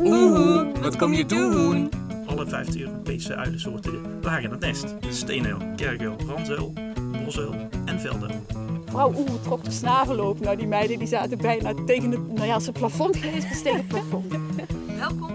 Oeh, 0.00 0.78
wat 0.80 0.96
kom 0.96 1.12
je 1.12 1.26
doen? 1.26 1.90
Alle 2.26 2.46
15 2.46 2.80
Europese 2.80 3.36
uilensoorten 3.36 4.00
lagen 4.22 4.42
in 4.42 4.50
het 4.50 4.60
nest. 4.60 4.94
Steenuil, 5.10 5.58
kerkuil, 5.76 6.16
ranzuil, 6.26 6.72
bosuil 7.24 7.54
en 7.84 8.00
velduil. 8.00 8.40
Vrouw 8.86 9.14
Oeh 9.16 9.42
trok 9.42 9.64
de 9.64 9.70
snavel 9.70 10.28
op. 10.28 10.40
Nou, 10.40 10.56
die 10.56 10.66
meiden 10.66 10.98
die 10.98 11.08
zaten 11.08 11.38
bijna 11.38 11.74
tegen 11.86 12.10
het, 12.10 12.32
nou 12.32 12.46
ja, 12.46 12.54
als 12.54 12.66
het 12.66 12.78
plafond 12.78 13.16
geweest 13.16 13.48
was, 13.48 13.62
tegen 13.62 13.78
het 13.78 13.88
plafond. 13.88 14.34
Welkom 14.98 15.31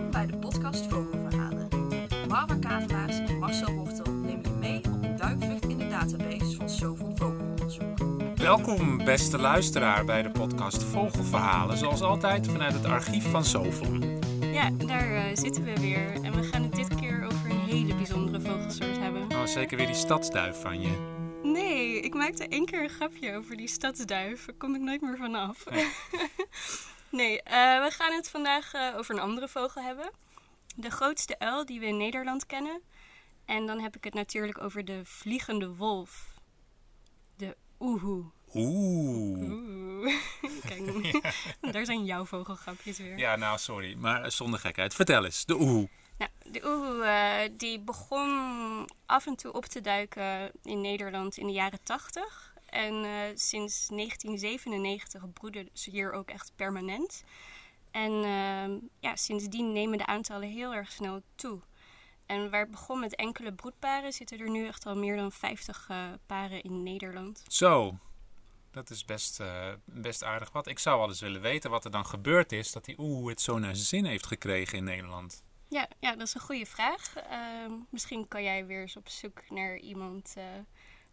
Welkom, 8.47 8.97
beste 8.97 9.37
luisteraar, 9.37 10.05
bij 10.05 10.21
de 10.21 10.31
podcast 10.31 10.83
Vogelverhalen. 10.83 11.77
Zoals 11.77 12.01
altijd 12.01 12.47
vanuit 12.47 12.73
het 12.73 12.85
archief 12.85 13.31
van 13.31 13.45
Sovon. 13.45 14.19
Ja, 14.41 14.69
daar 14.69 15.15
eh, 15.15 15.35
zitten 15.35 15.63
we 15.63 15.79
weer. 15.79 16.23
En 16.23 16.35
we 16.35 16.43
gaan 16.43 16.63
het 16.63 16.75
dit 16.75 16.95
keer 16.95 17.23
over 17.23 17.49
een 17.49 17.59
hele 17.59 17.95
bijzondere 17.95 18.41
vogelsoort 18.41 18.97
hebben. 18.97 19.31
Oh, 19.31 19.45
zeker 19.45 19.77
weer 19.77 19.85
die 19.85 19.95
stadsduif 19.95 20.61
van 20.61 20.81
je. 20.81 21.19
Nee, 21.43 21.99
ik 21.99 22.13
maakte 22.13 22.47
één 22.47 22.65
keer 22.65 22.83
een 22.83 22.89
grapje 22.89 23.35
over 23.35 23.57
die 23.57 23.67
stadsduif. 23.67 24.45
Daar 24.45 24.55
kom 24.55 24.75
ik 24.75 24.81
nooit 24.81 25.01
meer 25.01 25.17
vanaf. 25.17 25.63
nee, 27.09 27.43
eh, 27.43 27.83
we 27.83 27.89
gaan 27.91 28.13
het 28.13 28.29
vandaag 28.29 28.73
eh, 28.73 28.97
over 28.97 29.15
een 29.15 29.21
andere 29.21 29.47
vogel 29.47 29.81
hebben. 29.81 30.09
De 30.75 30.89
grootste 30.89 31.39
uil 31.39 31.65
die 31.65 31.79
we 31.79 31.85
in 31.85 31.97
Nederland 31.97 32.45
kennen. 32.45 32.81
En 33.45 33.65
dan 33.65 33.79
heb 33.79 33.95
ik 33.95 34.03
het 34.03 34.13
natuurlijk 34.13 34.61
over 34.61 34.85
de 34.85 35.01
vliegende 35.03 35.75
wolf. 35.75 36.35
De 37.35 37.57
oehoe. 37.79 38.35
Oeh. 38.53 39.49
Oeh. 39.49 40.15
Kijk, 40.67 41.21
daar 41.73 41.85
zijn 41.85 42.05
jouw 42.05 42.25
vogelgrapjes 42.25 42.97
weer. 42.97 43.17
Ja, 43.17 43.35
nou, 43.35 43.57
sorry, 43.57 43.95
maar 43.97 44.31
zonder 44.31 44.59
gekheid. 44.59 44.93
Vertel 44.93 45.25
eens, 45.25 45.45
de 45.45 45.55
oehoe. 45.55 45.89
Nou, 46.17 46.31
de 46.51 46.61
oehoe 46.65 47.03
eh, 47.03 47.49
die 47.57 47.79
begon 47.79 48.89
af 49.05 49.25
en 49.25 49.35
toe 49.35 49.53
op 49.53 49.65
te 49.65 49.81
duiken 49.81 50.51
in 50.63 50.81
Nederland 50.81 51.37
in 51.37 51.47
de 51.47 51.53
jaren 51.53 51.83
80. 51.83 52.55
En 52.65 52.93
eh, 53.03 53.11
sinds 53.35 53.87
1997 53.87 55.33
broeden 55.33 55.69
ze 55.73 55.89
hier 55.89 56.11
ook 56.11 56.29
echt 56.29 56.51
permanent. 56.55 57.23
En 57.91 58.11
uh, 58.11 58.89
ja, 58.99 59.15
sindsdien 59.15 59.71
nemen 59.73 59.97
de 59.97 60.05
aantallen 60.05 60.49
heel 60.49 60.73
erg 60.73 60.91
snel 60.91 61.21
toe. 61.35 61.59
En 62.25 62.49
waar 62.49 62.61
het 62.61 62.71
begon 62.71 62.99
met 62.99 63.15
enkele 63.15 63.53
broedparen, 63.53 64.13
zitten 64.13 64.39
er 64.39 64.49
nu 64.49 64.67
echt 64.67 64.85
al 64.85 64.95
meer 64.95 65.15
dan 65.15 65.31
50 65.31 65.87
uh, 65.91 65.97
paren 66.25 66.63
in 66.63 66.83
Nederland. 66.83 67.43
Zo, 67.47 67.97
dat 68.77 68.89
is 68.89 69.05
best, 69.05 69.39
uh, 69.39 69.73
best 69.85 70.23
aardig 70.23 70.51
wat. 70.51 70.67
Ik 70.67 70.79
zou 70.79 70.99
wel 70.99 71.07
eens 71.07 71.21
willen 71.21 71.41
weten 71.41 71.69
wat 71.69 71.85
er 71.85 71.91
dan 71.91 72.05
gebeurd 72.05 72.51
is 72.51 72.71
dat 72.71 72.85
die 72.85 72.99
oehoe 72.99 73.29
het 73.29 73.41
zo 73.41 73.59
naar 73.59 73.75
zijn 73.75 73.87
zin 73.87 74.05
heeft 74.05 74.25
gekregen 74.25 74.77
in 74.77 74.83
Nederland. 74.83 75.43
Ja, 75.69 75.87
ja 75.99 76.15
dat 76.15 76.27
is 76.27 76.33
een 76.33 76.41
goede 76.41 76.65
vraag. 76.65 77.13
Uh, 77.17 77.73
misschien 77.89 78.27
kan 78.27 78.43
jij 78.43 78.65
weer 78.65 78.81
eens 78.81 78.95
op 78.95 79.09
zoek 79.09 79.49
naar 79.49 79.77
iemand 79.77 80.33
uh, 80.37 80.43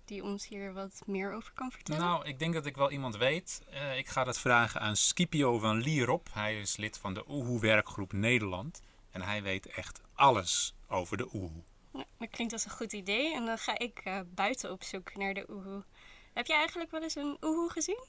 die 0.04 0.22
ons 0.22 0.48
hier 0.48 0.72
wat 0.72 1.02
meer 1.06 1.32
over 1.32 1.52
kan 1.52 1.70
vertellen. 1.70 2.00
Nou, 2.00 2.26
ik 2.26 2.38
denk 2.38 2.54
dat 2.54 2.66
ik 2.66 2.76
wel 2.76 2.90
iemand 2.90 3.16
weet. 3.16 3.62
Uh, 3.72 3.98
ik 3.98 4.08
ga 4.08 4.24
dat 4.24 4.38
vragen 4.38 4.80
aan 4.80 4.96
Scipio 4.96 5.58
van 5.58 5.76
Lierop. 5.76 6.28
Hij 6.32 6.60
is 6.60 6.76
lid 6.76 6.98
van 6.98 7.14
de 7.14 7.24
Oehoe-werkgroep 7.28 8.12
Nederland. 8.12 8.82
En 9.10 9.22
hij 9.22 9.42
weet 9.42 9.66
echt 9.66 10.00
alles 10.14 10.74
over 10.88 11.16
de 11.16 11.34
oehoe. 11.34 11.62
Nou, 11.92 12.04
dat 12.18 12.30
klinkt 12.30 12.52
als 12.52 12.64
een 12.64 12.70
goed 12.70 12.92
idee. 12.92 13.34
En 13.34 13.46
dan 13.46 13.58
ga 13.58 13.78
ik 13.78 14.24
buiten 14.34 14.70
op 14.70 14.82
zoek 14.82 15.16
naar 15.16 15.34
de 15.34 15.46
oehoe. 15.50 15.84
Heb 16.34 16.46
jij 16.46 16.56
eigenlijk 16.56 16.90
wel 16.90 17.02
eens 17.02 17.14
een 17.14 17.36
oehoe 17.40 17.70
gezien? 17.70 18.04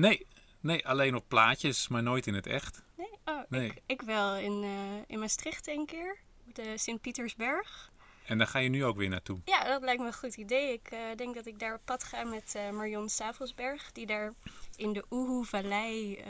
nee. 0.00 0.26
nee, 0.60 0.86
alleen 0.86 1.14
op 1.14 1.24
plaatjes, 1.28 1.88
maar 1.88 2.02
nooit 2.02 2.26
in 2.26 2.34
het 2.34 2.46
echt. 2.46 2.82
Nee? 2.96 3.10
Oh, 3.24 3.40
nee. 3.48 3.66
Ik, 3.66 3.82
ik 3.86 4.02
wel. 4.02 4.36
In, 4.36 4.62
uh, 4.62 4.70
in 5.06 5.18
Maastricht 5.18 5.68
een 5.68 5.86
keer. 5.86 6.18
Op 6.48 6.54
de 6.54 6.78
Sint-Pietersberg. 6.78 7.90
En 8.24 8.38
daar 8.38 8.46
ga 8.46 8.58
je 8.58 8.68
nu 8.68 8.84
ook 8.84 8.96
weer 8.96 9.08
naartoe? 9.08 9.40
Ja, 9.44 9.64
dat 9.64 9.82
lijkt 9.82 10.00
me 10.00 10.06
een 10.06 10.14
goed 10.14 10.36
idee. 10.36 10.72
Ik 10.72 10.92
uh, 10.92 10.98
denk 11.16 11.34
dat 11.34 11.46
ik 11.46 11.58
daar 11.58 11.74
op 11.74 11.80
pad 11.84 12.04
ga 12.04 12.24
met 12.24 12.54
Marion 12.72 13.08
Savelsberg. 13.08 13.92
Die 13.92 14.06
daar 14.06 14.32
in 14.76 14.92
de 14.92 15.04
Oehoe-vallei 15.10 16.24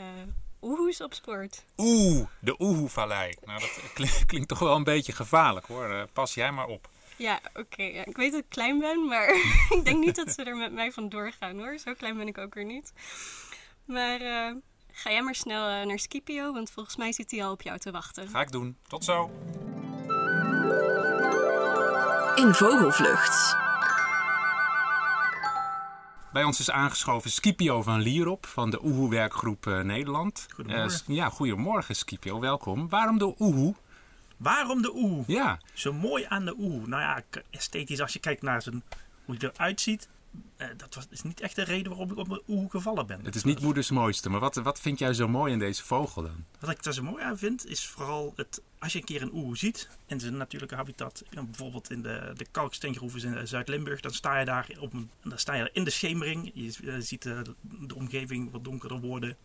oehoes 0.61 1.01
opspoort. 1.01 1.65
Oeh, 1.77 2.27
de 2.39 2.55
Oehoe-vallei. 2.59 3.33
Nou, 3.43 3.59
dat 3.59 3.81
klinkt, 3.93 4.25
klinkt, 4.25 4.47
toch 4.47 4.59
wel 4.59 4.75
een 4.75 4.83
beetje 4.83 5.13
gevaarlijk 5.13 5.65
hoor. 5.65 6.07
pas 6.13 6.33
jij 6.33 6.51
maar 6.51 6.67
op. 6.67 6.89
Ja, 7.19 7.39
oké. 7.49 7.59
Okay. 7.59 7.93
Ja, 7.93 8.05
ik 8.05 8.17
weet 8.17 8.31
dat 8.31 8.39
ik 8.41 8.49
klein 8.49 8.79
ben, 8.79 9.05
maar 9.05 9.29
ik 9.77 9.81
denk 9.83 9.97
niet 10.05 10.15
dat 10.15 10.31
ze 10.31 10.43
er 10.43 10.55
met 10.55 10.71
mij 10.71 10.91
vandoor 10.91 11.31
gaan 11.39 11.59
hoor. 11.59 11.77
Zo 11.77 11.93
klein 11.93 12.17
ben 12.17 12.27
ik 12.27 12.37
ook 12.37 12.53
weer 12.53 12.65
niet. 12.65 12.93
Maar 13.85 14.21
uh, 14.21 14.51
ga 14.91 15.11
jij 15.11 15.21
maar 15.21 15.35
snel 15.35 15.69
uh, 15.69 15.85
naar 15.85 15.99
Scipio, 15.99 16.53
want 16.53 16.71
volgens 16.71 16.95
mij 16.95 17.11
zit 17.11 17.31
hij 17.31 17.43
al 17.43 17.51
op 17.51 17.61
jou 17.61 17.77
te 17.77 17.91
wachten. 17.91 18.27
Ga 18.27 18.41
ik 18.41 18.51
doen. 18.51 18.77
Tot 18.87 19.03
zo. 19.03 19.31
In 22.35 22.53
Vogelvlucht. 22.53 23.57
Bij 26.33 26.43
ons 26.43 26.59
is 26.59 26.71
aangeschoven 26.71 27.31
Scipio 27.31 27.81
van 27.81 27.99
Lierop 27.99 28.45
van 28.45 28.69
de 28.69 28.85
Oehoe-werkgroep 28.85 29.65
uh, 29.65 29.81
Nederland. 29.81 30.47
Goedemorgen. 30.55 31.13
ja, 31.13 31.29
goedemorgen 31.29 31.95
Scipio. 31.95 32.39
Welkom. 32.39 32.89
Waarom 32.89 33.17
de 33.17 33.35
Oehoe? 33.39 33.75
Waarom 34.39 34.81
de 34.81 34.95
oehoe? 34.95 35.23
Ja. 35.27 35.59
Zo 35.73 35.93
mooi 35.93 36.25
aan 36.27 36.45
de 36.45 36.55
oehoe. 36.57 36.87
Nou 36.87 37.01
ja, 37.01 37.23
esthetisch 37.49 38.01
als 38.01 38.13
je 38.13 38.19
kijkt 38.19 38.41
naar 38.41 38.61
zijn, 38.61 38.83
hoe 39.25 39.35
hij 39.37 39.49
eruit 39.49 39.81
ziet. 39.81 40.07
Uh, 40.57 40.67
dat 40.77 40.95
was, 40.95 41.07
is 41.09 41.21
niet 41.21 41.41
echt 41.41 41.55
de 41.55 41.63
reden 41.63 41.89
waarom 41.89 42.11
ik 42.11 42.17
op 42.17 42.29
de 42.29 42.43
oehoe 42.47 42.69
gevallen 42.69 43.07
ben. 43.07 43.19
Het 43.23 43.35
is 43.35 43.43
niet 43.43 43.61
moeders 43.61 43.89
mooiste, 43.89 44.29
maar 44.29 44.39
wat, 44.39 44.55
wat 44.55 44.79
vind 44.79 44.99
jij 44.99 45.13
zo 45.13 45.27
mooi 45.27 45.53
in 45.53 45.59
deze 45.59 45.83
vogel 45.83 46.21
dan? 46.21 46.45
Wat 46.59 46.69
ik 46.69 46.85
er 46.85 46.93
zo 46.93 47.03
mooi 47.03 47.23
aan 47.23 47.37
vind, 47.37 47.65
is 47.65 47.87
vooral 47.87 48.33
het, 48.35 48.61
als 48.79 48.93
je 48.93 48.99
een 48.99 49.05
keer 49.05 49.21
een 49.21 49.33
oehoe 49.33 49.57
ziet 49.57 49.89
in 50.05 50.19
zijn 50.19 50.37
natuurlijke 50.37 50.75
habitat, 50.75 51.23
bijvoorbeeld 51.29 51.91
in 51.91 52.01
de, 52.01 52.31
de 52.35 52.45
kalksteengroeven 52.51 53.37
in 53.37 53.47
Zuid-Limburg, 53.47 53.99
dan 53.99 54.13
sta 54.13 54.39
je 54.39 54.45
daar 54.45 54.69
op 54.79 54.91
dan 55.21 55.39
sta 55.39 55.53
je 55.53 55.69
in 55.73 55.83
de 55.83 55.89
schemering. 55.89 56.51
Je 56.53 56.73
uh, 56.81 56.95
ziet 56.99 57.23
de 57.61 57.95
omgeving 57.95 58.51
wat 58.51 58.63
donkerder 58.63 58.99
worden. 58.99 59.37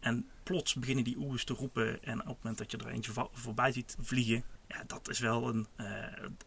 En 0.00 0.28
plots 0.42 0.74
beginnen 0.74 1.04
die 1.04 1.16
oehoes 1.16 1.44
te 1.44 1.52
roepen. 1.52 2.04
En 2.04 2.20
op 2.20 2.26
het 2.26 2.36
moment 2.36 2.58
dat 2.58 2.70
je 2.70 2.76
er 2.76 2.88
eentje 2.88 3.12
voorbij 3.32 3.72
ziet 3.72 3.96
vliegen. 4.00 4.44
Ja, 4.68 4.84
dat 4.86 5.08
is 5.08 5.18
wel 5.18 5.48
een. 5.48 5.66
Uh, 5.76 5.86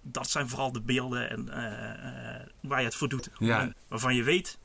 dat 0.02 0.30
zijn 0.30 0.50
vooral 0.50 0.72
de 0.72 0.82
beelden 0.82 1.30
en, 1.30 1.48
uh, 1.48 1.56
uh, 1.56 2.70
waar 2.70 2.80
je 2.80 2.86
het 2.86 2.96
voor 2.96 3.10
doet. 3.10 3.30
Ja. 3.40 3.74
Waarvan 3.88 4.16
je 4.16 4.24
weet. 4.24 4.60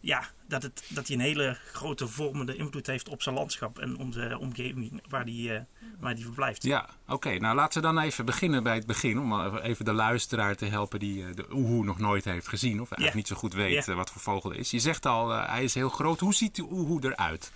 Ja, 0.00 0.28
dat, 0.46 0.62
het, 0.62 0.84
dat 0.88 1.06
hij 1.06 1.16
een 1.16 1.22
hele 1.22 1.58
grote 1.72 2.08
vormende 2.08 2.56
invloed 2.56 2.86
heeft 2.86 3.08
op 3.08 3.22
zijn 3.22 3.34
landschap 3.34 3.78
en 3.78 3.96
onze 3.96 4.36
omgeving 4.40 5.02
waar 5.08 5.24
die, 5.24 5.52
waar 6.00 6.14
die 6.14 6.24
verblijft. 6.24 6.62
Ja, 6.62 6.88
oké. 7.02 7.12
Okay, 7.12 7.36
nou 7.36 7.54
laten 7.54 7.80
we 7.82 7.86
dan 7.86 7.98
even 7.98 8.24
beginnen 8.24 8.62
bij 8.62 8.74
het 8.74 8.86
begin. 8.86 9.18
Om 9.18 9.56
even 9.56 9.84
de 9.84 9.92
luisteraar 9.92 10.56
te 10.56 10.66
helpen 10.66 10.98
die 10.98 11.34
de 11.34 11.46
oehoe 11.52 11.84
nog 11.84 11.98
nooit 11.98 12.24
heeft 12.24 12.48
gezien. 12.48 12.80
Of 12.80 12.90
eigenlijk 12.90 13.10
ja. 13.10 13.16
niet 13.16 13.26
zo 13.26 13.36
goed 13.36 13.54
weet 13.54 13.84
ja. 13.84 13.94
wat 13.94 14.10
voor 14.10 14.20
vogel 14.20 14.50
het 14.50 14.58
is. 14.58 14.70
Je 14.70 14.78
zegt 14.78 15.06
al, 15.06 15.28
hij 15.28 15.64
is 15.64 15.74
heel 15.74 15.88
groot. 15.88 16.20
Hoe 16.20 16.34
ziet 16.34 16.56
de 16.56 16.66
oehoe 16.70 17.04
eruit? 17.04 17.52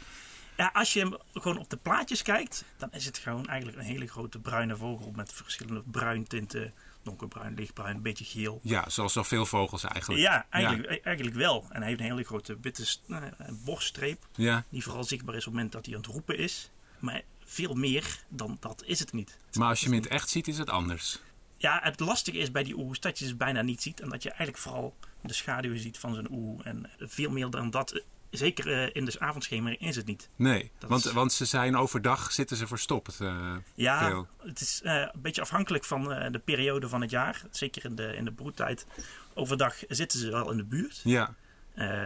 Ja, 0.58 0.70
als 0.72 0.92
je 0.92 1.00
hem 1.00 1.16
gewoon 1.32 1.58
op 1.58 1.70
de 1.70 1.76
plaatjes 1.76 2.22
kijkt, 2.22 2.64
dan 2.76 2.92
is 2.92 3.04
het 3.04 3.18
gewoon 3.18 3.46
eigenlijk 3.46 3.78
een 3.78 3.84
hele 3.84 4.06
grote 4.06 4.38
bruine 4.38 4.76
vogel 4.76 5.12
met 5.16 5.32
verschillende 5.32 5.82
bruintinten. 5.90 6.72
Donkerbruin, 7.02 7.54
lichtbruin, 7.54 7.96
een 7.96 8.02
beetje 8.02 8.24
geel. 8.24 8.60
Ja, 8.62 8.88
zoals 8.88 9.12
zoveel 9.12 9.46
vogels 9.46 9.84
eigenlijk. 9.84 10.20
Ja, 10.20 10.46
eigenlijk, 10.50 10.90
ja. 10.90 10.98
eigenlijk 11.02 11.36
wel. 11.36 11.66
En 11.70 11.78
hij 11.78 11.88
heeft 11.88 12.00
een 12.00 12.06
hele 12.06 12.24
grote 12.24 12.58
witte 12.60 12.96
uh, 13.06 13.22
borststreep. 13.64 14.26
Ja. 14.34 14.64
Die 14.68 14.82
vooral 14.82 15.04
zichtbaar 15.04 15.34
is 15.34 15.40
op 15.40 15.46
het 15.46 15.54
moment 15.54 15.72
dat 15.72 15.86
hij 15.86 15.94
aan 15.94 16.00
het 16.00 16.10
roepen 16.10 16.38
is. 16.38 16.70
Maar 16.98 17.22
veel 17.44 17.74
meer 17.74 18.22
dan 18.28 18.56
dat 18.60 18.82
is 18.86 18.98
het 18.98 19.12
niet. 19.12 19.38
Maar 19.52 19.68
als 19.68 19.80
je 19.80 19.86
hem 19.86 19.94
in 19.94 20.02
het 20.02 20.10
echt 20.10 20.28
ziet, 20.28 20.48
is 20.48 20.58
het 20.58 20.70
anders. 20.70 21.20
Ja, 21.56 21.80
het 21.82 22.00
lastige 22.00 22.38
is 22.38 22.50
bij 22.50 22.62
die 22.62 22.76
oehoes 22.76 23.00
dat 23.00 23.18
je 23.18 23.26
ze 23.26 23.36
bijna 23.36 23.62
niet 23.62 23.82
ziet. 23.82 24.00
En 24.00 24.08
dat 24.08 24.22
je 24.22 24.28
eigenlijk 24.28 24.58
vooral 24.58 24.96
de 25.20 25.32
schaduwen 25.32 25.78
ziet 25.78 25.98
van 25.98 26.14
zijn 26.14 26.30
oehoe. 26.30 26.62
En 26.62 26.90
veel 26.98 27.30
meer 27.30 27.50
dan 27.50 27.70
dat 27.70 28.02
zeker 28.30 28.66
uh, 28.66 28.88
in 28.92 29.04
de 29.04 29.20
avondschemering 29.20 29.80
is 29.80 29.96
het 29.96 30.06
niet. 30.06 30.28
Nee, 30.36 30.70
want, 30.86 31.04
is... 31.04 31.12
want 31.12 31.32
ze 31.32 31.44
zijn 31.44 31.76
overdag 31.76 32.32
zitten 32.32 32.56
ze 32.56 32.66
verstopt. 32.66 33.18
Uh, 33.20 33.56
ja, 33.74 34.08
veel. 34.08 34.26
het 34.38 34.60
is 34.60 34.80
uh, 34.84 34.92
een 34.92 35.20
beetje 35.20 35.40
afhankelijk 35.40 35.84
van 35.84 36.04
de 36.32 36.40
periode 36.44 36.88
van 36.88 37.00
het 37.00 37.10
jaar. 37.10 37.42
Zeker 37.50 37.84
in 37.84 37.94
de, 37.94 38.16
in 38.16 38.24
de 38.24 38.32
broedtijd. 38.32 38.86
Overdag 39.34 39.76
zitten 39.88 40.18
ze 40.18 40.30
wel 40.30 40.50
in 40.50 40.56
de 40.56 40.64
buurt. 40.64 41.00
Ja. 41.04 41.34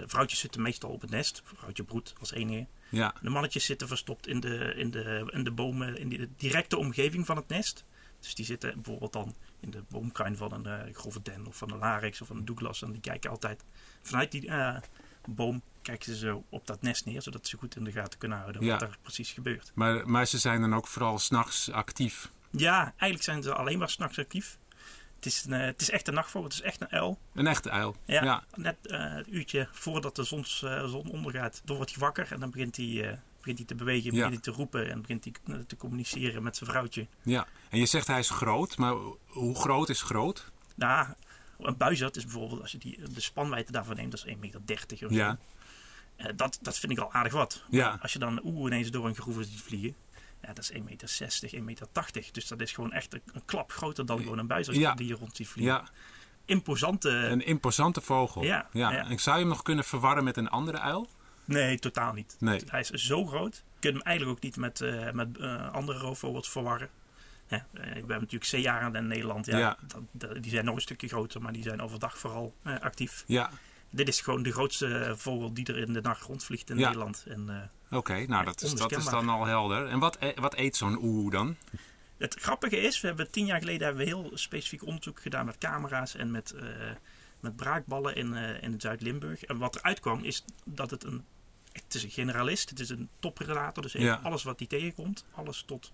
vrouwtjes 0.06 0.38
zitten 0.38 0.62
meestal 0.62 0.90
op 0.90 1.00
het 1.00 1.10
nest. 1.10 1.42
Vrouwtje 1.44 1.84
broedt 1.84 2.14
als 2.20 2.32
enige. 2.32 2.66
Ja. 2.88 3.14
De 3.20 3.30
mannetjes 3.30 3.64
zitten 3.64 3.88
verstopt 3.88 4.26
in 4.26 4.40
de, 4.40 4.74
in 4.76 4.90
de, 4.90 5.30
in 5.32 5.44
de 5.44 5.50
bomen, 5.50 5.96
in 5.96 6.08
de 6.08 6.28
directe 6.36 6.76
omgeving 6.76 7.26
van 7.26 7.36
het 7.36 7.48
nest. 7.48 7.84
Dus 8.20 8.34
die 8.34 8.44
zitten 8.44 8.74
bijvoorbeeld 8.74 9.12
dan 9.12 9.34
in 9.60 9.70
de 9.70 9.82
boomkruin 9.88 10.36
van 10.36 10.66
een 10.66 10.94
grove 10.94 11.22
den 11.22 11.46
of 11.46 11.56
van 11.56 11.72
een 11.72 11.78
larix 11.78 12.20
of 12.20 12.26
van 12.26 12.36
een 12.36 12.44
douglas. 12.44 12.82
En 12.82 12.92
die 12.92 13.00
kijken 13.00 13.30
altijd 13.30 13.64
vanuit 14.02 14.30
die 14.30 14.50
boom 15.28 15.62
kijken 15.82 16.04
ze 16.12 16.18
zo 16.18 16.44
op 16.48 16.66
dat 16.66 16.82
nest 16.82 17.04
neer, 17.04 17.22
zodat 17.22 17.46
ze 17.46 17.56
goed 17.56 17.76
in 17.76 17.84
de 17.84 17.92
gaten 17.92 18.18
kunnen 18.18 18.38
houden 18.38 18.64
ja. 18.64 18.72
wat 18.72 18.82
er 18.82 18.98
precies 19.02 19.32
gebeurt. 19.32 19.72
Maar, 19.74 20.08
maar 20.08 20.26
ze 20.26 20.38
zijn 20.38 20.60
dan 20.60 20.74
ook 20.74 20.86
vooral 20.86 21.18
s'nachts 21.18 21.70
actief? 21.70 22.30
Ja, 22.50 22.82
eigenlijk 22.82 23.22
zijn 23.22 23.42
ze 23.42 23.54
alleen 23.54 23.78
maar 23.78 23.90
s'nachts 23.90 24.18
actief. 24.18 24.58
Het 25.16 25.26
is, 25.26 25.44
een, 25.44 25.52
het 25.52 25.80
is 25.80 25.90
echt 25.90 26.08
een 26.08 26.14
nachtvogel, 26.14 26.48
het 26.48 26.52
is 26.52 26.62
echt 26.62 26.80
een 26.80 26.90
uil. 26.90 27.18
Een 27.34 27.46
echte 27.46 27.70
uil? 27.70 27.96
Ja, 28.04 28.24
ja. 28.24 28.44
net 28.54 28.76
uh, 28.82 28.98
een 28.98 29.36
uurtje 29.36 29.68
voordat 29.72 30.16
de 30.16 30.24
zons, 30.24 30.62
uh, 30.62 30.84
zon 30.84 31.10
ondergaat, 31.10 31.62
dan 31.64 31.76
wordt 31.76 31.90
hij 31.90 32.00
wakker 32.00 32.32
en 32.32 32.40
dan 32.40 32.50
begint 32.50 32.76
hij 32.76 32.86
uh, 32.86 33.12
begint 33.38 33.58
hij 33.58 33.66
te 33.66 33.74
bewegen, 33.74 34.10
begint 34.10 34.32
hij 34.32 34.42
te 34.42 34.50
roepen 34.50 34.90
en 34.90 35.00
begint 35.00 35.24
hij 35.24 35.64
te 35.64 35.76
communiceren 35.76 36.42
met 36.42 36.56
zijn 36.56 36.70
vrouwtje. 36.70 37.06
Ja, 37.22 37.46
en 37.70 37.78
je 37.78 37.86
zegt 37.86 38.06
hij 38.06 38.18
is 38.18 38.30
groot, 38.30 38.76
maar 38.76 38.94
hoe 39.26 39.54
groot 39.54 39.88
is 39.88 40.02
groot? 40.02 40.50
Nou, 40.74 41.08
een 41.66 41.76
buizerd 41.76 42.16
is 42.16 42.24
bijvoorbeeld, 42.24 42.60
als 42.60 42.72
je 42.72 42.78
die, 42.78 42.98
de 43.14 43.20
spanwijdte 43.20 43.72
daarvan 43.72 43.96
neemt, 43.96 44.10
dat 44.10 44.24
is 44.26 44.34
1,30 44.34 44.40
meter 44.40 44.60
of 44.90 44.98
zo. 44.98 45.06
Ja. 45.08 45.38
Uh, 46.16 46.26
dat, 46.36 46.58
dat 46.62 46.78
vind 46.78 46.92
ik 46.92 46.98
al 46.98 47.12
aardig 47.12 47.32
wat. 47.32 47.62
Ja. 47.70 47.98
Als 48.02 48.12
je 48.12 48.18
dan 48.18 48.40
oeh 48.44 48.66
ineens 48.66 48.90
door 48.90 49.06
een 49.06 49.14
groeve 49.14 49.44
ziet 49.44 49.60
vliegen, 49.60 49.94
ja, 50.42 50.52
dat 50.52 50.58
is 50.58 50.72
1,60 50.72 50.82
meter, 50.84 51.08
1,80 51.18 51.62
meter. 51.64 52.28
Dus 52.32 52.48
dat 52.48 52.60
is 52.60 52.72
gewoon 52.72 52.92
echt 52.92 53.14
een, 53.14 53.22
klap 53.44 53.72
groter 53.72 54.06
dan 54.06 54.18
gewoon 54.18 54.38
een 54.38 54.46
buizerd 54.46 54.96
die 54.96 55.06
je 55.06 55.14
rond 55.14 55.36
ziet 55.36 55.48
vliegen. 55.48 55.74
Ja. 55.74 55.88
Imposante... 56.44 57.08
Een 57.10 57.46
imposante 57.46 58.00
vogel. 58.00 58.44
Ja, 58.44 58.68
ja. 58.72 59.06
En 59.06 59.18
zou 59.18 59.36
je 59.36 59.42
hem 59.42 59.52
nog 59.52 59.62
kunnen 59.62 59.84
verwarren 59.84 60.24
met 60.24 60.36
een 60.36 60.48
andere 60.48 60.78
uil? 60.78 61.08
Nee, 61.44 61.78
totaal 61.78 62.12
niet. 62.12 62.36
Nee. 62.38 62.60
Hij 62.66 62.80
is 62.80 62.90
zo 62.90 63.26
groot. 63.26 63.54
Je 63.54 63.80
kunt 63.80 63.94
hem 63.94 64.02
eigenlijk 64.02 64.36
ook 64.36 64.42
niet 64.42 64.56
met, 64.56 64.80
uh, 64.80 65.10
met 65.10 65.28
uh, 65.38 65.72
andere 65.72 65.98
roofvogels 65.98 66.50
verwarren. 66.50 66.88
Ja, 67.52 67.66
we 67.72 67.80
hebben 67.80 68.08
natuurlijk 68.08 68.44
zeejaren 68.44 68.94
in 68.94 69.06
Nederland. 69.06 69.46
Ja, 69.46 69.76
Dat, 70.12 70.42
die 70.42 70.50
zijn 70.50 70.64
nog 70.64 70.74
een 70.74 70.80
stukje 70.80 71.08
groter, 71.08 71.42
maar 71.42 71.52
die 71.52 71.62
zijn 71.62 71.80
overdag 71.80 72.18
vooral 72.18 72.54
uh, 72.66 72.80
actief. 72.80 73.24
Ja. 73.26 73.50
Dit 73.90 74.08
is 74.08 74.20
gewoon 74.20 74.42
de 74.42 74.52
grootste 74.52 75.14
vogel 75.16 75.54
die 75.54 75.66
er 75.66 75.78
in 75.78 75.92
de 75.92 76.00
nacht 76.00 76.22
rondvliegt 76.22 76.70
in 76.70 76.76
Nederland. 76.76 77.26
Oké, 77.90 78.26
nou 78.26 78.44
dat 78.44 78.62
is, 78.62 78.74
dat 78.74 78.96
is 78.96 79.04
dan 79.04 79.28
al 79.28 79.46
helder. 79.46 79.86
En 79.86 79.98
wat, 79.98 80.16
e-, 80.20 80.34
wat 80.34 80.54
eet 80.54 80.76
zo'n 80.76 81.02
oehoe 81.02 81.30
dan? 81.30 81.56
Het 82.16 82.34
grappige 82.40 82.80
is, 82.80 83.00
we 83.00 83.06
hebben 83.06 83.30
tien 83.30 83.46
jaar 83.46 83.58
geleden 83.58 83.86
hebben 83.86 84.04
we 84.04 84.08
heel 84.08 84.30
specifiek 84.34 84.86
onderzoek 84.86 85.20
gedaan 85.20 85.46
met 85.46 85.58
camera's 85.58 86.14
en 86.14 86.30
met, 86.30 86.54
met 87.40 87.56
braakballen 87.56 88.16
in, 88.16 88.34
in 88.34 88.80
Zuid-Limburg. 88.80 89.44
En 89.44 89.58
wat 89.58 89.76
eruit 89.76 90.00
kwam 90.00 90.24
is 90.24 90.44
dat 90.64 90.90
het 90.90 91.04
een 91.04 91.24
het 91.72 91.94
is 91.94 92.02
een 92.02 92.10
generalist, 92.10 92.70
het 92.70 92.80
is 92.80 92.90
een 92.90 93.08
toppredator. 93.18 93.82
Dus 93.82 93.96
alles 94.22 94.42
wat 94.42 94.58
hij 94.58 94.68
tegenkomt, 94.68 95.24
alles 95.34 95.62
tot 95.66 95.92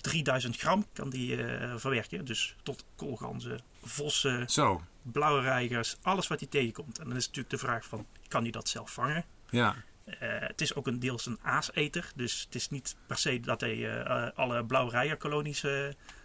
3000 0.00 0.56
gram 0.56 0.86
kan 0.92 1.10
die 1.10 1.36
uh, 1.36 1.72
verwerken. 1.76 2.24
Dus 2.24 2.56
tot 2.62 2.84
koolganzen, 2.96 3.60
vossen, 3.82 4.50
Zo. 4.50 4.82
blauwe 5.02 5.40
reigers, 5.40 5.96
alles 6.02 6.28
wat 6.28 6.40
hij 6.40 6.48
tegenkomt. 6.48 6.98
En 6.98 7.08
dan 7.08 7.16
is 7.16 7.26
natuurlijk 7.26 7.50
de 7.50 7.66
vraag 7.66 7.84
van, 7.84 8.06
kan 8.28 8.42
hij 8.42 8.50
dat 8.50 8.68
zelf 8.68 8.90
vangen? 8.90 9.24
Ja. 9.50 9.74
Uh, 10.06 10.14
het 10.20 10.60
is 10.60 10.74
ook 10.74 10.86
een 10.86 10.98
deels 10.98 11.26
een 11.26 11.38
aaseter. 11.42 12.12
Dus 12.14 12.40
het 12.44 12.54
is 12.54 12.70
niet 12.70 12.96
per 13.06 13.18
se 13.18 13.40
dat 13.40 13.60
hij 13.60 13.76
uh, 13.76 14.28
alle 14.34 14.64
blauwe 14.64 14.90
reigerkolonies 14.90 15.64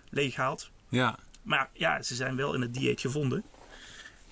leeghaalt. 0.10 0.72
Ja. 0.90 1.18
Maar 1.42 1.70
ja, 1.74 2.02
ze 2.02 2.16
zijn 2.16 2.36
wel 2.36 2.54
in 2.54 2.62
het 2.62 2.74
dieet 2.74 3.02
gevonden. 3.02 3.44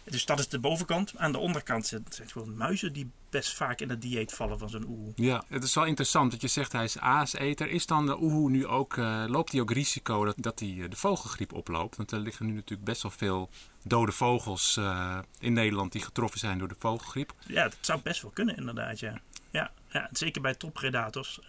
Dus 0.04 0.26
dat 0.26 0.40
is 0.40 0.48
de 0.48 0.60
bovenkant. 0.60 1.14
Aan 1.18 1.32
de 1.32 1.38
onderkant 1.38 1.88
zijn 1.88 2.04
het 2.04 2.32
gewoon 2.32 2.58
muizen 2.58 2.94
die 2.94 3.12
best 3.30 3.54
vaak 3.54 3.80
in 3.80 3.90
het 3.90 4.02
dieet 4.02 4.34
vallen 4.34 4.60
van 4.60 4.70
zo'n 4.70 4.88
oehoe. 4.88 5.12
Ja, 5.16 5.44
het 5.48 5.64
is 5.64 5.76
wel 5.76 5.86
interessant 5.86 6.32
dat 6.32 6.42
je 6.42 6.48
zegt 6.48 6.72
hij 6.72 6.84
is 6.84 7.00
aaseter. 7.00 7.70
Is 7.70 7.86
dan 7.86 8.06
de 8.06 8.22
oehoe 8.22 8.50
nu 8.50 8.68
ook, 8.68 8.96
uh, 8.96 9.24
loopt 9.28 9.52
hij 9.52 9.62
ook 9.62 9.72
risico 9.72 10.26
dat, 10.26 10.36
dat 10.38 10.60
hij 10.60 10.78
eh, 10.80 10.90
de 10.90 10.96
vogelgriep 10.96 11.54
oploopt? 11.54 11.96
Want 11.96 12.12
er 12.12 12.20
liggen 12.20 12.46
nu 12.46 12.54
natuurlijk 12.54 12.84
best 12.84 13.02
wel 13.02 13.12
veel 13.12 13.50
dode 13.84 14.12
vogels 14.12 14.78
uh, 14.78 15.20
in 15.40 15.54
Nederland 15.54 15.92
die 15.92 16.02
getroffen 16.02 16.40
zijn 16.40 16.58
door 16.58 16.68
de 16.68 16.76
vogelgriep. 16.80 17.34
Ja, 17.48 17.64
dat 17.64 17.78
zou 17.82 18.00
best 18.04 18.22
wel 18.22 18.32
kunnen 18.32 18.58
inderdaad, 18.58 19.00
ja. 19.00 19.20
Ja, 19.52 19.72
ja 19.90 20.10
zeker 20.12 20.42
bij 20.42 20.56
toppredators 20.56 21.40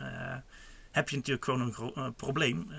heb 0.94 1.08
je 1.08 1.16
natuurlijk 1.16 1.44
gewoon 1.44 1.60
een 1.60 1.92
uh, 1.96 2.08
probleem. 2.16 2.66
Uh, 2.70 2.76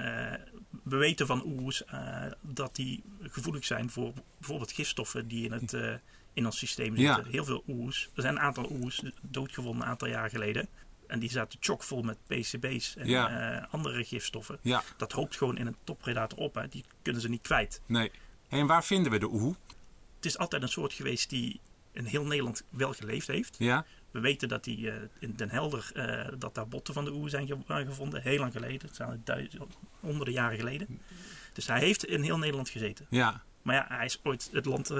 we 0.83 0.95
weten 0.95 1.27
van 1.27 1.43
oers 1.45 1.83
uh, 1.93 2.25
dat 2.41 2.75
die 2.75 3.03
gevoelig 3.21 3.65
zijn 3.65 3.89
voor 3.89 4.13
bijvoorbeeld 4.37 4.71
gifstoffen 4.71 5.27
die 5.27 5.45
in, 5.45 5.51
het, 5.51 5.99
in 6.33 6.45
ons 6.45 6.57
systeem 6.57 6.97
zitten. 6.97 7.25
Heel 7.25 7.45
veel 7.45 7.63
oers. 7.67 8.09
Er 8.15 8.21
zijn 8.21 8.35
een 8.35 8.41
aantal 8.41 8.71
oers 8.71 9.03
doodgevonden 9.21 9.81
een 9.81 9.87
aantal 9.87 10.07
jaar 10.07 10.29
geleden. 10.29 10.67
En 11.07 11.19
die 11.19 11.29
zaten 11.29 11.59
chockvol 11.61 12.01
met 12.01 12.17
PCB's 12.27 12.95
en 12.95 13.69
andere 13.69 14.03
gifstoffen. 14.03 14.59
Ja. 14.61 14.83
Dat 14.97 15.11
hoopt 15.11 15.37
gewoon 15.37 15.57
in 15.57 15.67
een 15.67 15.77
toppredator 15.83 16.39
op. 16.39 16.55
Hè. 16.55 16.67
Die 16.67 16.83
kunnen 17.01 17.21
ze 17.21 17.29
niet 17.29 17.41
kwijt. 17.41 17.81
Nee. 17.85 18.11
En 18.49 18.67
waar 18.67 18.83
vinden 18.83 19.11
we 19.11 19.19
de 19.19 19.31
oehoe? 19.31 19.55
Het 20.15 20.25
is 20.25 20.37
altijd 20.37 20.61
een 20.61 20.69
soort 20.69 20.93
geweest 20.93 21.29
die 21.29 21.59
in 21.91 22.05
heel 22.05 22.25
Nederland 22.25 22.63
wel 22.69 22.93
geleefd 22.93 23.27
heeft. 23.27 23.55
Ja. 23.57 23.85
We 24.15 24.21
weten 24.21 24.47
dat 24.47 24.63
die, 24.63 24.77
uh, 24.77 24.93
in 25.19 25.33
Den 25.35 25.49
Helder 25.49 25.91
uh, 25.93 26.27
dat 26.37 26.55
daar 26.55 26.67
botten 26.67 26.93
van 26.93 27.05
de 27.05 27.11
oer 27.11 27.29
zijn 27.29 27.47
gevonden. 27.67 28.21
Heel 28.21 28.39
lang 28.39 28.51
geleden. 28.51 28.87
Het 28.87 28.95
zijn 28.95 29.21
duizend, 29.23 29.63
honderden 29.99 30.33
jaren 30.33 30.57
geleden. 30.57 31.01
Dus 31.53 31.67
hij 31.67 31.79
heeft 31.79 32.05
in 32.05 32.21
heel 32.21 32.37
Nederland 32.37 32.69
gezeten. 32.69 33.05
Ja. 33.09 33.41
Maar 33.61 33.75
ja, 33.75 33.85
hij 33.89 34.05
is 34.05 34.19
ooit 34.23 34.49
het 34.51 34.65
land 34.65 34.91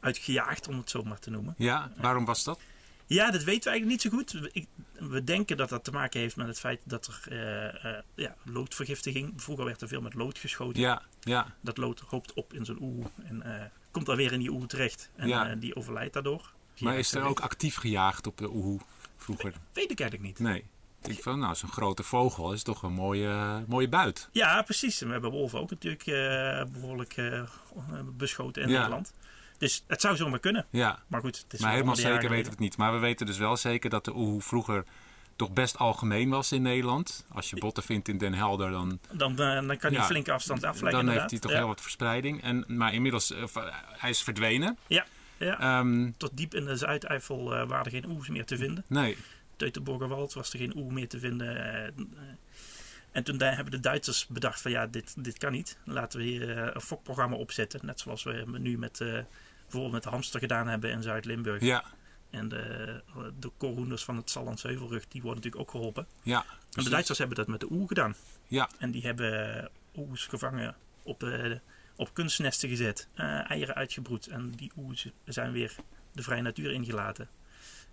uitgejaagd, 0.00 0.68
om 0.68 0.78
het 0.78 0.90
zo 0.90 1.02
maar 1.02 1.18
te 1.18 1.30
noemen. 1.30 1.54
Ja, 1.58 1.92
waarom 1.96 2.24
was 2.24 2.44
dat? 2.44 2.60
Ja, 3.06 3.30
dat 3.30 3.42
weten 3.42 3.62
we 3.62 3.70
eigenlijk 3.70 3.86
niet 3.86 4.00
zo 4.00 4.10
goed. 4.18 4.48
Ik, 4.52 4.66
we 5.10 5.24
denken 5.24 5.56
dat 5.56 5.68
dat 5.68 5.84
te 5.84 5.90
maken 5.90 6.20
heeft 6.20 6.36
met 6.36 6.46
het 6.46 6.58
feit 6.58 6.80
dat 6.84 7.06
er 7.06 8.04
ja, 8.14 8.36
loodvergiftiging... 8.42 9.32
Vroeger 9.36 9.64
werd 9.64 9.80
er 9.80 9.88
veel 9.88 10.00
met 10.00 10.14
lood 10.14 10.38
geschoten. 10.38 10.80
Ja, 10.80 11.02
ja. 11.20 11.54
Dat 11.60 11.76
lood 11.76 12.00
hoopt 12.00 12.32
op 12.32 12.52
in 12.52 12.64
zo'n 12.64 12.82
oer 12.82 13.10
en 13.24 13.70
komt 13.90 14.06
dan 14.06 14.16
weer 14.16 14.32
in 14.32 14.40
die 14.40 14.50
oer 14.50 14.66
terecht. 14.66 15.10
En 15.16 15.28
ja. 15.28 15.54
die 15.54 15.76
overlijdt 15.76 16.12
daardoor. 16.12 16.52
Maar 16.78 16.98
is 16.98 17.14
er 17.14 17.22
ook 17.22 17.40
actief 17.40 17.76
gejaagd 17.76 18.26
op 18.26 18.38
de 18.38 18.48
oehoe 18.50 18.80
vroeger? 19.16 19.52
weet 19.72 19.90
ik 19.90 20.00
eigenlijk 20.00 20.28
niet. 20.28 20.48
Nee. 20.48 20.64
Ik 21.02 21.22
van, 21.22 21.38
nou, 21.38 21.54
zo'n 21.54 21.70
grote 21.70 22.02
vogel 22.02 22.52
is 22.52 22.62
toch 22.62 22.82
een 22.82 22.92
mooie, 22.92 23.64
mooie 23.68 23.88
buit. 23.88 24.28
Ja, 24.32 24.62
precies. 24.62 25.00
En 25.00 25.06
we 25.06 25.12
hebben 25.12 25.30
wolven 25.30 25.60
ook 25.60 25.70
natuurlijk 25.70 26.06
uh, 26.06 26.62
behoorlijk 26.72 27.16
uh, 27.16 27.42
beschoten 28.16 28.62
in 28.62 28.68
Nederland. 28.68 29.12
Dus 29.58 29.84
het 29.86 30.00
zou 30.00 30.16
zomaar 30.16 30.38
kunnen. 30.38 30.66
Ja. 30.70 31.02
Maar 31.06 31.20
goed, 31.20 31.36
het 31.36 31.52
is 31.52 31.60
Maar 31.60 31.72
helemaal 31.72 31.96
zeker 31.96 32.28
weten 32.28 32.44
we 32.44 32.50
het 32.50 32.58
niet. 32.58 32.76
Maar 32.76 32.92
we 32.92 32.98
weten 32.98 33.26
dus 33.26 33.38
wel 33.38 33.56
zeker 33.56 33.90
dat 33.90 34.04
de 34.04 34.16
oehoe 34.16 34.40
vroeger 34.40 34.84
toch 35.36 35.52
best 35.52 35.78
algemeen 35.78 36.28
was 36.28 36.52
in 36.52 36.62
Nederland. 36.62 37.26
Als 37.28 37.50
je 37.50 37.56
botten 37.56 37.82
vindt 37.82 38.08
in 38.08 38.18
Den 38.18 38.34
Helder, 38.34 38.70
dan... 38.70 38.98
Dan, 39.12 39.30
uh, 39.30 39.38
dan 39.38 39.66
kan 39.66 39.90
hij 39.92 40.00
ja, 40.00 40.04
flinke 40.04 40.32
afstand 40.32 40.64
afleggen 40.64 41.04
Dan 41.04 41.14
heeft 41.14 41.30
hij 41.30 41.38
toch 41.38 41.52
heel 41.52 41.66
wat 41.66 41.80
verspreiding. 41.80 42.42
En, 42.42 42.64
maar 42.66 42.94
inmiddels, 42.94 43.34
hij 43.96 44.10
is 44.10 44.22
verdwenen. 44.22 44.78
Ja. 44.86 45.04
Ja. 45.44 45.78
Um, 45.78 46.16
Tot 46.16 46.30
diep 46.34 46.54
in 46.54 46.64
de 46.64 46.76
Zuideifel 46.76 47.52
uh, 47.52 47.68
waren 47.68 47.84
er 47.84 47.90
geen 47.90 48.10
oers 48.10 48.28
meer 48.28 48.44
te 48.44 48.56
vinden. 48.56 48.84
Nee. 48.86 49.16
Teutoburgerwald 49.56 50.32
was 50.32 50.52
er 50.52 50.58
geen 50.58 50.76
oer 50.76 50.92
meer 50.92 51.08
te 51.08 51.18
vinden. 51.18 51.56
Uh, 51.56 52.06
en 53.10 53.24
toen 53.24 53.42
hebben 53.42 53.70
de 53.70 53.80
Duitsers 53.80 54.26
bedacht 54.26 54.60
van 54.60 54.70
ja, 54.70 54.86
dit, 54.86 55.24
dit 55.24 55.38
kan 55.38 55.52
niet. 55.52 55.78
Laten 55.84 56.18
we 56.18 56.24
hier 56.24 56.74
een 56.74 56.80
fokprogramma 56.80 57.36
opzetten. 57.36 57.80
Net 57.82 58.00
zoals 58.00 58.22
we 58.22 58.44
nu 58.58 58.78
met, 58.78 58.98
bijvoorbeeld 58.98 59.92
met 59.92 60.02
de 60.02 60.08
hamster 60.08 60.40
gedaan 60.40 60.68
hebben 60.68 60.90
in 60.90 61.02
Zuid-Limburg. 61.02 61.62
Ja. 61.62 61.84
En 62.30 62.48
de, 62.48 63.02
de 63.38 63.50
korhoenders 63.56 64.04
van 64.04 64.16
het 64.16 64.30
Sallandse 64.30 64.66
Heuvelrug, 64.66 65.08
die 65.08 65.22
worden 65.22 65.42
natuurlijk 65.42 65.62
ook 65.62 65.70
geholpen. 65.70 66.06
Ja, 66.22 66.44
en 66.72 66.84
de 66.84 66.90
Duitsers 66.90 67.18
hebben 67.18 67.36
dat 67.36 67.46
met 67.46 67.60
de 67.60 67.70
oer 67.70 67.88
gedaan. 67.88 68.14
Ja. 68.46 68.68
En 68.78 68.90
die 68.90 69.02
hebben 69.02 69.70
oers 69.96 70.26
gevangen 70.26 70.76
op 71.02 71.20
de 71.20 71.60
op 71.96 72.14
kunstnesten 72.14 72.68
gezet, 72.68 73.08
uh, 73.14 73.50
eieren 73.50 73.74
uitgebroed 73.74 74.26
en 74.26 74.50
die 74.50 74.72
oezen 74.76 75.12
zijn 75.24 75.52
weer 75.52 75.74
de 76.12 76.22
vrije 76.22 76.42
natuur 76.42 76.72
ingelaten. 76.72 77.28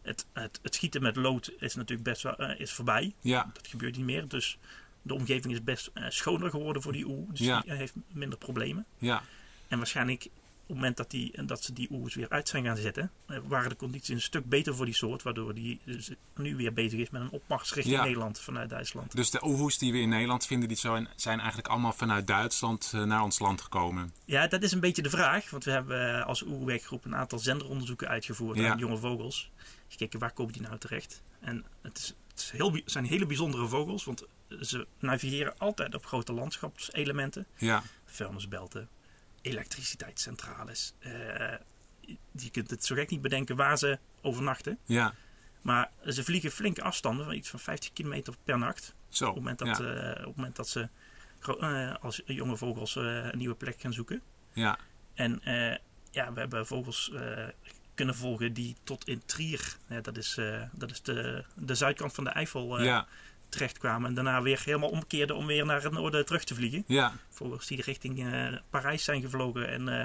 Het, 0.02 0.26
het, 0.34 0.60
het 0.62 0.76
schieten 0.76 1.02
met 1.02 1.16
lood 1.16 1.52
is 1.60 1.76
natuurlijk 1.76 2.10
best 2.10 2.22
wel 2.22 2.42
uh, 2.42 2.60
is 2.60 2.72
voorbij. 2.72 3.14
Ja. 3.22 3.50
Dat 3.54 3.68
gebeurt 3.68 3.96
niet 3.96 4.06
meer. 4.06 4.28
Dus 4.28 4.58
de 5.02 5.14
omgeving 5.14 5.54
is 5.54 5.64
best 5.64 5.92
uh, 5.94 6.06
schoner 6.10 6.50
geworden 6.50 6.82
voor 6.82 6.92
die 6.92 7.08
oe. 7.08 7.26
Dus 7.30 7.40
ja. 7.40 7.62
die 7.62 7.74
heeft 7.74 7.94
minder 8.08 8.38
problemen. 8.38 8.86
Ja. 8.98 9.24
En 9.68 9.78
waarschijnlijk 9.78 10.28
het 10.70 10.78
moment 10.78 10.98
dat, 10.98 11.12
die, 11.12 11.46
dat 11.46 11.64
ze 11.64 11.74
die 11.74 11.88
oers 11.92 12.16
weer 12.16 12.30
uit 12.30 12.50
zijn 12.50 12.64
gaan 12.64 12.78
zetten, 12.78 13.12
eh, 13.26 13.38
waren 13.48 13.70
de 13.70 13.76
condities 13.76 14.10
een 14.10 14.22
stuk 14.22 14.46
beter 14.46 14.76
voor 14.76 14.86
die 14.86 14.96
soort, 14.96 15.24
waardoor 15.24 15.54
die 15.54 15.80
dus 15.84 16.12
nu 16.36 16.56
weer 16.56 16.74
bezig 16.74 17.00
is 17.00 17.10
met 17.10 17.22
een 17.22 17.30
opmars 17.30 17.74
richting 17.74 18.02
Nederland 18.02 18.40
vanuit 18.40 18.70
Duitsland. 18.70 19.16
Dus 19.16 19.32
de 19.32 19.46
oehoes 19.46 19.78
die 19.78 19.92
we 19.92 20.00
in 20.00 20.10
Nederland 20.10 20.46
vinden, 20.46 20.68
die 20.68 20.78
zijn 20.78 21.40
eigenlijk 21.40 21.68
allemaal 21.68 21.94
vanuit 21.94 22.28
Duitsland 22.28 22.92
eh, 22.94 23.04
naar 23.04 23.24
ons 23.24 23.40
land 23.40 23.62
gekomen? 23.62 24.14
Ja, 24.26 24.48
dat 24.48 24.64
is 24.64 24.72
een 24.72 24.80
beetje 24.80 25.02
de 25.02 25.10
vraag, 25.10 25.50
want 25.50 25.64
we 25.64 25.72
hebben 25.72 26.18
eh, 26.18 26.26
als 26.26 26.44
oerwerkgroep 26.44 27.06
een 27.06 27.16
aantal 27.16 27.40
zenderonderzoeken 27.40 28.08
uitgevoerd 28.08 28.58
ja. 28.58 28.72
aan 28.72 28.78
jonge 28.78 28.98
vogels. 28.98 29.52
Gekeken 29.88 30.20
waar 30.20 30.32
komen 30.32 30.54
die 30.54 30.62
nou 30.62 30.78
terecht? 30.78 31.22
En 31.40 31.66
het, 31.82 31.98
is, 31.98 32.16
het 32.28 32.40
is 32.40 32.52
heel, 32.52 32.82
zijn 32.86 33.06
hele 33.06 33.26
bijzondere 33.26 33.68
vogels, 33.68 34.04
want 34.04 34.26
ze 34.62 34.88
navigeren 35.00 35.54
altijd 35.58 35.96
op 35.96 36.06
grote 36.06 36.34
landschapselementen. 36.34 37.46
Ja. 37.58 37.84
Vuilnisbelten, 38.06 38.90
elektriciteitscentrales. 39.42 40.94
Uh, 41.00 41.12
je 42.32 42.50
kunt 42.52 42.70
het 42.70 42.86
zo 42.86 42.96
gek 42.96 43.10
niet 43.10 43.22
bedenken 43.22 43.56
waar 43.56 43.78
ze 43.78 44.00
overnachten. 44.22 44.78
Ja. 44.86 45.14
Maar 45.62 45.92
ze 46.06 46.24
vliegen 46.24 46.52
flinke 46.52 46.82
afstanden 46.82 47.26
van 47.26 47.34
iets 47.34 47.50
van 47.50 47.60
50 47.60 47.94
kilometer 47.94 48.34
per 48.44 48.58
nacht. 48.58 48.94
Zo, 49.10 49.30
op, 49.30 49.36
het 49.36 49.44
moment 49.44 49.60
dat, 49.60 49.80
uh, 49.80 50.10
op 50.10 50.26
het 50.26 50.36
moment 50.36 50.56
dat 50.56 50.68
ze 50.68 50.90
uh, 51.60 51.94
als 52.02 52.22
jonge 52.26 52.58
vogels 52.58 52.96
een 52.96 53.38
nieuwe 53.38 53.56
plek 53.56 53.82
gaan 53.82 53.94
zoeken. 53.94 54.22
Ja. 54.54 54.78
En 55.14 55.42
ja, 56.12 56.34
we 56.34 56.40
hebben 56.40 56.68
vogels 56.68 57.12
kunnen 57.94 58.16
volgen 58.16 58.54
die 58.54 58.76
tot 58.84 59.08
in 59.08 59.22
Trier, 59.26 59.78
dat 60.02 60.18
is, 60.18 60.40
dat 60.72 60.92
is 60.92 61.02
de, 61.02 61.44
de 61.56 61.76
zuidkant 61.76 62.14
van 62.14 62.24
de 62.24 62.30
Eifel, 62.30 62.84
ja 62.84 63.08
terechtkwamen. 63.50 64.10
En 64.10 64.14
daarna 64.16 64.42
weer 64.42 64.62
helemaal 64.66 64.90
omkeerden 64.90 65.36
om 65.36 65.46
weer 65.46 65.66
naar 65.66 65.84
het 65.84 65.92
noorden 65.92 66.26
terug 66.26 66.44
te 66.44 66.56
vliegen. 66.56 66.84
Ja. 66.88 67.14
Volgens 67.30 67.68
die 67.68 67.82
richting 67.82 68.24
uh, 68.24 68.48
Parijs 68.70 69.04
zijn 69.04 69.22
gevlogen 69.22 69.70
en 69.70 69.88
uh, 69.88 70.04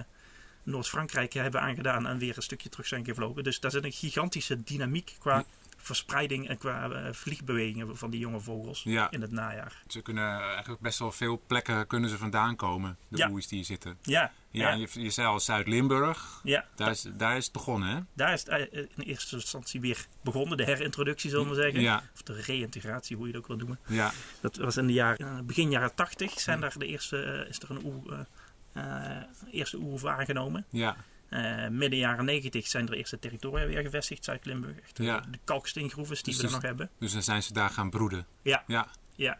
Noord-Frankrijk 0.62 1.32
hebben 1.32 1.60
aangedaan 1.60 2.06
en 2.06 2.18
weer 2.18 2.36
een 2.36 2.42
stukje 2.42 2.68
terug 2.68 2.86
zijn 2.86 3.04
gevlogen. 3.04 3.44
Dus 3.44 3.60
daar 3.60 3.70
zit 3.70 3.84
een 3.84 3.92
gigantische 3.92 4.62
dynamiek 4.62 5.16
qua 5.18 5.44
verspreiding 5.84 6.48
en 6.48 6.58
qua 6.58 6.90
eh, 6.90 7.12
vliegbewegingen 7.12 7.96
van 7.96 8.10
die 8.10 8.20
jonge 8.20 8.40
vogels 8.40 8.82
Ja. 8.82 9.10
in 9.10 9.20
het 9.20 9.30
najaar. 9.30 9.82
Ze 9.86 10.00
kunnen 10.02 10.40
eigenlijk 10.40 10.80
best 10.82 10.98
wel 10.98 11.12
veel 11.12 11.42
plekken 11.46 11.86
kunnen 11.86 12.10
ze 12.10 12.16
vandaan 12.18 12.56
komen, 12.56 12.96
de 13.08 13.16
Ja. 13.16 13.26
oehoes 13.26 13.46
die 13.48 13.56
hier 13.58 13.66
zitten. 13.66 13.98
Ja, 14.02 14.32
Ja, 14.50 14.68
ja, 14.68 14.74
Je, 14.92 15.02
je 15.02 15.10
zei 15.10 15.26
al 15.28 15.40
Zuid-Limburg, 15.40 16.40
ja. 16.42 16.64
daar 16.74 16.90
is, 16.90 17.06
daar 17.14 17.36
is 17.36 17.44
het 17.44 17.52
begonnen 17.52 17.88
hè? 17.88 18.00
Daar 18.14 18.32
is 18.32 18.40
het 18.44 18.48
eh, 18.48 18.82
in 18.96 19.04
eerste 19.04 19.34
instantie 19.36 19.80
weer 19.80 20.06
begonnen, 20.22 20.56
de 20.56 20.64
herintroductie 20.64 21.30
zullen 21.30 21.48
we 21.48 21.54
zeggen. 21.54 21.80
Ja, 21.80 22.02
Of 22.14 22.22
de 22.22 22.40
reïntegratie, 22.40 23.16
hoe 23.16 23.26
je 23.26 23.32
het 23.32 23.40
ook 23.42 23.46
wil 23.48 23.56
noemen. 23.56 23.78
ja, 23.86 24.12
Dat 24.40 24.56
was 24.56 24.76
in 24.76 24.86
de 24.86 24.92
jaren, 24.92 25.26
eh, 25.26 25.40
begin 25.44 25.70
jaren 25.70 25.94
80 25.94 26.40
zijn 26.40 26.60
daar 26.60 26.78
de 26.78 26.86
eerste, 26.86 27.22
eh, 27.22 27.48
is 27.48 27.58
er 27.60 27.70
een 27.70 28.02
eh, 28.10 29.16
eh, 29.16 29.22
eerste 29.50 29.76
oehoe 29.76 30.10
aangenomen. 30.10 30.64
ja, 30.70 30.96
Eh, 31.34 31.68
midden 31.68 31.98
jaren 31.98 32.24
90 32.24 32.66
zijn 32.66 32.88
er 32.88 32.94
eerste 32.94 33.18
territoria 33.18 33.66
weer 33.66 33.82
gevestigd, 33.82 34.24
Zuid-Limburg. 34.24 34.76
Eh, 34.94 35.06
Ja. 35.06 35.20
De 35.30 35.38
kalksteengroeven 35.44 36.14
die 36.14 36.24
Dus 36.24 36.36
we 36.36 36.42
dus- 36.42 36.50
er 36.50 36.56
nog 36.56 36.66
hebben. 36.66 36.90
dus 36.98 37.12
dan 37.12 37.22
zijn 37.22 37.42
ze 37.42 37.52
daar 37.52 37.70
gaan 37.70 37.90
broeden. 37.90 38.26
Ja. 38.42 38.64
Ja, 38.66 38.88
Ja. 39.16 39.38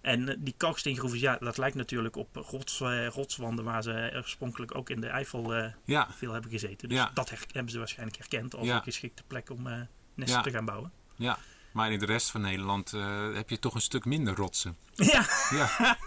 En 0.00 0.28
eh, 0.28 0.34
die 0.38 0.54
kalksteengroeven, 0.56 1.18
ja, 1.18 1.36
dat 1.36 1.58
lijkt 1.58 1.76
natuurlijk 1.76 2.16
op 2.16 2.36
rots, 2.36 2.78
rotswanden 3.08 3.64
waar 3.64 3.82
ze 3.82 4.10
oorspronkelijk 4.14 4.74
ook 4.74 4.90
in 4.90 5.00
de 5.00 5.06
Eifel 5.06 5.72
ja, 5.84 6.08
veel 6.10 6.32
hebben 6.32 6.50
gezeten. 6.50 6.88
Dus 6.88 6.98
Ja. 6.98 7.10
dat 7.14 7.30
hebben 7.52 7.72
ze 7.72 7.78
waarschijnlijk 7.78 8.18
herkend 8.18 8.54
als 8.54 8.68
een 8.68 8.82
geschikte 8.82 9.22
plek 9.26 9.50
om 9.50 9.88
nesten 10.14 10.42
te 10.42 10.50
gaan 10.50 10.64
bouwen. 10.64 10.92
ja. 11.16 11.38
Maar 11.76 11.92
in 11.92 11.98
de 11.98 12.06
rest 12.06 12.30
van 12.30 12.40
Nederland 12.40 12.92
eh, 12.92 13.34
heb 13.34 13.50
je 13.50 13.58
toch 13.58 13.74
een 13.74 13.80
stuk 13.80 14.04
minder 14.04 14.34
rotsen. 14.34 14.76
Ja. 14.94 15.26
Ja, 15.50 15.68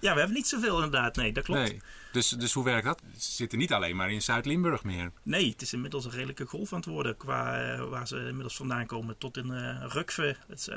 ja, 0.00 0.12
we 0.12 0.18
hebben 0.18 0.32
niet 0.32 0.46
zoveel 0.46 0.74
inderdaad. 0.74 1.16
Nee, 1.16 1.32
dat 1.32 1.44
klopt. 1.44 1.60
nee. 1.60 1.80
Dus, 2.12 2.28
dus 2.28 2.52
hoe 2.52 2.64
werkt 2.64 2.84
dat? 2.84 3.02
Ze 3.18 3.32
zitten 3.32 3.58
niet 3.58 3.72
alleen 3.72 3.96
maar 3.96 4.10
in 4.10 4.22
Zuid-Limburg 4.22 4.84
meer. 4.84 5.12
Nee, 5.22 5.50
het 5.50 5.62
is 5.62 5.72
inmiddels 5.72 6.04
een 6.04 6.10
redelijke 6.10 6.46
golf 6.46 6.72
aan 6.72 6.78
het 6.78 6.88
worden 6.88 7.16
qua 7.16 7.60
eh, 7.60 7.88
waar 7.88 8.08
ze 8.08 8.16
inmiddels 8.16 8.56
vandaan 8.56 8.86
komen. 8.86 9.18
Tot 9.18 9.36
in 9.36 9.52
eh 9.52 9.84
Rukve, 9.88 10.36
het 10.48 10.68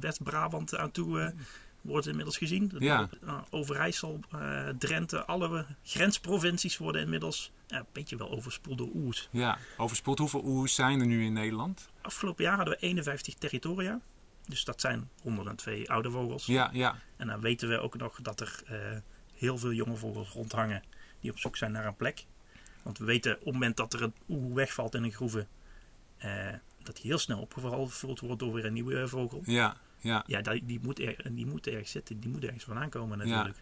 West-Brabant 0.00 0.76
aan 0.76 0.90
toe 0.90 1.34
wordt 1.80 2.06
inmiddels 2.06 2.36
gezien. 2.36 2.72
Ja. 2.78 3.08
Eh, 3.26 3.38
Overijssel, 3.50 4.20
eh, 4.30 4.68
Drenthe, 4.78 5.24
alle 5.24 5.66
grensprovincies 5.82 6.78
worden 6.78 7.02
inmiddels 7.02 7.52
een 7.68 7.86
beetje 7.92 8.16
wel 8.16 8.30
overspoeld 8.30 8.78
door 8.78 8.90
oers. 8.94 9.28
Ja, 9.30 9.58
overspoeld. 9.76 10.18
Hoeveel 10.18 10.44
oehoes 10.44 10.74
zijn 10.74 11.00
er 11.00 11.06
nu 11.06 11.24
in 11.24 11.32
Nederland? 11.32 11.90
Afgelopen 12.00 12.44
jaar 12.44 12.56
hadden 12.56 12.74
we 12.74 12.80
51 12.80 13.34
territoria. 13.34 14.00
Dus 14.46 14.64
dat 14.64 14.80
zijn 14.80 15.08
102 15.22 15.90
oude 15.90 16.10
vogels. 16.10 16.46
Ja, 16.46 16.70
ja, 16.72 16.98
En 17.16 17.26
dan 17.26 17.40
weten 17.40 17.68
we 17.68 17.78
ook 17.78 17.96
nog 17.96 18.18
dat 18.22 18.40
er 18.40 18.62
eh, 18.66 18.76
heel 19.34 19.58
veel 19.58 19.72
jonge 19.72 19.96
vogels 19.96 20.28
rondhangen 20.28 20.82
die 21.20 21.30
op 21.30 21.38
zoek 21.38 21.56
zijn 21.56 21.72
naar 21.72 21.86
een 21.86 21.96
plek. 21.96 22.26
Want 22.82 22.98
we 22.98 23.04
weten 23.04 23.32
op 23.38 23.44
het 23.44 23.52
moment 23.52 23.76
dat 23.76 23.92
er 23.92 24.02
een 24.02 24.14
oeh 24.28 24.54
wegvalt 24.54 24.94
in 24.94 25.04
een 25.04 25.12
groeve, 25.12 25.46
dat 26.82 26.96
die 26.96 27.04
heel 27.04 27.18
snel 27.18 27.40
opgevuld 27.40 28.20
wordt 28.20 28.38
door 28.38 28.52
weer 28.52 28.64
een 28.64 28.72
nieuwe 28.72 29.08
vogel. 29.08 29.42
ja, 29.44 29.76
ja. 30.00 30.24
Ja, 30.26 30.40
die, 30.40 30.64
die, 30.64 30.78
moet 30.82 31.00
er, 31.00 31.16
die 31.32 31.46
moet 31.46 31.66
ergens 31.66 31.90
zitten, 31.90 32.20
die 32.20 32.30
moet 32.30 32.44
ergens 32.44 32.64
vandaan 32.64 32.88
komen 32.90 33.18
natuurlijk. 33.18 33.56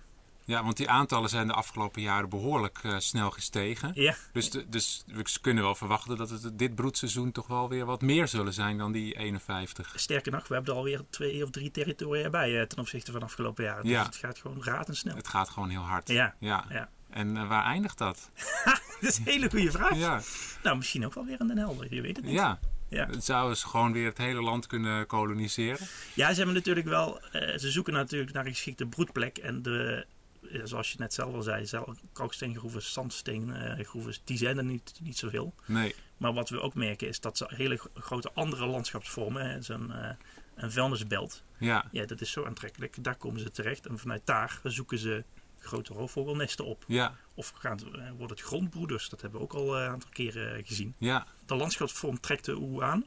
Ja, 0.45 0.63
want 0.65 0.77
die 0.77 0.89
aantallen 0.91 1.29
zijn 1.31 1.47
de 1.47 1.53
afgelopen 1.53 2.03
jaren 2.03 2.29
behoorlijk 2.29 2.79
eh, 2.83 2.99
snel 2.99 3.31
gestegen. 3.31 3.91
Ja, 3.95 4.15
Dus, 4.33 4.51
de, 4.51 4.69
dus 4.69 5.03
we 5.07 5.25
kunnen 5.41 5.63
wel 5.65 5.75
verwachten 5.75 6.17
dat 6.17 6.31
het 6.31 6.59
dit 6.59 6.75
broedseizoen 6.75 7.33
toch 7.33 7.47
wel 7.47 7.69
weer 7.69 7.85
wat 7.85 8.01
meer 8.03 8.29
zullen 8.29 8.53
zijn 8.53 8.79
dan 8.79 8.93
die 8.93 9.15
51. 9.15 9.93
sterker 9.97 10.33
nog, 10.33 10.49
we 10.49 10.55
hebben 10.55 10.73
er 10.73 10.79
alweer 10.79 11.01
twee 11.11 11.43
of 11.45 11.51
drie 11.51 11.71
territoria 11.71 12.31
bij 12.31 12.61
eh, 12.61 12.67
ten 12.67 12.79
opzichte 12.79 13.13
van 13.13 13.23
afgelopen 13.23 13.65
jaar. 13.65 13.83
Dus 13.83 13.91
Ja. 13.91 14.05
het 14.05 14.17
gaat 14.17 14.39
gewoon 14.39 14.65
razendsnel. 14.65 15.17
Het 15.17 15.29
gaat 15.29 15.49
gewoon 15.49 15.69
heel 15.69 15.81
hard. 15.81 16.09
Ja, 16.09 16.35
ja. 16.39 16.65
ja. 16.69 16.89
En 17.11 17.37
eh, 17.37 17.49
waar 17.49 17.65
eindigt 17.65 17.99
dat? 17.99 18.31
Dat 19.01 19.11
is 19.11 19.19
een 19.19 19.25
hele 19.25 19.51
goede 19.51 19.71
vraag. 19.71 19.97
Ja, 19.97 20.21
Nou, 20.63 20.77
misschien 20.77 21.05
ook 21.07 21.15
wel 21.15 21.25
weer 21.25 21.41
in 21.41 21.47
Den 21.47 21.59
Helder, 21.59 21.95
je 21.95 22.01
weet 22.01 22.17
het 22.17 22.25
niet. 22.25 22.35
ja. 22.35 22.59
Ja. 22.89 23.07
Het 23.07 23.25
zou 23.25 23.55
ze 23.55 23.67
gewoon 23.67 23.93
weer 23.93 24.07
het 24.07 24.19
hele 24.19 24.43
land 24.43 24.67
kunnen 24.67 25.07
koloniseren. 25.07 25.87
Ja, 26.15 26.31
ze 26.31 26.37
hebben 26.37 26.55
natuurlijk 26.55 26.87
wel. 26.87 27.21
eh, 27.23 27.59
ze 27.59 27.71
zoeken 27.71 27.93
natuurlijk 27.93 28.33
naar 28.33 28.47
een 28.47 28.53
geschikte 28.55 28.87
broedplek. 28.87 29.39
En 29.39 29.63
de, 29.63 30.07
eh, 30.53 30.61
zoals 30.65 30.91
je 30.93 30.97
net 30.99 31.15
zelf 31.15 31.35
al 31.35 31.43
zei, 31.43 31.67
zelf, 31.67 31.97
kalksteengroeven, 32.13 32.83
zandsteengroeven, 32.83 34.15
die 34.25 34.37
zijn 34.39 34.59
er 34.59 34.65
niet, 34.65 34.93
niet 35.03 35.19
zoveel. 35.19 35.55
Nee, 35.67 35.95
Maar 36.17 36.33
wat 36.33 36.49
we 36.49 36.61
ook 36.61 36.75
merken 36.75 37.09
is 37.09 37.21
dat 37.21 37.37
ze 37.37 37.45
hele 37.49 37.77
gro- 37.77 37.91
grote 37.95 38.31
andere 38.35 38.67
landschapsvormen, 38.67 39.65
zo'n 39.65 39.93
eh, 39.93 40.11
een 40.55 40.73
vuilnisbelt, 40.73 41.43
ja, 41.59 41.85
ja, 41.93 42.07
dat 42.07 42.21
is 42.21 42.31
zo 42.31 42.45
aantrekkelijk. 42.45 43.05
Daar 43.05 43.17
komen 43.17 43.41
ze 43.41 43.51
terecht. 43.51 43.87
En 43.87 43.99
vanuit 43.99 44.23
daar 44.25 44.61
zoeken 44.63 44.99
ze 44.99 45.25
grote 45.59 45.93
roofvogelnesten 45.93 46.65
op. 46.65 46.85
ja, 46.87 47.15
Of 47.35 47.53
gaan, 47.57 47.79
eh, 47.79 48.09
worden 48.09 48.37
het 48.37 48.41
grondbroeders. 48.47 49.09
Dat 49.09 49.21
hebben 49.21 49.41
we 49.41 49.47
ook 49.47 49.53
al 49.55 49.77
eh, 49.77 49.83
een 49.85 49.91
aantal 49.91 50.11
keren 50.13 50.57
eh, 50.57 50.67
gezien. 50.67 50.95
ja, 50.99 51.27
De 51.47 51.55
landschapsvorm 51.55 52.21
trekt 52.21 52.45
de 52.45 52.57
oe 52.57 52.83
aan. 52.83 53.05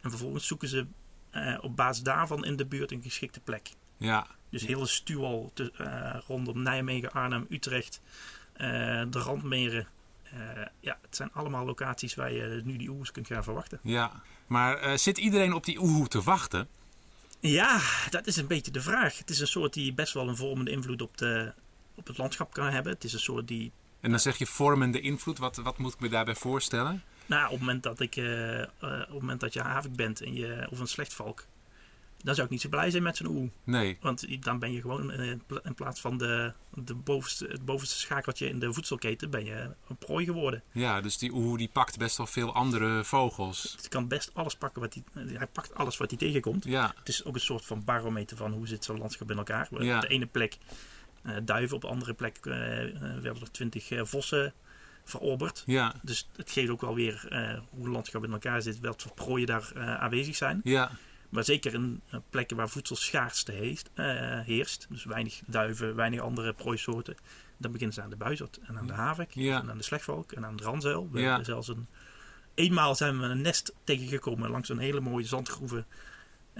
En 0.00 0.10
vervolgens 0.10 0.46
zoeken 0.46 0.68
ze 0.68 0.86
op 1.60 1.76
basis 1.76 2.02
daarvan 2.02 2.44
in 2.44 2.56
de 2.56 2.66
buurt 2.66 2.92
een 2.92 3.02
geschikte 3.02 3.40
plek. 3.40 3.70
ja, 3.96 4.26
Dus 4.50 4.66
hele 4.66 4.86
stuwal 4.86 5.50
te, 5.54 5.72
rondom 6.26 6.62
Nijmegen, 6.62 7.12
Arnhem, 7.12 7.46
Utrecht, 7.50 8.00
de 9.08 9.08
randmeren. 9.10 9.86
Ja, 10.80 10.98
het 11.02 11.16
zijn 11.16 11.32
allemaal 11.32 11.64
locaties 11.64 12.14
waar 12.14 12.32
je 12.32 12.60
nu 12.64 12.76
die 12.76 12.90
oes 12.90 13.10
kunt 13.10 13.26
gaan 13.26 13.44
verwachten. 13.44 13.80
ja. 13.82 14.22
Maar 14.46 14.98
zit 14.98 15.18
iedereen 15.18 15.52
op 15.52 15.64
die 15.64 15.80
oehoe 15.80 16.08
te 16.08 16.22
wachten? 16.22 16.68
Ja, 17.40 17.80
dat 18.10 18.26
is 18.26 18.36
een 18.36 18.46
beetje 18.46 18.70
de 18.70 18.80
vraag. 18.80 19.18
Het 19.18 19.30
is 19.30 19.40
een 19.40 19.46
soort 19.46 19.72
die 19.72 19.92
best 19.94 20.14
wel 20.14 20.28
een 20.28 20.36
vormende 20.36 20.70
invloed 20.70 21.02
op, 21.02 21.16
de, 21.16 21.52
op 21.98 22.06
het 22.06 22.18
landschap 22.18 22.52
kan 22.52 22.70
hebben. 22.70 22.92
Het 22.92 23.04
is 23.04 23.12
een 23.12 23.20
soort 23.20 23.48
die 23.48 23.72
En 24.00 24.10
dan 24.10 24.20
zeg 24.20 24.36
je 24.36 24.46
vormende 24.46 25.00
invloed. 25.00 25.38
Wat, 25.38 25.56
wat 25.56 25.78
moet 25.78 25.92
ik 25.94 26.00
me 26.00 26.08
daarbij 26.08 26.34
voorstellen? 26.34 27.02
Nou, 27.26 27.44
op 27.44 27.50
het 27.50 27.60
moment 27.60 27.82
dat 27.82 28.00
ik, 28.00 28.16
eh, 28.16 28.62
eh, 28.62 28.68
op 28.80 28.98
het 28.98 29.20
moment 29.20 29.40
dat 29.40 29.52
je 29.52 29.60
havik 29.60 29.96
bent 29.96 30.20
en 30.20 30.34
je, 30.34 30.66
of 30.70 30.78
een 30.80 30.86
slechtvalk, 30.88 31.44
dan 32.22 32.34
zou 32.34 32.46
ik 32.46 32.52
niet 32.52 32.60
zo 32.60 32.68
blij 32.68 32.90
zijn 32.90 33.02
met 33.02 33.16
zo'n 33.16 33.26
oe. 33.26 33.50
Nee, 33.64 33.98
Want 34.00 34.42
dan 34.44 34.58
ben 34.58 34.72
je 34.72 34.80
gewoon 34.80 35.10
eh, 35.12 35.30
in 35.30 35.42
pla- 35.46 35.60
in 35.62 35.74
plaats 35.74 36.00
van 36.00 36.18
de, 36.18 36.52
de 36.74 36.94
bovenste, 36.94 37.46
het 37.46 37.64
bovenste 37.64 37.98
schakeltje 37.98 38.48
in 38.48 38.58
de 38.58 38.72
voedselketen, 38.72 39.30
ben 39.30 39.44
je 39.44 39.70
een 39.88 39.96
prooi 39.96 40.24
geworden. 40.24 40.62
ja, 40.72 41.00
dus 41.00 41.18
die 41.18 41.32
oehoe 41.32 41.58
die 41.58 41.68
pakt 41.72 41.98
best 41.98 42.16
wel 42.16 42.26
veel 42.26 42.54
andere 42.54 43.04
vogels. 43.04 43.76
Hij 43.80 43.88
kan 43.88 44.08
best 44.08 44.30
alles 44.34 44.54
pakken 44.56 44.80
wat 44.82 44.94
hij, 44.94 45.26
hij 45.34 45.46
pakt 45.46 45.74
alles 45.74 45.96
wat 45.96 46.10
hij 46.10 46.18
tegenkomt. 46.18 46.64
Ja, 46.64 46.92
Het 46.98 47.08
is 47.08 47.24
ook 47.24 47.34
een 47.34 47.40
soort 47.40 47.64
van 47.64 47.84
barometer 47.84 48.36
van 48.36 48.52
hoe 48.52 48.66
zit 48.68 48.84
zo'n 48.84 48.98
landschap 48.98 49.30
in 49.30 49.36
elkaar. 49.38 49.68
Ja. 49.78 49.94
Op 49.96 50.00
de 50.02 50.08
ene 50.08 50.26
plek 50.26 50.56
duiven, 51.44 51.76
op 51.76 51.82
de 51.82 51.88
andere 51.88 52.14
plek 52.14 52.36
eh, 52.42 52.82
eh, 52.82 52.92
werden 53.20 53.42
er 53.42 53.50
twintig 53.50 53.90
eh, 53.90 54.04
vossen 54.04 54.52
verorberd. 55.04 55.62
ja, 55.66 55.94
Dus 56.02 56.28
het 56.36 56.50
geeft 56.50 56.70
ook 56.70 56.80
wel 56.80 56.94
weer 56.94 57.26
eh, 57.28 57.58
hoe 57.70 57.84
het 57.84 57.92
landschap 57.92 58.24
in 58.24 58.32
elkaar 58.32 58.62
zit, 58.62 58.80
welke 58.80 59.08
prooien 59.14 59.46
daar 59.46 59.70
eh, 59.74 59.94
aanwezig 59.94 60.36
zijn. 60.36 60.60
ja, 60.64 60.90
Maar 61.28 61.44
zeker 61.44 61.74
in 61.74 62.00
eh, 62.10 62.18
plekken 62.30 62.56
waar 62.56 62.68
voedselschaarste 62.68 63.52
heest, 63.52 63.90
eh, 63.94 64.40
heerst, 64.40 64.86
dus 64.90 65.04
weinig 65.04 65.40
duiven, 65.46 65.94
weinig 65.94 66.20
andere 66.20 66.52
prooisoorten, 66.52 67.16
dan 67.56 67.72
beginnen 67.72 67.94
ze 67.96 68.02
aan 68.02 68.10
de 68.10 68.16
buizerd 68.16 68.58
en 68.66 68.78
aan 68.78 68.86
de 68.86 68.92
havik 68.92 69.30
Ja. 69.34 69.60
en 69.62 69.70
aan 69.70 69.76
de 69.78 69.84
slechtvalk 69.84 70.32
en 70.32 70.46
aan 70.46 70.56
de 70.56 70.62
ranzuil. 70.64 71.08
We 71.12 71.20
Ja. 71.20 71.42
zelfs 71.44 71.68
een, 71.68 71.86
eenmaal 72.54 72.94
zijn 72.94 73.20
we 73.20 73.26
een 73.26 73.40
nest 73.42 73.72
tegengekomen 73.84 74.50
langs 74.50 74.68
een 74.68 74.78
hele 74.78 75.00
mooie 75.00 75.24
zandgroeve 75.24 75.78
eh, 75.78 75.84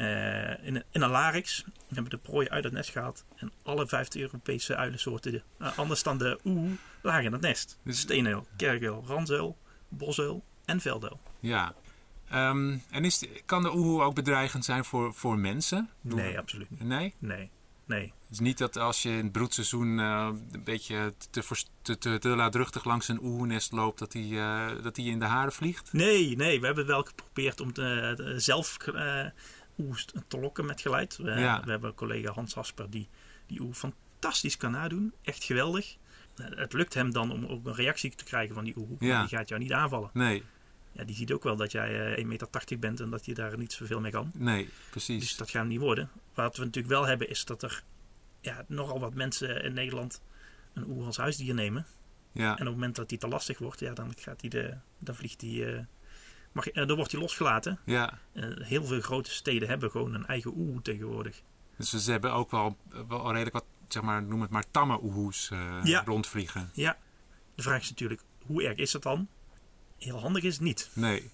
in, 0.02 0.74
een, 0.76 0.84
in 0.90 1.02
een 1.02 1.10
larix. 1.10 1.64
We 1.66 1.94
hebben 1.94 2.10
de 2.10 2.18
prooi 2.18 2.48
uit 2.48 2.64
het 2.64 2.72
nest 2.72 2.90
gehaald 2.90 3.24
en 3.36 3.52
alle 3.62 3.86
vijfde 3.86 4.20
Europese 4.20 4.76
uilensoorten, 4.76 5.42
eh, 5.58 5.78
anders 5.78 6.02
dan 6.02 6.18
de 6.18 6.38
oeh, 6.44 6.70
lagen 7.02 7.24
in 7.24 7.32
het 7.32 7.40
nest. 7.40 7.78
Dus- 7.82 8.00
Steenuil, 8.00 8.46
kerkuil, 8.56 9.04
ranzuil, 9.06 9.56
bosuil 9.88 10.44
en 10.64 10.80
velduil. 10.80 11.20
ja. 11.40 11.74
Ehm, 12.30 12.76
en 12.90 13.04
is, 13.04 13.24
kan 13.46 13.62
de 13.62 13.74
oehoe 13.74 14.02
ook 14.02 14.14
bedreigend 14.14 14.64
zijn 14.64 14.84
voor, 14.84 15.14
voor 15.14 15.38
mensen? 15.38 15.88
Nee, 16.00 16.38
absoluut 16.38 16.70
niet. 16.70 16.80
Nee? 16.84 17.14
Nee, 17.18 17.50
nee. 17.84 18.02
Het 18.22 18.30
is 18.30 18.38
niet 18.38 18.58
dat 18.58 18.76
als 18.76 19.02
je 19.02 19.08
in 19.10 19.16
het 19.22 19.32
broedseizoen 19.32 19.98
eh, 20.00 20.28
een 20.52 20.64
beetje 20.64 21.14
te, 21.30 21.42
te, 21.82 21.98
te, 21.98 22.18
te 22.18 22.28
laatdruchtig 22.28 22.84
langs 22.84 23.08
een 23.08 23.22
oehoenest 23.22 23.72
loopt, 23.72 23.98
dat 23.98 24.12
die, 24.12 24.38
eh, 24.38 24.66
dat 24.82 24.94
die 24.94 25.10
in 25.10 25.18
de 25.18 25.24
haren 25.24 25.52
vliegt? 25.52 25.92
Nee, 25.92 26.36
nee, 26.36 26.60
we 26.60 26.66
hebben 26.66 26.86
wel 26.86 27.02
geprobeerd 27.02 27.60
om 27.60 27.72
te, 27.72 28.12
te- 28.16 28.34
zelf 28.40 28.76
eh 29.78 29.84
oe 29.84 29.96
te 30.28 30.38
lokken 30.40 30.66
met 30.66 30.80
geluid. 30.80 31.16
We, 31.16 31.30
Ja. 31.30 31.62
we 31.64 31.70
hebben 31.70 31.88
een 31.90 31.94
collega 31.96 32.32
Hans 32.32 32.56
Asper 32.56 32.90
die 32.90 33.08
die 33.46 33.60
oe 33.60 33.74
fantastisch 33.74 34.56
kan 34.56 34.70
nadoen. 34.70 35.12
Echt 35.22 35.44
geweldig. 35.44 35.96
Eh, 36.36 36.46
Het 36.50 36.72
lukt 36.72 36.94
hem 36.94 37.12
dan 37.12 37.32
om 37.32 37.46
ook 37.46 37.66
een 37.66 37.74
reactie 37.74 38.14
te 38.14 38.24
krijgen 38.24 38.54
van 38.54 38.64
die 38.64 38.76
oe. 38.78 38.96
Ja. 38.98 39.20
Die 39.26 39.36
gaat 39.36 39.48
jou 39.48 39.60
niet 39.60 39.72
aanvallen. 39.72 40.10
Nee, 40.12 40.42
Ja, 40.92 41.04
die 41.04 41.16
ziet 41.16 41.32
ook 41.32 41.42
wel 41.42 41.56
dat 41.56 41.72
jij 41.72 42.14
eh, 42.14 42.24
1,80 42.24 42.26
meter 42.26 42.78
bent 42.78 43.00
en 43.00 43.10
dat 43.10 43.24
je 43.24 43.34
daar 43.34 43.58
niet 43.58 43.72
zoveel 43.72 44.00
mee 44.00 44.10
kan. 44.12 44.30
nee, 44.34 44.68
precies. 44.90 45.20
Dus 45.20 45.36
dat 45.36 45.50
gaat 45.50 45.60
hem 45.60 45.68
niet 45.70 45.80
worden. 45.80 46.10
Wat 46.34 46.56
we 46.56 46.64
natuurlijk 46.64 46.94
wel 46.94 47.06
hebben 47.06 47.28
is 47.30 47.44
dat 47.44 47.62
er 47.62 47.82
ja, 48.40 48.64
nogal 48.68 49.00
wat 49.00 49.14
mensen 49.14 49.62
in 49.64 49.72
Nederland 49.72 50.20
een 50.74 50.86
oe 50.86 51.04
als 51.04 51.16
huisdier 51.16 51.54
nemen. 51.54 51.86
ja, 52.32 52.44
En 52.46 52.52
op 52.52 52.58
het 52.58 52.68
moment 52.74 52.96
dat 52.96 53.08
die 53.08 53.18
te 53.18 53.28
lastig 53.28 53.58
wordt, 53.58 53.80
ja, 53.80 53.92
dan, 53.92 54.12
gaat 54.18 54.40
die 54.40 54.50
de, 54.50 54.74
dan 54.98 55.14
vliegt 55.14 55.40
die... 55.40 55.72
eh, 55.74 55.82
mag, 56.52 56.68
eh, 56.68 56.86
dan 56.86 56.96
wordt 56.96 57.12
hij 57.12 57.20
losgelaten. 57.20 57.78
ja. 57.84 58.18
Eh, 58.32 58.44
heel 58.58 58.84
veel 58.84 59.00
grote 59.00 59.30
steden 59.30 59.68
hebben 59.68 59.90
gewoon 59.90 60.14
een 60.14 60.26
eigen 60.26 60.52
oeh 60.56 60.80
tegenwoordig. 60.82 61.42
Dus 61.76 61.90
ze 61.90 62.10
hebben 62.10 62.32
ook 62.32 62.50
wel, 62.50 62.76
wel 63.08 63.26
redelijk 63.30 63.52
wat, 63.54 63.64
zeg 63.88 64.02
maar, 64.02 64.22
noem 64.22 64.40
het 64.40 64.50
maar, 64.50 64.64
tamme 64.70 65.02
oehoes 65.02 65.50
eh, 65.50 65.80
Ja. 65.84 66.02
rondvliegen. 66.04 66.70
Ja, 66.72 66.96
de 67.54 67.62
vraag 67.62 67.80
is 67.82 67.88
natuurlijk, 67.90 68.22
hoe 68.46 68.62
erg 68.64 68.76
is 68.76 68.90
dat 68.90 69.02
dan? 69.02 69.28
Heel 69.98 70.20
handig 70.20 70.42
is 70.42 70.54
het 70.54 70.62
niet. 70.62 70.90
Nee, 70.92 71.30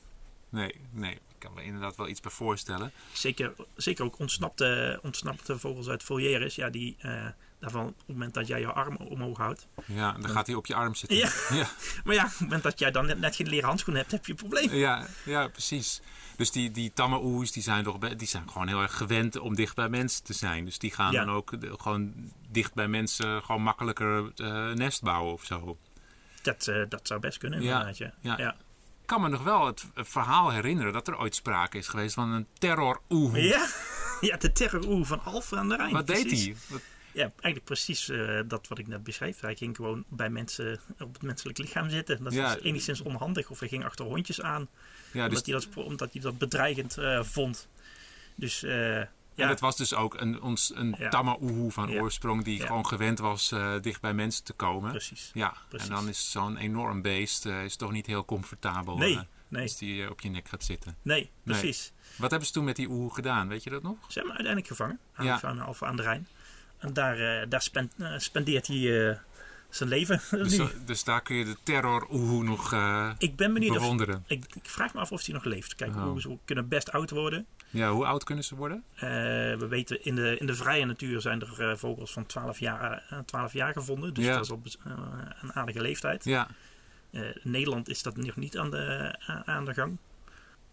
nee, 0.48 0.74
nee. 0.90 1.12
Ik 1.14 1.50
kan 1.50 1.54
me 1.54 1.62
inderdaad 1.64 1.96
wel 1.96 2.08
iets 2.08 2.20
bij 2.20 2.30
voorstellen. 2.30 2.92
Zeker, 3.12 3.52
zeker 3.76 4.04
ook 4.04 4.18
ontsnapte, 4.18 4.98
ontsnapte 5.02 5.58
vogels 5.58 5.88
uit 5.88 6.02
volières. 6.02 6.54
Ja, 6.54 6.70
die 6.70 6.96
daarvan 7.64 7.86
op 7.86 7.98
het 7.98 8.06
moment 8.08 8.34
dat 8.34 8.46
jij 8.46 8.60
je 8.60 8.72
arm 8.72 8.96
omhoog 8.96 9.38
houdt. 9.38 9.66
Ja, 9.86 10.12
dan 10.12 10.30
gaat 10.30 10.46
hij 10.46 10.56
op 10.56 10.66
je 10.66 10.74
arm 10.74 10.94
zitten. 10.94 11.16
Ja. 11.18 11.30
ja. 11.50 11.66
Maar 12.04 12.14
ja, 12.14 12.24
op 12.24 12.30
het 12.30 12.40
moment 12.40 12.62
dat 12.62 12.78
jij 12.78 12.90
dan 12.90 13.06
net, 13.06 13.18
net 13.20 13.36
geen 13.36 13.48
leren 13.48 13.68
handschoen 13.68 13.94
hebt, 13.94 14.10
heb 14.10 14.26
je 14.26 14.32
een 14.32 14.38
probleem. 14.38 14.74
Ja, 14.74 15.06
ja, 15.24 15.48
precies. 15.48 16.00
Dus 16.36 16.50
die, 16.50 16.70
die 16.70 16.92
tamme 16.92 17.18
oes, 17.22 17.52
die 17.52 17.62
zijn, 17.62 17.84
toch, 17.84 17.98
die 17.98 18.28
zijn 18.28 18.50
gewoon 18.50 18.68
heel 18.68 18.80
erg 18.82 18.96
gewend 18.96 19.38
om 19.38 19.54
dicht 19.54 19.74
bij 19.74 19.88
mensen 19.88 20.24
te 20.24 20.32
zijn. 20.32 20.64
Dus 20.64 20.78
die 20.78 20.90
gaan 20.90 21.12
Ja. 21.12 21.24
dan 21.24 21.34
ook 21.34 21.60
de- 21.60 21.74
gewoon 21.80 22.12
dicht 22.50 22.74
bij 22.74 22.88
mensen 22.88 23.42
gewoon 23.42 23.62
makkelijker 23.62 24.32
eh, 24.36 24.70
nest 24.72 25.02
bouwen 25.02 25.32
of 25.32 25.44
zo. 25.44 25.78
Dat, 26.42 26.66
eh, 26.68 26.82
dat 26.88 27.00
zou 27.06 27.20
best 27.20 27.38
kunnen, 27.38 27.60
inderdaad. 27.60 27.96
Ja. 27.98 28.12
ja. 28.20 28.36
Ja. 28.38 28.50
Ik 29.00 29.06
kan 29.10 29.20
me 29.20 29.28
nog 29.28 29.42
wel 29.42 29.66
het 29.66 29.84
verhaal 29.94 30.50
herinneren 30.50 30.92
dat 30.92 31.08
er 31.08 31.18
ooit 31.18 31.34
sprake 31.34 31.78
is 31.78 31.88
geweest 31.88 32.14
van 32.14 32.30
een 32.30 32.46
terror-oehoe. 32.58 33.40
Ja. 33.42 33.66
ja, 34.20 34.36
de 34.36 34.52
terror 34.52 35.06
van 35.06 35.24
Alphen 35.24 35.58
aan 35.58 35.68
de 35.68 35.76
Rijn. 35.76 35.92
Wat 35.92 36.06
deed 36.06 36.30
hij? 36.30 36.56
Ja, 37.14 37.22
eigenlijk 37.22 37.64
precies 37.64 38.08
eh, 38.08 38.40
dat 38.46 38.68
wat 38.68 38.78
ik 38.78 38.86
net 38.86 39.04
beschreef. 39.04 39.40
Hij 39.40 39.56
ging 39.56 39.76
gewoon 39.76 40.04
bij 40.08 40.30
mensen 40.30 40.80
op 40.98 41.12
het 41.12 41.22
menselijk 41.22 41.58
lichaam 41.58 41.88
zitten. 41.90 42.24
Dat 42.24 42.32
Ja. 42.32 42.56
is 42.56 42.62
enigszins 42.62 43.00
onhandig. 43.00 43.50
Of 43.50 43.58
hij 43.58 43.68
ging 43.68 43.84
achter 43.84 44.04
hondjes 44.04 44.40
aan. 44.40 44.68
Ja, 45.12 45.28
dus, 45.28 45.38
omdat, 45.38 45.46
hij 45.46 45.54
dat, 45.74 45.84
omdat 45.84 46.12
hij 46.12 46.20
dat 46.20 46.38
bedreigend 46.38 46.98
eh, 46.98 47.22
vond. 47.22 47.68
Dus 48.34 48.62
eh, 48.62 48.98
En 48.98 49.08
ja, 49.34 49.48
het 49.48 49.60
was 49.60 49.76
dus 49.76 49.94
ook 49.94 50.20
een, 50.20 50.42
ons, 50.42 50.72
een 50.74 50.94
Ja. 50.98 51.08
tamme 51.08 51.36
oehoe 51.40 51.70
van 51.72 51.90
Ja. 51.90 52.00
oorsprong 52.00 52.44
die 52.44 52.60
gewoon 52.60 52.86
gewend 52.86 53.18
was 53.18 53.54
dicht 53.80 54.00
bij 54.00 54.14
mensen 54.14 54.44
te 54.44 54.52
komen. 54.52 54.90
precies. 54.90 55.30
Ja, 55.34 55.56
Precies. 55.68 55.88
en 55.88 55.94
dan 55.94 56.08
is 56.08 56.30
zo'n 56.30 56.56
enorm 56.56 57.02
beest 57.02 57.46
is 57.46 57.76
toch 57.76 57.90
niet 57.92 58.06
heel 58.06 58.24
comfortabel 58.24 58.96
Nee, 58.96 59.18
nee, 59.48 59.62
als 59.62 59.76
die 59.78 60.10
op 60.10 60.20
je 60.20 60.28
nek 60.28 60.48
gaat 60.48 60.64
zitten. 60.64 60.96
nee, 61.02 61.30
precies. 61.42 61.92
Wat 62.16 62.30
hebben 62.30 62.48
ze 62.48 62.54
toen 62.54 62.64
met 62.64 62.76
die 62.76 62.88
oehoe 62.88 63.14
gedaan? 63.14 63.48
Weet 63.48 63.62
je 63.64 63.70
dat 63.70 63.82
nog? 63.82 63.96
Ze 64.08 64.18
hebben 64.18 64.36
hem 64.36 64.46
uiteindelijk 64.46 64.66
gevangen. 64.66 64.98
Aan, 65.42 65.60
Alphen 65.60 65.86
aan 65.86 65.96
de 65.96 66.02
Rijn. 66.02 66.26
En 66.84 66.92
daar, 66.92 67.18
eh, 67.42 67.48
daar 67.48 67.66
eh, 67.98 68.18
spendeert 68.18 68.66
hij 68.66 69.08
eh, 69.10 69.16
zijn 69.68 69.88
leven 69.88 70.20
Dus, 70.42 70.60
dus 70.84 71.04
daar 71.04 71.22
kun 71.22 71.36
je 71.36 71.44
de 71.44 71.56
terror 71.62 72.06
oehoe 72.10 72.44
nog 72.44 72.72
eh, 72.72 73.10
Ik 73.18 73.36
ben 73.36 73.52
benieuwd 73.52 73.70
of... 73.72 73.78
bewonderen. 73.78 74.24
Ik, 74.26 74.44
ik 74.54 74.68
vraag 74.68 74.94
me 74.94 75.00
af 75.00 75.12
of 75.12 75.24
hij 75.24 75.34
nog 75.34 75.44
leeft. 75.44 75.74
Kijk, 75.74 75.96
Oh. 75.96 76.02
hoe 76.02 76.20
ze 76.20 76.38
kunnen 76.44 76.68
best 76.68 76.92
oud 76.92 77.10
worden. 77.10 77.46
Ja, 77.70 77.90
hoe 77.92 78.06
oud 78.06 78.24
kunnen 78.24 78.44
ze 78.44 78.54
worden? 78.54 78.84
We 79.58 79.66
weten, 79.68 80.04
in 80.04 80.14
de, 80.14 80.36
in 80.38 80.46
de 80.46 80.54
vrije 80.54 80.84
natuur 80.84 81.20
zijn 81.20 81.40
er 81.40 81.78
vogels 81.78 82.12
van 82.12 82.26
12 82.26 82.58
jaar, 82.58 83.04
eh, 83.08 83.18
12 83.18 83.52
jaar 83.52 83.72
gevonden. 83.72 84.14
Dus 84.14 84.24
Ja. 84.24 84.34
dat 84.34 84.44
is 84.44 84.50
op 84.50 84.66
een 85.42 85.52
aardige 85.52 85.80
leeftijd. 85.80 86.24
Ja, 86.24 86.48
in 87.10 87.32
Nederland 87.42 87.88
is 87.88 88.02
dat 88.02 88.16
nog 88.16 88.36
niet 88.36 88.58
aan 88.58 88.70
de, 88.70 89.14
aan 89.44 89.64
de 89.64 89.74
gang. 89.74 89.98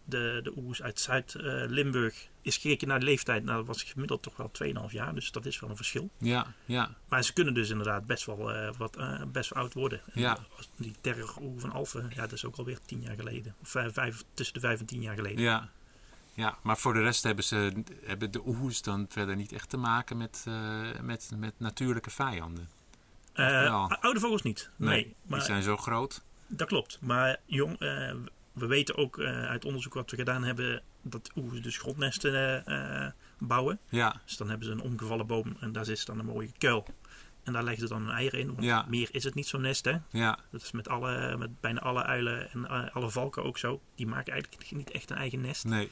De, 0.03 0.39
de 0.43 0.53
oers 0.57 0.81
uit 0.81 0.99
Zuid-Limburg 0.99 2.27
is 2.41 2.57
gekeken 2.57 2.87
naar 2.87 2.99
de 2.99 3.05
leeftijd. 3.05 3.43
Nou, 3.43 3.57
dat 3.57 3.67
was 3.67 3.83
gemiddeld 3.83 4.21
toch 4.21 4.35
wel 4.37 4.51
2,5 4.87 4.91
jaar. 4.91 5.13
Dus 5.15 5.31
dat 5.31 5.45
is 5.45 5.59
wel 5.59 5.69
een 5.69 5.75
verschil. 5.75 6.09
ja, 6.17 6.53
ja, 6.65 6.95
Maar 7.09 7.23
ze 7.23 7.33
kunnen 7.33 7.53
dus 7.53 7.69
inderdaad 7.69 8.05
best 8.05 8.25
wel, 8.25 8.51
eh, 8.53 8.73
wat, 8.77 8.95
eh, 8.95 9.21
best 9.31 9.49
wel 9.53 9.63
oud 9.63 9.73
worden. 9.73 10.01
En 10.13 10.21
Ja. 10.21 10.37
Die 10.75 10.95
terroroer 11.01 11.59
van 11.59 11.71
Alphen, 11.71 12.11
ja, 12.15 12.21
dat 12.21 12.31
is 12.31 12.45
ook 12.45 12.55
alweer 12.55 12.79
10 12.85 13.01
jaar 13.01 13.15
geleden. 13.15 13.55
Of 13.61 13.69
vijf, 13.69 13.93
vijf- 13.93 14.23
tussen 14.33 14.53
de 14.53 14.59
5 14.59 14.79
en 14.79 14.85
10 14.85 15.01
jaar 15.01 15.15
geleden. 15.15 15.41
ja. 15.41 15.69
Ja, 16.33 16.57
maar 16.63 16.77
voor 16.77 16.93
de 16.93 17.01
rest 17.01 17.23
hebben, 17.23 17.43
ze, 17.43 17.83
hebben 18.03 18.31
de 18.31 18.47
oehoes 18.47 18.81
dan 18.81 19.05
verder 19.09 19.35
niet 19.35 19.51
echt 19.51 19.69
te 19.69 19.77
maken 19.77 20.17
met, 20.17 20.43
eh, 20.47 20.79
met, 21.01 21.31
met 21.37 21.53
natuurlijke 21.57 22.09
vijanden. 22.09 22.69
Eh, 23.33 23.89
oude 24.01 24.19
vogels 24.19 24.41
niet. 24.41 24.69
Nee, 24.75 25.15
maar 25.23 25.37
die 25.39 25.47
zijn 25.47 25.63
zo 25.63 25.77
groot. 25.77 26.21
Dat 26.47 26.67
klopt. 26.67 26.97
Maar 27.01 27.37
jong, 27.45 27.79
eh, 27.79 28.11
we 28.61 28.67
weten 28.67 28.97
ook 28.97 29.17
eh, 29.19 29.45
uit 29.47 29.65
onderzoek 29.65 29.93
wat 29.93 30.11
we 30.11 30.17
gedaan 30.17 30.43
hebben 30.43 30.81
dat 31.01 31.31
oehoes 31.35 31.61
dus 31.61 31.77
grondnesten 31.77 32.65
eh, 32.65 33.05
eh, 33.05 33.11
bouwen. 33.39 33.79
Ja, 33.89 34.21
Dus 34.25 34.37
dan 34.37 34.49
hebben 34.49 34.67
ze 34.67 34.73
een 34.73 34.81
omgevallen 34.81 35.27
boom 35.27 35.55
en 35.59 35.71
daar 35.71 35.87
is 35.89 36.05
dan 36.05 36.19
een 36.19 36.25
mooie 36.25 36.51
kuil. 36.57 36.85
En 37.43 37.53
daar 37.53 37.63
leggen 37.63 37.87
ze 37.87 37.93
dan 37.93 38.07
een 38.07 38.15
eier 38.15 38.33
in. 38.33 38.47
Want 38.47 38.63
Ja. 38.63 38.85
meer 38.89 39.09
is 39.11 39.23
het 39.23 39.33
niet 39.33 39.47
zo'n 39.47 39.61
nest, 39.61 39.85
hè. 39.85 39.97
ja, 40.09 40.39
Dat 40.51 40.61
is 40.61 40.71
met, 40.71 40.89
alle, 40.89 41.37
met 41.37 41.59
bijna 41.61 41.79
alle 41.79 42.03
uilen 42.03 42.51
en 42.51 42.91
alle 42.93 43.09
valken 43.09 43.43
ook 43.43 43.57
zo. 43.57 43.81
Die 43.95 44.07
maken 44.07 44.33
eigenlijk 44.33 44.71
niet 44.71 44.91
echt 44.91 45.09
een 45.09 45.17
eigen 45.17 45.41
nest. 45.41 45.65
nee. 45.65 45.89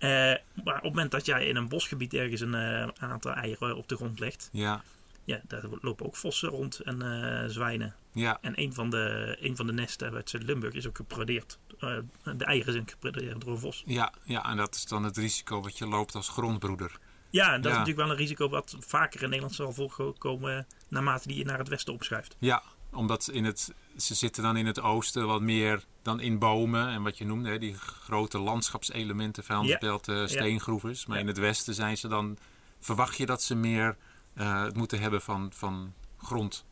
Maar 0.00 0.76
op 0.76 0.82
het 0.82 0.82
moment 0.82 1.10
dat 1.10 1.26
jij 1.26 1.46
in 1.46 1.56
een 1.56 1.68
bosgebied 1.68 2.14
ergens 2.14 2.40
een 2.40 2.56
aantal 2.98 3.32
eieren 3.32 3.76
op 3.76 3.88
de 3.88 3.96
grond 3.96 4.18
legt, 4.20 4.48
Ja, 4.52 4.82
ja, 5.24 5.40
daar 5.48 5.62
lopen 5.80 6.06
ook 6.06 6.16
vossen 6.16 6.48
rond 6.48 6.80
en 6.80 7.50
zwijnen. 7.50 7.94
Ja, 8.12 8.38
En 8.40 8.60
een 8.60 8.74
van 8.74 8.90
de, 8.90 9.36
een 9.40 9.56
van 9.56 9.66
de 9.66 9.72
nesten 9.72 10.14
uit 10.14 10.30
Zuid-Limburg 10.30 10.74
is 10.74 10.86
ook 10.86 10.96
gepredeerd. 10.96 11.58
Eh, 11.78 11.96
de 12.36 12.44
eieren 12.44 12.72
zijn 12.72 12.88
gepredeerd 12.88 13.40
door 13.40 13.50
een 13.52 13.58
vos. 13.58 13.82
ja, 13.86 14.12
ja, 14.24 14.44
en 14.50 14.56
dat 14.56 14.74
is 14.74 14.84
dan 14.84 15.04
het 15.04 15.16
risico 15.16 15.60
wat 15.62 15.78
je 15.78 15.86
loopt 15.86 16.14
als 16.14 16.28
grondbroeder. 16.28 16.98
Ja, 17.30 17.52
en 17.52 17.60
dat 17.60 17.64
is 17.64 17.70
Ja. 17.70 17.78
natuurlijk 17.78 18.06
wel 18.06 18.10
een 18.10 18.22
risico 18.22 18.48
wat 18.48 18.76
vaker 18.80 19.22
in 19.22 19.28
Nederland 19.28 19.54
zal 19.54 19.72
voorkomen 19.72 20.66
naarmate 20.88 21.28
die 21.28 21.36
je 21.36 21.44
naar 21.44 21.58
het 21.58 21.68
westen 21.68 21.92
opschuift. 21.92 22.36
Ja, 22.38 22.62
omdat 22.90 23.28
in 23.32 23.44
het, 23.44 23.74
ze 23.96 24.14
zitten 24.14 24.42
dan 24.42 24.56
in 24.56 24.66
het 24.66 24.80
oosten 24.80 25.26
wat 25.26 25.40
meer 25.40 25.84
dan 26.02 26.20
in 26.20 26.38
bomen. 26.38 26.88
En 26.88 27.02
wat 27.02 27.18
je 27.18 27.24
noemde, 27.24 27.48
hè, 27.50 27.58
die 27.58 27.74
grote 27.74 28.38
landschapselementen, 28.38 29.44
vuilnisbelten, 29.44 30.28
steengroeves. 30.28 31.06
Maar 31.06 31.16
Ja. 31.16 31.22
in 31.22 31.28
het 31.28 31.38
westen 31.38 31.74
zijn 31.74 31.96
ze 31.96 32.08
dan, 32.08 32.36
verwacht 32.80 33.16
je 33.16 33.26
dat 33.26 33.42
ze 33.42 33.54
meer 33.54 33.96
eh, 34.34 34.62
het 34.62 34.76
moeten 34.76 35.00
hebben 35.00 35.20
van, 35.22 35.50
van 35.54 35.94
grond 36.18 36.64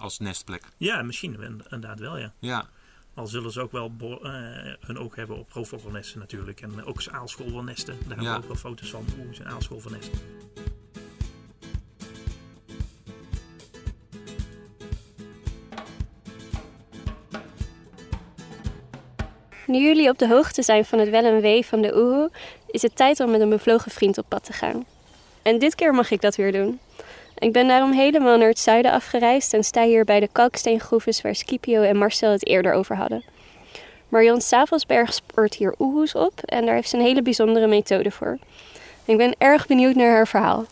als 0.00 0.18
nestplek. 0.18 0.62
Ja, 0.76 1.02
misschien 1.02 1.34
inderdaad 1.70 1.98
wel, 1.98 2.16
ja. 2.18 2.32
Ja, 2.38 2.68
Al 3.14 3.26
zullen 3.26 3.50
ze 3.52 3.60
ook 3.60 3.72
wel 3.72 3.92
eh, 4.00 4.30
hun 4.80 4.98
oog 4.98 5.14
hebben 5.14 5.36
op 5.38 5.52
roofvogelnesten 5.52 6.18
natuurlijk. 6.18 6.60
En 6.60 6.84
ook 6.84 7.06
aalscholvernesten. 7.10 7.96
Daar 7.98 8.06
hebben 8.08 8.24
Ja. 8.24 8.32
we 8.32 8.38
ook 8.42 8.46
wel 8.46 8.56
foto's 8.56 8.90
van. 8.90 9.04
Hoe 9.16 9.34
zijn 9.34 9.48
aalscholvernesten. 9.48 10.18
Nu 19.66 19.78
jullie 19.78 20.08
op 20.08 20.18
de 20.18 20.28
hoogte 20.28 20.62
zijn 20.62 20.84
van 20.84 20.98
het 20.98 21.08
wel 21.10 21.24
en 21.24 21.40
wee 21.40 21.66
van 21.66 21.82
de 21.82 21.96
oehoe, 21.96 22.30
is 22.66 22.82
het 22.82 22.96
tijd 22.96 23.20
om 23.20 23.30
met 23.30 23.40
een 23.40 23.48
bevlogen 23.48 23.90
vriend 23.90 24.18
op 24.18 24.24
pad 24.28 24.44
te 24.44 24.52
gaan. 24.52 24.84
En 25.42 25.58
dit 25.58 25.74
keer 25.74 25.94
mag 25.94 26.10
ik 26.10 26.20
dat 26.20 26.36
weer 26.36 26.52
doen. 26.52 26.80
Ik 27.40 27.52
ben 27.52 27.68
daarom 27.68 27.92
helemaal 27.92 28.38
naar 28.38 28.48
het 28.48 28.58
zuiden 28.58 28.92
afgereisd 28.92 29.54
en 29.54 29.64
sta 29.64 29.84
hier 29.84 30.04
bij 30.04 30.20
de 30.20 30.28
kalksteengroeves 30.32 31.20
waar 31.20 31.34
Scipio 31.34 31.82
en 31.82 31.96
Marcel 31.96 32.30
het 32.30 32.46
eerder 32.46 32.72
over 32.72 32.96
hadden. 32.96 33.24
Marion 34.08 34.40
Savelsberg 34.40 35.12
spoort 35.12 35.54
hier 35.54 35.74
oehoes 35.78 36.14
op 36.14 36.40
en 36.44 36.66
daar 36.66 36.74
heeft 36.74 36.88
ze 36.88 36.96
een 36.96 37.02
hele 37.02 37.22
bijzondere 37.22 37.66
methode 37.66 38.10
voor. 38.10 38.38
Ik 39.04 39.16
ben 39.16 39.34
erg 39.38 39.66
benieuwd 39.66 39.94
naar 39.94 40.10
haar 40.10 40.28
verhaal. 40.28 40.64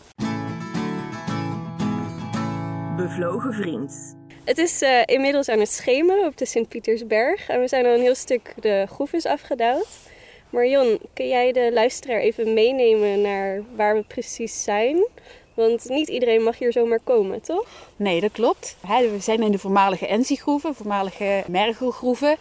Bevlogen 2.97 3.53
vriend. 3.53 4.17
Het 4.43 4.57
is 4.57 4.81
eh, 4.81 5.01
inmiddels 5.05 5.49
aan 5.49 5.59
het 5.59 5.71
schemeren 5.71 6.25
op 6.25 6.37
de 6.37 6.45
Sint-Pietersberg 6.45 7.49
en 7.49 7.59
we 7.59 7.67
zijn 7.67 7.85
al 7.85 7.93
een 7.93 8.01
heel 8.01 8.15
stuk 8.15 8.53
de 8.59 8.85
groeves 8.89 9.25
afgedaald. 9.25 9.87
Marion, 10.49 10.99
kun 11.13 11.27
jij 11.27 11.51
de 11.51 11.69
luisteraar 11.73 12.19
even 12.19 12.53
meenemen 12.53 13.21
naar 13.21 13.61
waar 13.75 13.95
we 13.95 14.03
precies 14.03 14.63
zijn? 14.63 15.07
Want 15.59 15.89
niet 15.89 16.07
iedereen 16.07 16.43
mag 16.43 16.57
hier 16.57 16.71
zomaar 16.71 16.99
komen, 17.03 17.41
toch? 17.41 17.65
Nee, 17.95 18.21
dat 18.21 18.31
klopt. 18.31 18.77
We 18.81 19.17
zijn 19.19 19.41
in 19.41 19.51
de 19.51 19.59
voormalige 19.59 20.07
Enzi-groeven, 20.07 20.75
voormalige 20.75 21.43
mergelgroeven. 21.47 22.37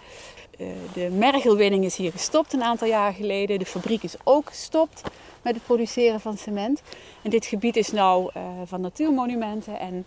Eh, 0.59 0.67
De 0.93 1.09
mergelwinning 1.11 1.85
is 1.85 1.97
hier 1.97 2.11
gestopt 2.11 2.53
een 2.53 2.63
aantal 2.63 2.89
jaar 2.89 3.13
geleden. 3.13 3.59
De 3.59 3.65
fabriek 3.65 4.03
is 4.03 4.17
ook 4.25 4.49
gestopt 4.49 5.03
met 5.43 5.55
het 5.55 5.65
produceren 5.65 6.21
van 6.21 6.37
cement. 6.37 6.83
En 7.23 7.31
dit 7.31 7.47
gebied 7.47 7.77
is 7.77 7.91
nou 7.91 8.31
eh, 8.35 8.43
van 8.65 8.81
natuurmonumenten. 8.81 9.79
En 9.79 10.05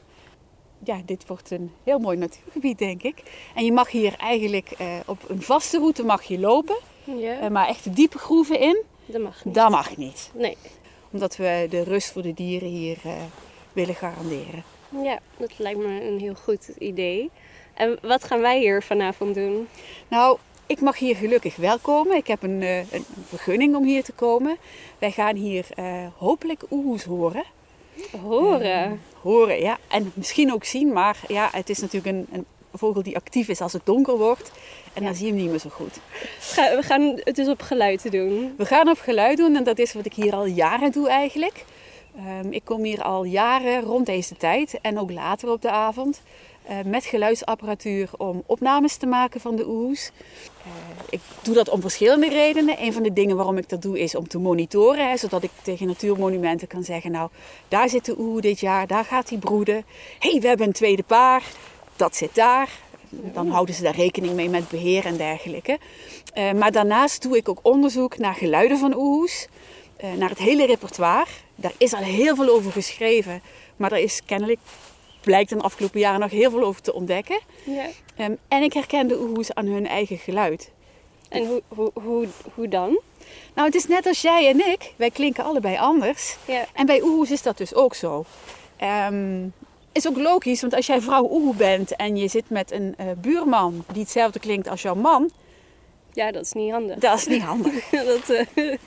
ja, 0.84 1.02
dit 1.06 1.28
wordt 1.28 1.52
een 1.52 1.71
heel 1.84 2.00
mooi 2.00 2.17
natuurgebied, 2.17 2.78
denk 2.78 3.04
ik. 3.04 3.24
En 3.56 3.65
je 3.65 3.71
mag 3.71 3.91
hier 3.91 4.15
eigenlijk 4.17 4.71
eh, 4.71 4.88
op 5.06 5.30
een 5.30 5.41
vaste 5.41 5.78
route 5.78 6.04
mag 6.04 6.24
je 6.24 6.39
lopen. 6.39 6.78
Ja, 7.04 7.50
maar 7.50 7.67
echt 7.67 7.84
de 7.84 7.89
diepe 7.89 8.17
groeven 8.17 8.60
in, 8.60 8.84
dat 9.06 9.21
mag 9.21 9.45
niet. 9.45 9.54
dat 9.54 9.69
mag 9.69 9.97
niet. 9.97 10.32
Nee. 10.34 10.58
Omdat 11.12 11.36
we 11.36 11.67
de 11.69 11.84
rust 11.84 12.12
voor 12.12 12.21
de 12.21 12.34
dieren 12.34 12.69
hier 12.69 12.97
eh, 13.04 13.12
willen 13.74 13.95
garanderen. 13.95 14.63
Ja, 15.04 15.19
dat 15.38 15.52
lijkt 15.58 15.80
me 15.80 16.02
een 16.08 16.19
heel 16.19 16.36
goed 16.36 16.67
idee. 16.80 17.30
En 17.74 17.97
wat 18.02 18.24
gaan 18.24 18.41
wij 18.41 18.60
hier 18.60 18.84
vanavond 18.84 19.36
doen? 19.36 19.67
Nou, 20.08 20.38
ik 20.65 20.82
mag 20.82 20.97
hier 20.97 21.15
gelukkig 21.15 21.56
wel 21.56 21.80
komen. 21.80 22.17
Ik 22.17 22.28
heb 22.28 22.43
een, 22.43 22.62
eh, 22.62 22.78
een 22.78 23.06
vergunning 23.28 23.76
om 23.76 23.84
hier 23.84 24.04
te 24.04 24.12
komen. 24.12 24.58
Wij 25.00 25.12
gaan 25.12 25.36
hier 25.36 25.65
eh, 25.76 26.08
hopelijk 26.17 26.63
oehoes 26.69 27.04
horen. 27.04 27.43
Horen. 28.21 29.02
Horen, 29.21 29.60
ja. 29.60 29.78
En 29.88 30.12
misschien 30.13 30.54
ook 30.54 30.63
zien, 30.63 30.93
maar 30.93 31.19
ja, 31.28 31.50
het 31.52 31.69
is 31.69 31.80
natuurlijk 31.80 32.15
een, 32.15 32.28
een 32.32 32.45
vogel 32.74 33.04
die 33.04 33.16
actief 33.16 33.48
is 33.48 33.62
als 33.62 33.74
het 33.74 33.86
donker 33.86 34.18
wordt. 34.18 34.52
En 34.94 35.04
dan 35.04 35.16
zie 35.16 35.26
je 35.26 35.32
hem 35.32 35.42
niet 35.42 35.50
meer 35.50 35.60
zo 35.60 35.70
goed. 35.70 36.00
Ga- 36.40 36.76
we 36.76 36.84
gaan 36.84 37.20
het 37.24 37.36
dus 37.36 37.48
op 37.48 37.62
geluid 37.62 38.12
doen. 38.12 38.54
We 38.58 38.66
gaan 38.66 38.90
op 38.90 39.00
geluid 39.00 39.38
doen 39.38 39.56
en 39.56 39.64
dat 39.64 39.80
is 39.80 39.94
wat 39.94 40.06
ik 40.06 40.14
hier 40.14 40.34
al 40.34 40.46
jaren 40.46 40.92
doe 40.92 41.10
eigenlijk. 41.10 41.66
Ehm, 42.18 42.52
ik 42.52 42.62
kom 42.66 42.84
hier 42.84 43.04
al 43.04 43.24
jaren 43.24 43.82
rond 43.82 44.06
deze 44.06 44.36
tijd 44.38 44.80
en 44.82 45.00
ook 45.00 45.12
later 45.12 45.52
op 45.52 45.62
de 45.62 45.70
avond. 45.72 46.22
eh, 46.66 46.76
met 46.86 47.06
geluidsapparatuur 47.06 48.10
om 48.18 48.44
opnames 48.46 48.96
te 48.96 49.06
maken 49.06 49.42
van 49.42 49.56
de 49.56 49.68
oehoes. 49.68 50.12
Eh, 50.64 50.72
ik 51.10 51.20
doe 51.42 51.54
dat 51.56 51.70
om 51.70 51.82
verschillende 51.82 52.30
redenen. 52.30 52.84
Een 52.84 52.94
van 52.94 53.04
de 53.04 53.14
dingen 53.14 53.36
waarom 53.36 53.58
ik 53.58 53.70
dat 53.70 53.82
doe 53.82 54.00
is 54.00 54.16
om 54.16 54.28
te 54.28 54.38
monitoren. 54.40 55.10
Hè, 55.10 55.18
zodat 55.18 55.44
ik 55.44 55.50
tegen 55.62 55.88
natuurmonumenten 55.88 56.68
kan 56.68 56.84
zeggen, 56.84 57.12
nou 57.12 57.30
daar 57.68 57.90
zit 57.90 58.06
de 58.06 58.16
oehoe 58.20 58.42
dit 58.42 58.60
jaar, 58.60 58.88
daar 58.88 59.06
gaat 59.06 59.30
hij 59.30 59.38
broeden. 59.38 59.84
Hé, 60.20 60.32
hey, 60.32 60.40
we 60.42 60.48
hebben 60.48 60.68
een 60.68 60.74
tweede 60.74 61.04
paar, 61.04 61.44
dat 61.95 62.15
zit 62.15 62.36
daar. 62.36 62.69
Dan 63.10 63.47
houden 63.47 63.75
ze 63.75 63.84
daar 63.84 63.95
rekening 63.95 64.34
mee 64.34 64.49
met 64.49 64.69
beheer 64.69 65.06
en 65.06 65.17
dergelijke. 65.17 65.80
Uh, 66.38 66.51
maar 66.51 66.71
daarnaast 66.71 67.21
doe 67.21 67.38
ik 67.38 67.49
ook 67.49 67.60
onderzoek 67.62 68.17
naar 68.17 68.34
geluiden 68.34 68.77
van 68.77 68.95
oehoes. 68.95 69.47
Uh, 70.04 70.13
naar 70.13 70.30
het 70.30 70.38
hele 70.38 70.65
repertoire. 70.65 71.30
Daar 71.56 71.73
is 71.77 71.93
al 71.93 72.01
heel 72.01 72.36
veel 72.36 72.49
over 72.49 72.71
geschreven. 72.71 73.41
Maar 73.75 73.91
er 73.91 73.97
is 73.97 74.21
kennelijk, 74.25 74.60
blijkt 75.21 75.51
in 75.51 75.58
de 75.58 75.63
afgelopen 75.63 75.99
jaren 75.99 76.19
nog 76.19 76.32
heel 76.32 76.51
veel 76.51 76.63
over 76.63 76.82
te 76.82 76.93
ontdekken. 76.93 77.39
Ja. 77.63 77.86
Um, 78.25 78.38
en 78.47 78.63
ik 78.63 78.73
herken 78.73 79.08
de 79.08 79.19
oehoes 79.19 79.54
aan 79.54 79.65
hun 79.65 79.88
eigen 79.88 80.17
geluid. 80.17 80.71
En 81.30 81.45
hoe, 81.45 81.62
hoe, 81.67 81.91
hoe, 81.93 82.27
hoe 82.54 82.67
dan? 82.67 82.99
Nou, 83.54 83.67
het 83.67 83.75
is 83.75 83.88
net 83.88 84.06
als 84.06 84.21
jij 84.21 84.49
en 84.49 84.71
ik. 84.71 84.93
Wij 84.95 85.12
klinken 85.12 85.43
allebei 85.43 85.77
anders. 85.77 86.38
Ja. 86.45 86.65
En 86.73 86.86
bij 86.86 87.01
oehoes 87.01 87.32
is 87.32 87.41
dat 87.41 87.58
dus 87.58 87.73
ook 87.73 87.95
zo. 87.95 88.25
Um, 89.08 89.54
is 89.91 90.08
ook 90.08 90.17
logisch, 90.17 90.62
want 90.62 90.75
als 90.75 90.86
jij 90.86 91.01
vrouw 91.01 91.30
oehoe 91.32 91.56
bent 91.56 91.95
en 91.95 92.17
je 92.17 92.27
zit 92.27 92.49
met 92.49 92.71
een 92.71 92.95
uh, 92.99 93.06
buurman 93.17 93.86
die 93.91 94.01
hetzelfde 94.01 94.39
klinkt 94.39 94.67
als 94.67 94.82
jouw 94.82 94.95
man. 94.95 95.32
Ja, 96.13 96.32
dat 96.32 96.45
is 96.45 96.51
niet 96.51 96.71
handig. 96.71 96.97
Dat 96.97 97.17
is 97.17 97.27
niet 97.27 97.41
handig. 97.41 97.89
dat 97.89 98.30
uh, 98.30 98.41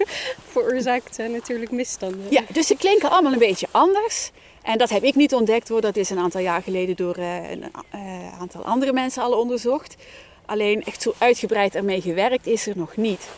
veroorzaakt 0.53 1.19
uh, 1.19 1.29
natuurlijk 1.29 1.71
misstanden. 1.71 2.27
Ja, 2.31 2.43
dus 2.53 2.67
ze 2.67 2.77
klinken 2.77 3.11
allemaal 3.11 3.33
een 3.33 3.39
beetje 3.39 3.67
anders. 3.71 4.31
En 4.63 4.79
dat 4.79 4.91
heb 4.91 5.03
ik 5.03 5.15
niet 5.15 5.35
ontdekt 5.35 5.69
hoor. 5.69 5.81
Dat 5.81 5.97
is 5.97 6.11
een 6.11 6.19
aantal 6.19 6.41
jaar 6.41 6.63
geleden 6.63 6.97
door 6.97 7.17
een 7.17 7.65
aantal 8.39 8.65
andere 8.65 8.93
mensen 8.93 9.23
al 9.23 9.39
onderzocht. 9.39 9.97
Alleen 10.47 10.85
echt 10.85 11.03
zo 11.03 11.15
uitgebreid 11.19 11.75
ermee 11.75 12.01
gewerkt 12.01 12.47
is 12.47 12.67
er 12.67 12.77
nog 12.77 12.97
niet. 12.97 13.29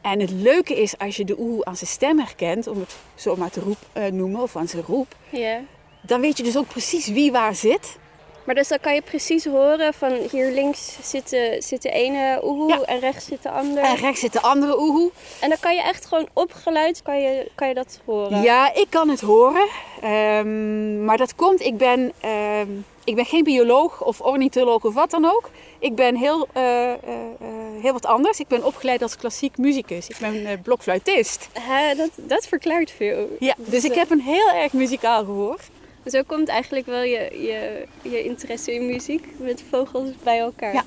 En 0.00 0.20
het 0.20 0.30
leuke 0.30 0.80
is 0.82 0.98
als 0.98 1.16
je 1.16 1.24
de 1.24 1.38
oehoe 1.38 1.64
aan 1.64 1.76
zijn 1.76 1.90
stem 1.90 2.18
herkent, 2.18 2.66
om 2.66 2.80
het 2.80 2.96
zo 3.14 3.36
maar 3.36 3.50
te 3.50 3.60
roep, 3.60 4.10
noemen, 4.12 4.40
of 4.40 4.56
aan 4.56 4.68
zijn 4.68 4.82
roep. 4.86 5.14
Ja 5.28 5.60
dan 6.02 6.20
weet 6.20 6.36
je 6.36 6.42
dus 6.42 6.56
ook 6.56 6.68
precies 6.68 7.06
wie 7.06 7.32
waar 7.32 7.54
zit. 7.54 7.98
Maar 8.44 8.54
dus 8.54 8.68
dan 8.68 8.78
kan 8.80 8.94
je 8.94 9.02
precies 9.02 9.44
horen 9.44 9.94
van 9.94 10.12
hier 10.30 10.50
links 10.50 10.96
zit 11.02 11.30
de, 11.30 11.56
zit 11.58 11.82
de 11.82 11.90
ene 11.90 12.40
oehoe 12.44 12.68
Ja. 12.68 12.80
en 12.82 13.00
rechts 13.00 13.24
zit 13.24 13.42
de 13.42 13.50
andere. 13.50 13.86
En 13.86 13.96
rechts 13.96 14.20
zit 14.20 14.32
de 14.32 14.40
andere 14.40 14.80
oehoe. 14.80 15.10
En 15.40 15.48
dan 15.48 15.58
kan 15.60 15.74
je 15.74 15.82
echt 15.82 16.06
gewoon 16.06 16.28
op 16.32 16.52
geluid 16.52 17.02
kan 17.02 17.20
je, 17.20 17.50
kan 17.54 17.68
je 17.68 17.74
dat 17.74 18.00
horen. 18.04 18.42
Ja, 18.42 18.74
ik 18.74 18.86
kan 18.88 19.08
het 19.08 19.20
horen. 19.20 19.68
Ehm, 20.00 21.04
maar 21.04 21.16
dat 21.16 21.34
komt, 21.34 21.60
ik 21.60 21.76
ben, 21.76 22.12
ehm, 22.20 22.68
ik 23.04 23.14
ben 23.14 23.24
geen 23.24 23.44
bioloog 23.44 24.04
of 24.04 24.20
ornitholoog 24.20 24.84
of 24.84 24.94
wat 24.94 25.10
dan 25.10 25.24
ook. 25.24 25.50
Ik 25.78 25.94
ben 25.94 26.16
heel, 26.16 26.46
eh, 26.52 26.92
eh, 26.92 26.94
eh, 26.94 27.46
heel 27.82 27.92
wat 27.92 28.06
anders. 28.06 28.40
Ik 28.40 28.48
ben 28.48 28.64
opgeleid 28.64 29.02
als 29.02 29.16
klassiek 29.16 29.58
muzikus. 29.58 30.08
Ik 30.08 30.16
ben 30.20 30.46
eh, 30.46 30.52
blokfluitist. 30.62 31.48
Dat, 31.96 32.10
dat 32.16 32.46
verklaart 32.46 32.90
veel. 32.90 33.36
Ja, 33.38 33.54
dus 33.56 33.84
ik 33.84 33.94
heb 33.94 34.10
een 34.10 34.20
heel 34.20 34.50
erg 34.50 34.72
muzikaal 34.72 35.24
gehoor. 35.24 35.58
Zo 36.06 36.22
komt 36.26 36.48
eigenlijk 36.48 36.86
wel 36.86 37.02
je, 37.02 37.28
je, 37.32 37.86
je 38.10 38.24
interesse 38.24 38.74
in 38.74 38.86
muziek 38.86 39.26
met 39.38 39.62
vogels 39.70 40.10
bij 40.22 40.38
elkaar. 40.38 40.74
Ja. 40.74 40.84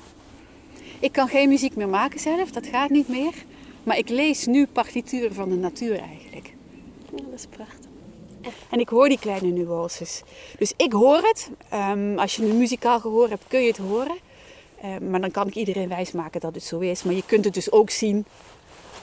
Ik 0.98 1.12
kan 1.12 1.28
geen 1.28 1.48
muziek 1.48 1.76
meer 1.76 1.88
maken 1.88 2.20
zelf, 2.20 2.50
dat 2.50 2.66
gaat 2.66 2.90
niet 2.90 3.08
meer. 3.08 3.32
Maar 3.82 3.98
ik 3.98 4.08
lees 4.08 4.46
nu 4.46 4.66
partituren 4.66 5.34
van 5.34 5.48
de 5.48 5.56
natuur 5.56 5.98
eigenlijk. 5.98 6.52
Ja, 7.10 7.22
dat 7.30 7.38
is 7.38 7.46
prachtig. 7.46 7.84
En 8.70 8.80
ik 8.80 8.88
hoor 8.88 9.08
die 9.08 9.18
kleine 9.18 9.48
nuances. 9.48 10.22
Dus 10.58 10.72
ik 10.76 10.92
hoor 10.92 11.16
het. 11.16 11.50
Ehm, 11.68 12.18
als 12.18 12.36
je 12.36 12.42
een 12.42 12.58
muzikaal 12.58 13.00
gehoor 13.00 13.28
hebt, 13.28 13.44
kun 13.48 13.60
je 13.60 13.68
het 13.68 13.76
horen. 13.76 14.16
Ehm, 14.80 15.10
maar 15.10 15.20
dan 15.20 15.30
kan 15.30 15.46
ik 15.46 15.54
iedereen 15.54 15.88
wijsmaken 15.88 16.40
dat 16.40 16.54
het 16.54 16.64
zo 16.64 16.78
is. 16.78 17.02
Maar 17.02 17.14
je 17.14 17.22
kunt 17.26 17.44
het 17.44 17.54
dus 17.54 17.72
ook 17.72 17.90
zien 17.90 18.26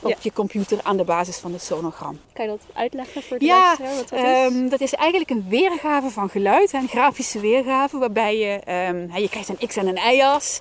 op 0.01 0.15
je 0.21 0.33
computer 0.33 0.79
aan 0.83 0.97
de 0.97 1.03
basis 1.03 1.37
van 1.37 1.53
het 1.53 1.61
sonogram. 1.63 2.19
Kan 2.33 2.45
je 2.45 2.51
dat 2.51 2.61
uitleggen 2.73 3.23
voor 3.23 3.37
de 3.39 3.45
Ja, 3.45 3.75
wat 3.79 4.09
dat 4.09 4.19
is? 4.19 4.25
ehm, 4.25 4.69
dat 4.69 4.81
is 4.81 4.93
eigenlijk 4.93 5.29
een 5.31 5.45
weergave 5.49 6.09
van 6.09 6.29
geluid, 6.29 6.73
een 6.73 6.87
grafische 6.87 7.39
weergave, 7.39 7.97
waarbij 7.97 8.37
je, 8.37 8.59
ehm, 8.59 9.17
je 9.21 9.29
krijgt 9.29 9.49
een 9.49 9.67
x- 9.67 9.75
en 9.75 9.87
een 9.87 10.13
y-as. 10.15 10.59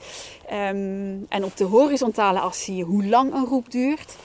Ehm, 0.48 1.16
en 1.28 1.44
op 1.44 1.56
de 1.56 1.64
horizontale 1.64 2.38
as 2.40 2.64
zie 2.64 2.76
je 2.76 2.84
hoe 2.84 3.04
lang 3.06 3.34
een 3.34 3.44
roep 3.46 3.70
duurt. 3.70 4.16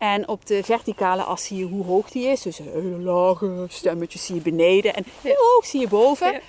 En 0.00 0.28
op 0.28 0.46
de 0.46 0.62
verticale 0.62 1.22
as 1.22 1.44
zie 1.44 1.58
je 1.58 1.64
hoe 1.64 1.84
hoog 1.84 2.10
die 2.10 2.26
is. 2.26 2.42
Dus 2.42 2.58
hele 2.58 2.98
lage 2.98 3.66
stemmetjes 3.68 4.26
zie 4.26 4.34
je 4.34 4.40
beneden 4.40 4.94
en 4.94 5.04
hoe 5.22 5.52
hoog 5.54 5.66
zie 5.66 5.80
je 5.80 5.88
boven. 5.88 6.32
Ja. 6.32 6.40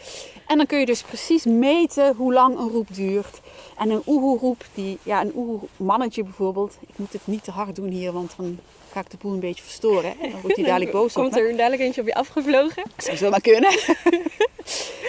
En 0.48 0.58
dan 0.58 0.66
kun 0.66 0.80
je 0.80 0.86
dus 0.86 1.02
precies 1.02 1.46
meten 1.46 2.16
hoe 2.16 2.34
lang 2.34 2.60
een 2.60 2.70
roep 2.70 2.88
duurt. 2.94 3.40
En 3.78 3.90
een 3.90 4.02
oehoe-roep, 4.08 4.66
die, 4.74 4.98
ja, 5.04 5.22
een 5.22 5.32
oehoe-mannetje 5.36 6.24
bijvoorbeeld. 6.24 6.78
Ik 6.88 6.98
moet 6.98 7.14
het 7.14 7.22
niet 7.28 7.44
te 7.44 7.52
hard 7.52 7.76
doen 7.76 7.90
hier, 7.90 8.12
want 8.12 8.34
dan 8.38 8.60
ga 8.92 9.00
ik 9.00 9.10
de 9.10 9.18
boel 9.18 9.34
een 9.34 9.40
beetje 9.40 9.64
verstoren. 9.64 10.14
hè. 10.20 10.30
Dan 10.30 10.42
wordt 10.42 10.56
hij 10.56 10.66
dadelijk 10.72 10.92
boos 10.92 11.16
op 11.16 11.22
Komt 11.24 11.38
er 11.38 11.58
dadelijk 11.58 11.82
eentje 11.82 12.02
op 12.02 12.08
je 12.08 12.14
afgevlogen? 12.14 12.84
Zou 12.98 13.18
zo 13.18 13.30
maar 13.30 13.42
kunnen. 13.42 13.72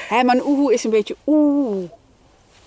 Hè, 0.08 0.24
maar 0.24 0.36
een 0.36 0.46
oehoe 0.46 0.72
is 0.72 0.84
een 0.84 0.90
beetje 0.90 1.16
oeh. 1.26 1.90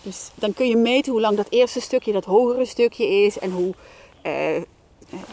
Dus 0.01 0.29
dan 0.35 0.53
kun 0.53 0.67
je 0.67 0.75
meten 0.75 1.11
hoe 1.11 1.21
lang 1.21 1.38
dat 1.38 1.47
eerste 1.49 1.81
stukje, 1.81 2.11
dat 2.11 2.25
hogere 2.25 2.65
stukje 2.65 3.07
is. 3.07 3.39
En 3.39 3.51
hoe 3.51 3.73
eh, 4.21 4.61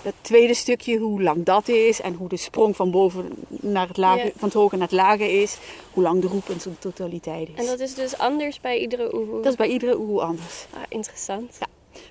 dat 0.03 0.13
tweede 0.21 0.55
stukje, 0.55 0.99
hoe 0.99 1.23
lang 1.23 1.45
dat 1.45 1.69
is. 1.69 2.01
En 2.01 2.15
hoe 2.15 2.29
de 2.29 2.37
sprong 2.37 2.77
van 2.77 2.91
boven 2.91 3.31
naar 3.49 3.89
het 3.89 3.97
lage, 3.97 4.25
Ja. 4.25 4.31
van 4.37 4.49
het 4.49 4.53
hoge 4.53 4.77
naar 4.77 4.89
het 4.89 4.97
lage 4.97 5.33
is. 5.43 5.57
Hoe 5.93 6.03
lang 6.03 6.21
de 6.21 6.27
roep 6.27 6.49
in 6.49 6.61
zijn 6.61 6.79
totaliteit 6.79 7.49
is. 7.49 7.55
En 7.55 7.67
dat 7.67 7.81
is 7.81 7.95
dus 7.95 8.19
anders 8.19 8.61
bij 8.61 8.79
iedere 8.79 9.15
oehoe? 9.15 9.43
Dat 9.43 9.53
is 9.53 9.57
bij 9.59 9.69
iedere 9.69 9.99
oehoe 9.99 10.21
anders. 10.23 10.67
Ah, 10.75 10.81
interessant. 10.89 11.59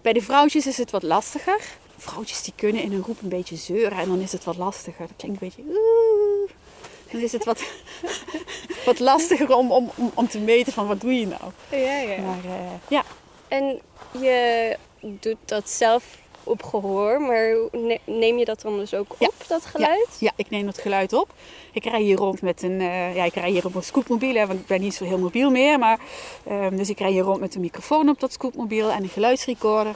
Bij 0.02 0.14
de 0.14 0.22
vrouwtjes 0.22 0.68
is 0.68 0.78
het 0.78 0.92
wat 0.92 1.04
lastiger. 1.04 1.60
Vrouwtjes 1.98 2.44
die 2.44 2.54
kunnen 2.56 2.84
in 2.84 2.92
een 2.94 3.04
roep 3.06 3.22
een 3.22 3.30
beetje 3.30 3.56
zeuren 3.56 3.98
en 3.98 4.08
dan 4.08 4.20
is 4.20 4.32
het 4.32 4.44
wat 4.44 4.58
lastiger. 4.58 5.08
Dat 5.08 5.16
klinkt 5.18 5.42
een 5.42 5.48
beetje... 5.56 5.72
oeh. 5.72 6.50
Dan 7.12 7.22
is 7.22 7.32
het 7.32 7.46
wat, 7.46 7.64
wat 8.86 9.00
lastiger 9.00 9.56
om, 9.56 9.72
om, 9.72 9.92
om, 9.96 10.12
om 10.14 10.28
te 10.28 10.40
meten 10.40 10.74
van 10.74 10.88
wat 10.88 11.02
doe 11.02 11.14
je 11.20 11.28
nou. 11.28 11.42
Ja, 11.72 12.00
ja. 12.00 12.22
Maar 12.22 12.44
eh, 12.46 12.72
ja, 12.90 13.04
En 13.48 13.80
je 14.22 14.78
doet 15.00 15.38
dat 15.46 15.70
zelf 15.70 16.04
op 16.44 16.64
gehoor, 16.64 17.22
maar 17.22 17.56
ne- 17.72 18.00
neem 18.06 18.38
je 18.38 18.46
dat 18.46 18.62
dan 18.62 18.78
dus 18.78 18.94
ook 18.94 19.16
Ja. 19.20 19.28
op, 19.28 19.34
dat 19.48 19.66
geluid? 19.66 20.08
ja, 20.20 20.32
ik 20.36 20.50
neem 20.50 20.68
het 20.68 20.78
geluid 20.78 21.14
op. 21.14 21.34
Ik 21.74 21.84
rij 21.86 22.02
hier 22.02 22.18
rond 22.18 22.42
met 22.42 22.62
een, 22.64 22.82
eh, 22.82 23.16
ja, 23.16 23.24
ik 23.24 23.34
rij 23.34 23.50
hier 23.50 23.66
op 23.66 23.76
een 23.76 23.84
scootmobiel, 23.84 24.36
hè, 24.36 24.48
want 24.48 24.60
ik 24.60 24.66
ben 24.68 24.82
niet 24.82 24.96
zo 24.96 25.06
heel 25.06 25.18
mobiel 25.18 25.50
meer. 25.52 25.80
Maar, 25.80 26.00
ehm, 26.46 26.76
dus 26.76 26.90
ik 26.90 27.00
rij 27.00 27.12
hier 27.12 27.24
rond 27.24 27.40
met 27.40 27.56
een 27.56 27.62
microfoon 27.62 28.10
op 28.10 28.20
dat 28.20 28.34
scootmobiel 28.34 28.90
en 28.92 29.04
een 29.04 29.10
geluidsrecorder. 29.10 29.96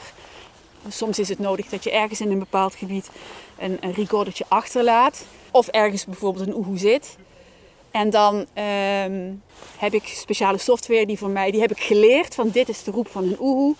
Soms 0.89 1.19
is 1.19 1.29
het 1.29 1.39
nodig 1.39 1.65
dat 1.69 1.83
je 1.83 1.91
ergens 1.91 2.21
in 2.21 2.31
een 2.31 2.39
bepaald 2.39 2.75
gebied 2.75 3.09
een, 3.57 3.77
een 3.81 3.93
recordertje 3.93 4.45
achterlaat. 4.47 5.25
Of 5.51 5.67
ergens 5.67 6.05
bijvoorbeeld 6.05 6.47
een 6.47 6.55
oehoe 6.55 6.77
zit. 6.77 7.15
En 7.91 8.09
dan 8.09 8.45
ehm, 8.53 9.31
heb 9.77 9.93
ik 9.93 10.03
speciale 10.07 10.57
software 10.57 11.05
die 11.05 11.17
voor 11.17 11.29
mij, 11.29 11.51
die 11.51 11.61
heb 11.61 11.71
ik 11.71 11.79
geleerd 11.79 12.35
van 12.35 12.49
dit 12.49 12.69
is 12.69 12.83
de 12.83 12.91
roep 12.91 13.07
van 13.07 13.23
een 13.23 13.37
oehoe. 13.39 13.75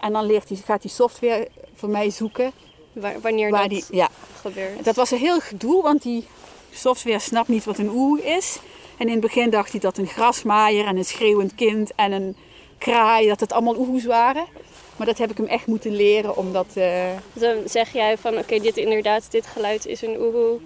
En 0.00 0.12
dan 0.12 0.26
leert 0.26 0.50
gaat 0.64 0.82
die 0.82 0.90
software 0.90 1.48
voor 1.74 1.88
mij 1.88 2.10
zoeken 2.10 2.52
Wa- 2.92 3.18
wanneer 3.20 3.50
waar 3.50 3.60
dat 3.60 3.70
die, 3.70 3.84
ja, 3.90 4.08
gebeurt. 4.40 4.84
dat 4.84 4.96
was 4.96 5.10
een 5.10 5.18
heel 5.18 5.40
gedoe, 5.40 5.82
want 5.82 6.02
die 6.02 6.26
software 6.72 7.18
snapt 7.18 7.48
niet 7.48 7.64
wat 7.64 7.78
een 7.78 7.88
oehoe 7.88 8.22
is. 8.24 8.58
En 8.96 9.06
in 9.06 9.12
het 9.12 9.20
begin 9.20 9.50
dacht 9.50 9.70
hij 9.70 9.80
dat 9.80 9.98
een 9.98 10.06
grasmaaier 10.06 10.86
en 10.86 10.96
een 10.96 11.04
schreeuwend 11.04 11.54
kind 11.54 11.92
en 11.94 12.12
een 12.12 12.36
kraai, 12.78 13.28
dat 13.28 13.40
het 13.40 13.52
allemaal 13.52 13.76
oehoes 13.76 14.04
waren. 14.04 14.44
Maar 14.96 15.06
dat 15.06 15.18
heb 15.18 15.30
ik 15.30 15.36
hem 15.36 15.46
echt 15.46 15.66
moeten 15.66 15.92
leren, 15.96 16.36
omdat... 16.36 16.66
eh, 16.74 17.04
Dan 17.32 17.56
zeg 17.66 17.92
jij 17.92 18.18
van 18.18 18.38
oké, 18.38 18.58
dit 18.58 18.76
inderdaad, 18.76 19.30
dit 19.30 19.46
geluid 19.46 19.86
is 19.86 20.02
een 20.02 20.16
oehoe. 20.20 20.58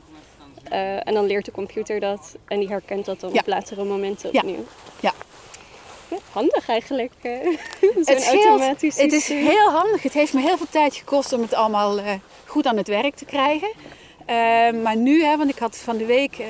Eh, 0.65 1.07
en 1.09 1.15
dan 1.15 1.27
leert 1.27 1.45
de 1.45 1.51
computer 1.51 2.01
dat 2.01 2.37
en 2.47 2.59
die 2.59 2.69
herkent 2.69 3.05
dat 3.05 3.21
dan 3.21 3.33
Ja. 3.33 3.41
op 3.41 3.47
latere 3.47 3.85
momenten 3.85 4.35
opnieuw. 4.35 4.55
Ja. 4.55 4.63
Ja, 5.01 5.13
handig 6.39 6.69
eigenlijk. 6.69 7.13
eh. 7.23 7.33
Het, 8.05 8.23
scheelt- 8.23 8.61
het 8.97 9.13
is 9.13 9.29
heel 9.29 9.71
handig. 9.71 10.03
Het 10.03 10.13
heeft 10.13 10.33
me 10.35 10.41
heel 10.41 10.57
veel 10.57 10.67
tijd 10.71 10.95
gekost 10.97 11.33
om 11.33 11.41
het 11.41 11.55
allemaal 11.55 11.99
eh, 11.99 12.13
goed 12.47 12.67
aan 12.67 12.77
het 12.77 12.89
werk 12.89 13.15
te 13.15 13.25
krijgen. 13.25 13.69
Eh, 14.27 14.83
maar 14.83 14.97
nu, 14.97 15.23
hè, 15.25 15.37
want 15.37 15.51
ik 15.51 15.59
had 15.59 15.77
van 15.77 15.97
de 15.97 16.05
week, 16.07 16.39
eh, 16.39 16.47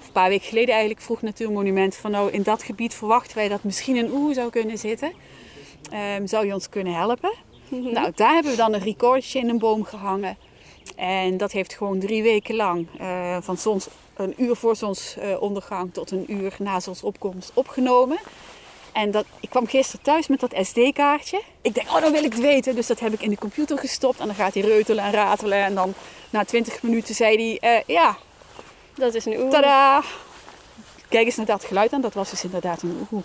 of 0.00 0.06
een 0.06 0.12
paar 0.12 0.28
weken 0.28 0.46
geleden 0.48 0.70
eigenlijk, 0.70 1.00
vroeg 1.00 1.22
Natuurmonument 1.22 1.96
van 1.96 2.10
nou 2.10 2.30
in 2.30 2.42
dat 2.42 2.62
gebied 2.62 2.94
verwachten 2.94 3.36
wij 3.36 3.48
dat 3.48 3.62
misschien 3.64 3.96
een 3.96 4.10
oehoe 4.10 4.34
zou 4.34 4.50
kunnen 4.50 4.78
zitten. 4.78 5.12
Ehm, 5.90 6.26
zou 6.26 6.46
je 6.46 6.54
ons 6.54 6.68
kunnen 6.68 6.94
helpen? 6.94 7.32
Mhm. 7.68 7.92
Nou, 7.92 8.12
daar 8.14 8.32
hebben 8.34 8.52
we 8.52 8.58
dan 8.58 8.72
een 8.74 8.80
recordertje 8.82 9.38
in 9.38 9.48
een 9.48 9.58
boom 9.58 9.84
gehangen. 9.84 10.36
En 10.96 11.36
dat 11.36 11.52
heeft 11.52 11.74
gewoon 11.74 11.98
drie 11.98 12.22
weken 12.22 12.54
lang, 12.54 12.86
van 13.40 13.56
zons, 13.56 13.86
een 14.16 14.34
uur 14.36 14.56
voor 14.56 14.76
zonsondergang 14.76 15.92
tot 15.92 16.10
een 16.10 16.32
uur 16.32 16.54
na 16.58 16.80
zonsopkomst, 16.80 17.50
opgenomen. 17.54 18.18
En 18.92 19.10
dat, 19.10 19.24
ik 19.40 19.50
kwam 19.50 19.66
gisteren 19.66 20.02
thuis 20.04 20.26
met 20.26 20.40
dat 20.40 20.54
SD-kaartje. 20.62 21.40
Ik 21.62 21.74
denk, 21.74 21.88
oh, 21.88 22.00
dan 22.00 22.12
wil 22.12 22.24
ik 22.24 22.32
het 22.32 22.40
weten. 22.42 22.74
Dus 22.74 22.86
dat 22.86 23.00
heb 23.00 23.12
ik 23.12 23.20
in 23.22 23.30
de 23.30 23.36
computer 23.38 23.78
gestopt. 23.78 24.20
En 24.20 24.26
dan 24.26 24.34
gaat 24.34 24.54
hij 24.54 24.62
reutelen 24.62 25.04
en 25.04 25.12
ratelen. 25.12 25.58
En 25.64 25.74
dan 25.74 25.94
na 26.30 26.44
20 26.44 26.82
minuten 26.82 27.14
zei 27.14 27.58
hij, 27.60 27.76
eh, 27.76 27.82
ja, 27.86 28.16
Dat 28.94 29.14
is 29.14 29.24
een 29.24 29.32
oehoe. 29.36 29.50
tada! 29.50 30.02
Kijk 31.08 31.24
eens 31.26 31.36
naar 31.36 31.46
dat 31.46 31.64
geluid 31.64 31.92
aan. 31.92 32.00
Dat 32.00 32.14
was 32.14 32.30
dus 32.30 32.44
inderdaad 32.44 32.82
een 32.82 32.96
oehoe. 33.00 33.22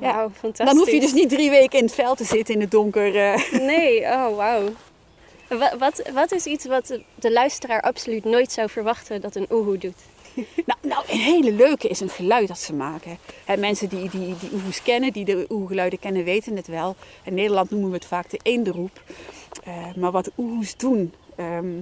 Ja. 0.00 0.28
Fantastisch. 0.40 0.66
Dan 0.66 0.76
hoef 0.76 0.90
je 0.90 1.00
dus 1.00 1.12
niet 1.12 1.28
drie 1.28 1.50
weken 1.50 1.78
in 1.78 1.84
het 1.84 1.94
veld 1.94 2.16
te 2.16 2.24
zitten 2.24 2.54
in 2.54 2.60
het 2.60 2.70
donker. 2.70 3.16
eh. 3.16 3.52
Nee, 3.60 4.00
oh 4.04 4.36
wauw. 4.36 4.72
Wa- 5.48 5.76
Wat, 5.78 6.02
wat 6.14 6.32
is 6.32 6.44
iets 6.44 6.64
wat 6.64 6.86
de- 6.86 7.02
de 7.14 7.32
luisteraar 7.32 7.80
absoluut 7.80 8.24
nooit 8.24 8.52
zou 8.52 8.68
verwachten 8.70 9.20
dat 9.20 9.34
een 9.34 9.46
oehoe 9.50 9.78
doet? 9.78 9.98
Nou, 10.66 10.78
nou, 10.80 11.04
een 11.08 11.18
hele 11.18 11.52
leuke 11.52 11.88
is 11.88 12.00
een 12.00 12.08
geluid 12.08 12.48
dat 12.48 12.58
ze 12.58 12.74
maken. 12.74 13.18
Mensen 13.58 13.88
die, 13.88 14.10
die, 14.10 14.34
die 14.40 14.60
kennen, 14.82 15.12
die 15.12 15.24
de 15.24 15.46
oehoegeluiden 15.48 15.98
kennen, 15.98 16.24
weten 16.24 16.56
het 16.56 16.66
wel. 16.66 16.96
In 17.24 17.34
Nederland 17.34 17.70
noemen 17.70 17.90
we 17.90 17.96
het 17.96 18.04
vaak 18.06 18.30
de 18.30 18.40
eenderoep. 18.42 19.02
Eh, 19.64 19.94
maar 19.96 20.10
wat 20.10 20.30
oehoes 20.38 20.76
doen, 20.76 21.12
ehm, 21.36 21.72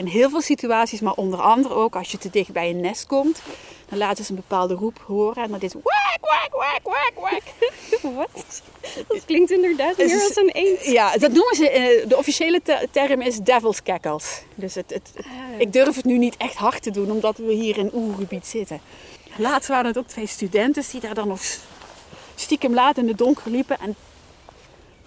in 0.00 0.06
heel 0.06 0.30
veel 0.30 0.40
situaties, 0.40 1.00
maar 1.00 1.14
onder 1.14 1.40
andere 1.40 1.74
ook 1.74 1.96
als 1.96 2.10
je 2.10 2.18
te 2.18 2.30
dicht 2.30 2.52
bij 2.52 2.70
een 2.70 2.80
nest 2.80 3.06
komt, 3.06 3.42
dan 3.88 3.98
laten 3.98 4.24
ze 4.24 4.30
een 4.30 4.36
bepaalde 4.36 4.74
roep 4.74 4.98
horen 5.06 5.42
en 5.42 5.50
dat 5.50 5.62
is 5.62 5.72
wak, 5.72 6.18
wak, 6.20 6.48
wak, 6.50 6.80
wak, 6.82 7.30
wak. 7.30 7.42
Wat? 8.16 8.62
Dat 9.08 9.24
klinkt 9.24 9.50
inderdaad 9.50 9.96
meer 9.96 10.12
als 10.22 10.36
een 10.36 10.48
eend. 10.52 10.84
Ja, 10.84 11.10
dat 11.16 11.32
noemen 11.32 11.54
ze, 11.56 11.70
eh, 11.70 12.08
de 12.08 12.16
officiële 12.16 12.60
te- 12.62 12.88
term 12.90 13.20
is 13.20 13.36
devil's 13.38 13.82
cackles. 13.82 14.42
Dus 14.54 14.74
het, 14.74 14.90
het, 14.90 15.10
het- 15.14 15.26
ik 15.58 15.72
durf 15.72 15.96
het 15.96 16.04
nu 16.04 16.18
niet 16.18 16.36
echt 16.36 16.54
hard 16.54 16.82
te 16.82 16.90
doen, 16.90 17.10
omdat 17.10 17.36
we 17.36 17.52
hier 17.52 17.78
in 17.78 17.90
oergebied 17.94 18.46
zitten. 18.46 18.80
Laatst 19.36 19.68
waren 19.68 19.86
het 19.86 19.98
ook 19.98 20.06
twee 20.06 20.26
studenten 20.26 20.84
die 20.90 21.00
daar 21.00 21.14
dan 21.14 21.28
nog 21.28 21.40
stiekem 22.34 22.74
laat 22.74 22.98
in 22.98 23.08
het 23.08 23.18
donker 23.18 23.50
liepen. 23.50 23.78
En 23.80 23.96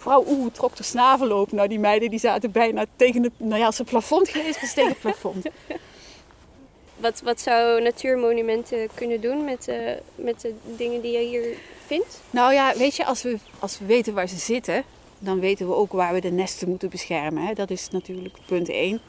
vrouw 0.04 0.24
Oeh 0.28 0.52
trok 0.52 0.76
de 0.76 0.84
snavel 0.84 1.32
open. 1.32 1.56
Nou, 1.56 1.68
die 1.68 1.80
meiden 1.80 2.10
die 2.10 2.20
zaten 2.20 2.52
bijna 2.52 2.86
tegen 2.96 3.24
het, 3.24 3.32
nou 3.38 3.60
ja, 3.60 3.66
als 3.66 3.78
het 3.78 3.90
plafond 3.90 4.30
geweest 4.30 4.62
was, 4.62 4.74
tegen 4.74 4.90
het 4.90 5.00
plafond. 5.00 5.46
Wat, 6.96 7.22
wat 7.22 7.42
zou 7.42 7.82
natuurmonumenten 7.82 8.90
kunnen 8.94 9.22
doen 9.22 9.44
met, 9.44 9.68
eh, 9.68 9.78
met 10.16 10.42
de 10.42 10.54
dingen 10.78 11.02
die 11.02 11.12
je 11.12 11.28
hier 11.28 11.58
vindt? 11.86 12.22
Nou 12.30 12.54
ja, 12.54 12.74
weet 12.78 12.96
je, 12.96 13.06
als 13.06 13.22
we, 13.22 13.38
als 13.60 13.80
we 13.80 13.86
weten 13.86 14.14
waar 14.14 14.28
ze 14.28 14.38
zitten, 14.38 14.84
dan 15.20 15.40
weten 15.40 15.68
we 15.68 15.76
ook 15.76 15.92
waar 15.92 16.14
we 16.14 16.22
de 16.22 16.32
nesten 16.32 16.70
moeten 16.70 16.90
beschermen. 16.90 17.46
Hè. 17.46 17.54
Dat 17.54 17.70
is 17.70 17.90
natuurlijk 17.90 18.38
punt 18.46 18.70
één. 18.70 19.02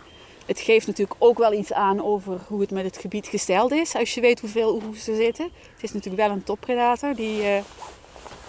Het 0.46 0.60
geeft 0.60 0.86
natuurlijk 0.86 1.16
ook 1.18 1.38
wel 1.38 1.52
iets 1.52 1.72
aan 1.72 2.04
over 2.04 2.40
hoe 2.46 2.60
het 2.60 2.70
met 2.70 2.84
het 2.84 2.98
gebied 2.98 3.26
gesteld 3.26 3.72
is. 3.72 3.94
Als 3.94 4.14
je 4.14 4.20
weet 4.20 4.40
hoeveel 4.40 4.74
oehoes 4.74 5.08
er 5.08 5.16
zitten. 5.16 5.44
Het 5.74 5.82
is 5.82 5.92
natuurlijk 5.92 6.26
wel 6.26 6.32
een 6.32 6.44
toppredator 6.44 7.14
die 7.14 7.42
eh, 7.42 7.62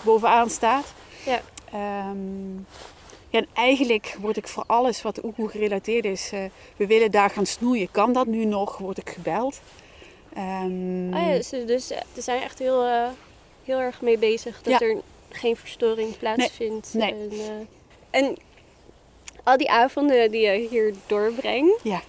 bovenaan 0.02 0.50
staat. 0.50 0.94
Ja. 1.26 1.42
Ehm, 1.76 2.56
ja, 3.30 3.40
en 3.40 3.48
eigenlijk 3.54 4.18
word 4.22 4.38
ik 4.38 4.48
voor 4.48 4.64
alles 4.68 5.02
wat 5.02 5.24
oehoe 5.24 5.50
gerelateerd 5.50 6.06
is. 6.06 6.30
eh, 6.34 6.40
we 6.78 6.88
willen 6.88 7.12
daar 7.12 7.30
gaan 7.30 7.46
snoeien. 7.46 7.92
Kan 7.92 8.14
dat 8.14 8.28
nu 8.28 8.46
nog? 8.46 8.78
Word 8.78 8.98
ik 8.98 9.10
gebeld? 9.10 9.60
Ehm, 10.34 11.14
Oh 11.14 11.20
ja, 11.20 11.32
dus, 11.34 11.50
dus 11.50 11.92
eh, 11.92 12.02
ze 12.14 12.22
zijn 12.22 12.42
echt 12.42 12.60
heel, 12.60 12.84
eh, 12.86 13.08
heel 13.64 13.80
erg 13.80 14.02
mee 14.02 14.18
bezig 14.18 14.62
dat 14.62 14.80
Ja. 14.80 14.88
er 14.88 14.98
geen 15.30 15.56
verstoring 15.56 16.18
plaatsvindt. 16.18 16.94
Nee. 16.94 17.12
En, 17.14 17.30
en 18.10 18.36
al 19.44 19.58
die 19.58 19.70
avonden 19.70 20.32
die 20.32 20.42
je 20.42 20.68
hier 20.70 20.94
doorbrengt, 21.08 21.80
ja. 21.84 22.02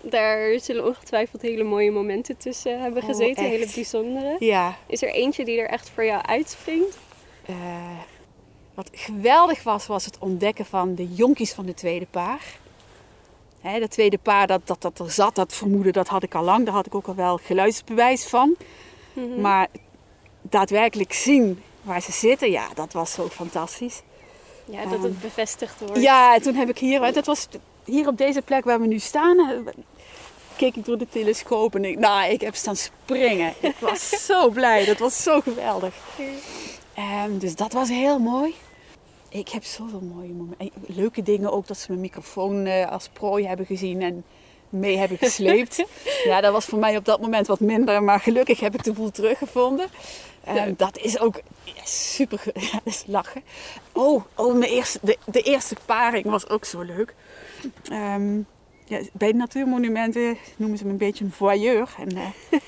daar 0.00 0.60
zullen 0.60 0.86
ongetwijfeld 0.86 1.42
hele 1.42 1.64
mooie 1.64 1.90
momenten 1.90 2.36
tussen 2.36 2.80
hebben 2.80 3.02
Oh, 3.02 3.08
gezeten, 3.08 3.44
hele 3.44 3.68
bijzondere. 3.74 4.36
ja, 4.38 4.76
Is 4.86 5.02
er 5.02 5.10
eentje 5.12 5.44
die 5.44 5.60
er 5.60 5.68
echt 5.68 5.90
voor 5.94 6.04
jou 6.04 6.22
uitspringt? 6.22 6.98
Wat 8.78 8.90
geweldig 8.92 9.62
was, 9.62 9.86
was 9.86 10.04
het 10.04 10.18
ontdekken 10.18 10.66
van 10.66 10.94
de 10.94 11.14
jonkies 11.14 11.52
van 11.52 11.66
de 11.66 11.74
tweede 11.74 12.06
paar. 12.06 12.40
Hè, 13.60 13.80
dat 13.80 13.90
tweede 13.90 14.18
paar 14.18 14.46
dat, 14.46 14.60
dat, 14.64 14.82
dat 14.82 14.98
er 14.98 15.10
zat, 15.10 15.34
dat 15.34 15.54
vermoeden, 15.54 15.92
dat 15.92 16.08
had 16.08 16.22
ik 16.22 16.34
al 16.34 16.42
lang. 16.42 16.64
Daar 16.64 16.74
had 16.74 16.86
ik 16.86 16.94
ook 16.94 17.06
al 17.06 17.14
wel 17.14 17.36
geluidsbewijs 17.36 18.26
van. 18.26 18.56
Mhm. 19.12 19.40
Maar 19.40 19.68
daadwerkelijk 20.42 21.12
zien 21.12 21.62
waar 21.82 22.02
ze 22.02 22.12
zitten, 22.12 22.50
ja, 22.50 22.68
dat 22.74 22.92
was 22.92 23.12
zo 23.12 23.28
fantastisch. 23.28 24.02
Ja, 24.64 24.86
dat 24.86 25.02
het 25.02 25.20
bevestigd 25.20 25.80
wordt. 25.80 26.02
Ja, 26.02 26.34
en 26.34 26.42
toen 26.42 26.54
heb 26.54 26.68
ik 26.68 26.78
hier, 26.78 27.12
dat 27.12 27.26
was 27.26 27.48
hier 27.84 28.06
op 28.06 28.18
deze 28.18 28.42
plek 28.42 28.64
waar 28.64 28.80
we 28.80 28.86
nu 28.86 28.98
staan, 28.98 29.38
eh, 29.38 29.72
keek 30.56 30.76
ik 30.76 30.84
door 30.84 30.98
de 30.98 31.08
telescoop 31.08 31.74
en 31.74 31.84
ik, 31.84 31.98
nou, 31.98 32.30
ik 32.30 32.40
heb 32.40 32.54
staan 32.54 32.76
springen. 32.76 33.54
Ik 33.60 33.76
was 33.78 34.08
zo 34.26 34.48
blij, 34.48 34.84
dat 34.84 34.98
was 34.98 35.22
zo 35.22 35.40
geweldig. 35.40 35.94
Ehm, 36.94 37.38
dus 37.38 37.54
dat 37.54 37.72
was 37.72 37.88
heel 37.88 38.18
mooi. 38.18 38.54
Ik 39.28 39.48
heb 39.48 39.64
zoveel 39.64 40.00
mooie 40.00 40.32
momenten. 40.32 40.70
En 40.86 40.94
Leuke 40.94 41.22
dingen 41.22 41.52
ook 41.52 41.66
dat 41.66 41.78
ze 41.78 41.86
mijn 41.88 42.00
microfoon 42.00 42.66
eh, 42.66 42.90
als 42.90 43.08
prooi 43.08 43.46
hebben 43.46 43.66
gezien 43.66 44.02
en 44.02 44.24
mee 44.68 44.96
hebben 44.96 45.18
gesleept. 45.18 45.84
ja, 46.24 46.40
dat 46.40 46.52
was 46.52 46.64
voor 46.64 46.78
mij 46.78 46.96
op 46.96 47.04
dat 47.04 47.20
moment 47.20 47.46
wat 47.46 47.60
minder, 47.60 48.02
maar 48.02 48.20
gelukkig 48.20 48.60
heb 48.60 48.74
ik 48.74 48.84
de 48.84 48.92
boel 48.92 49.10
teruggevonden. 49.10 49.86
Ehm, 50.44 50.72
Dat 50.76 50.98
is 50.98 51.20
ook 51.20 51.40
ja, 51.64 51.84
super, 51.84 52.40
ja, 52.54 52.70
dat 52.72 52.80
is 52.84 53.04
lachen. 53.06 53.42
Oh, 53.92 54.24
oh 54.34 54.54
mijn 54.54 54.70
eerste, 54.70 54.98
de, 55.02 55.18
de 55.24 55.42
eerste 55.42 55.76
paring 55.84 56.24
was 56.24 56.48
ook 56.48 56.64
zo 56.64 56.80
leuk. 56.80 57.14
Ehm, 57.88 58.38
ja, 58.84 59.00
bij 59.12 59.32
natuurmonumenten 59.32 60.36
noemen 60.56 60.78
ze 60.78 60.84
me 60.84 60.90
een 60.90 60.96
beetje 60.96 61.24
een 61.24 61.32
voyeur. 61.32 61.94
En, 61.98 62.16
eh, 62.16 62.30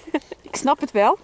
ik 0.51 0.57
snap 0.57 0.81
het 0.81 0.91
wel. 0.91 1.19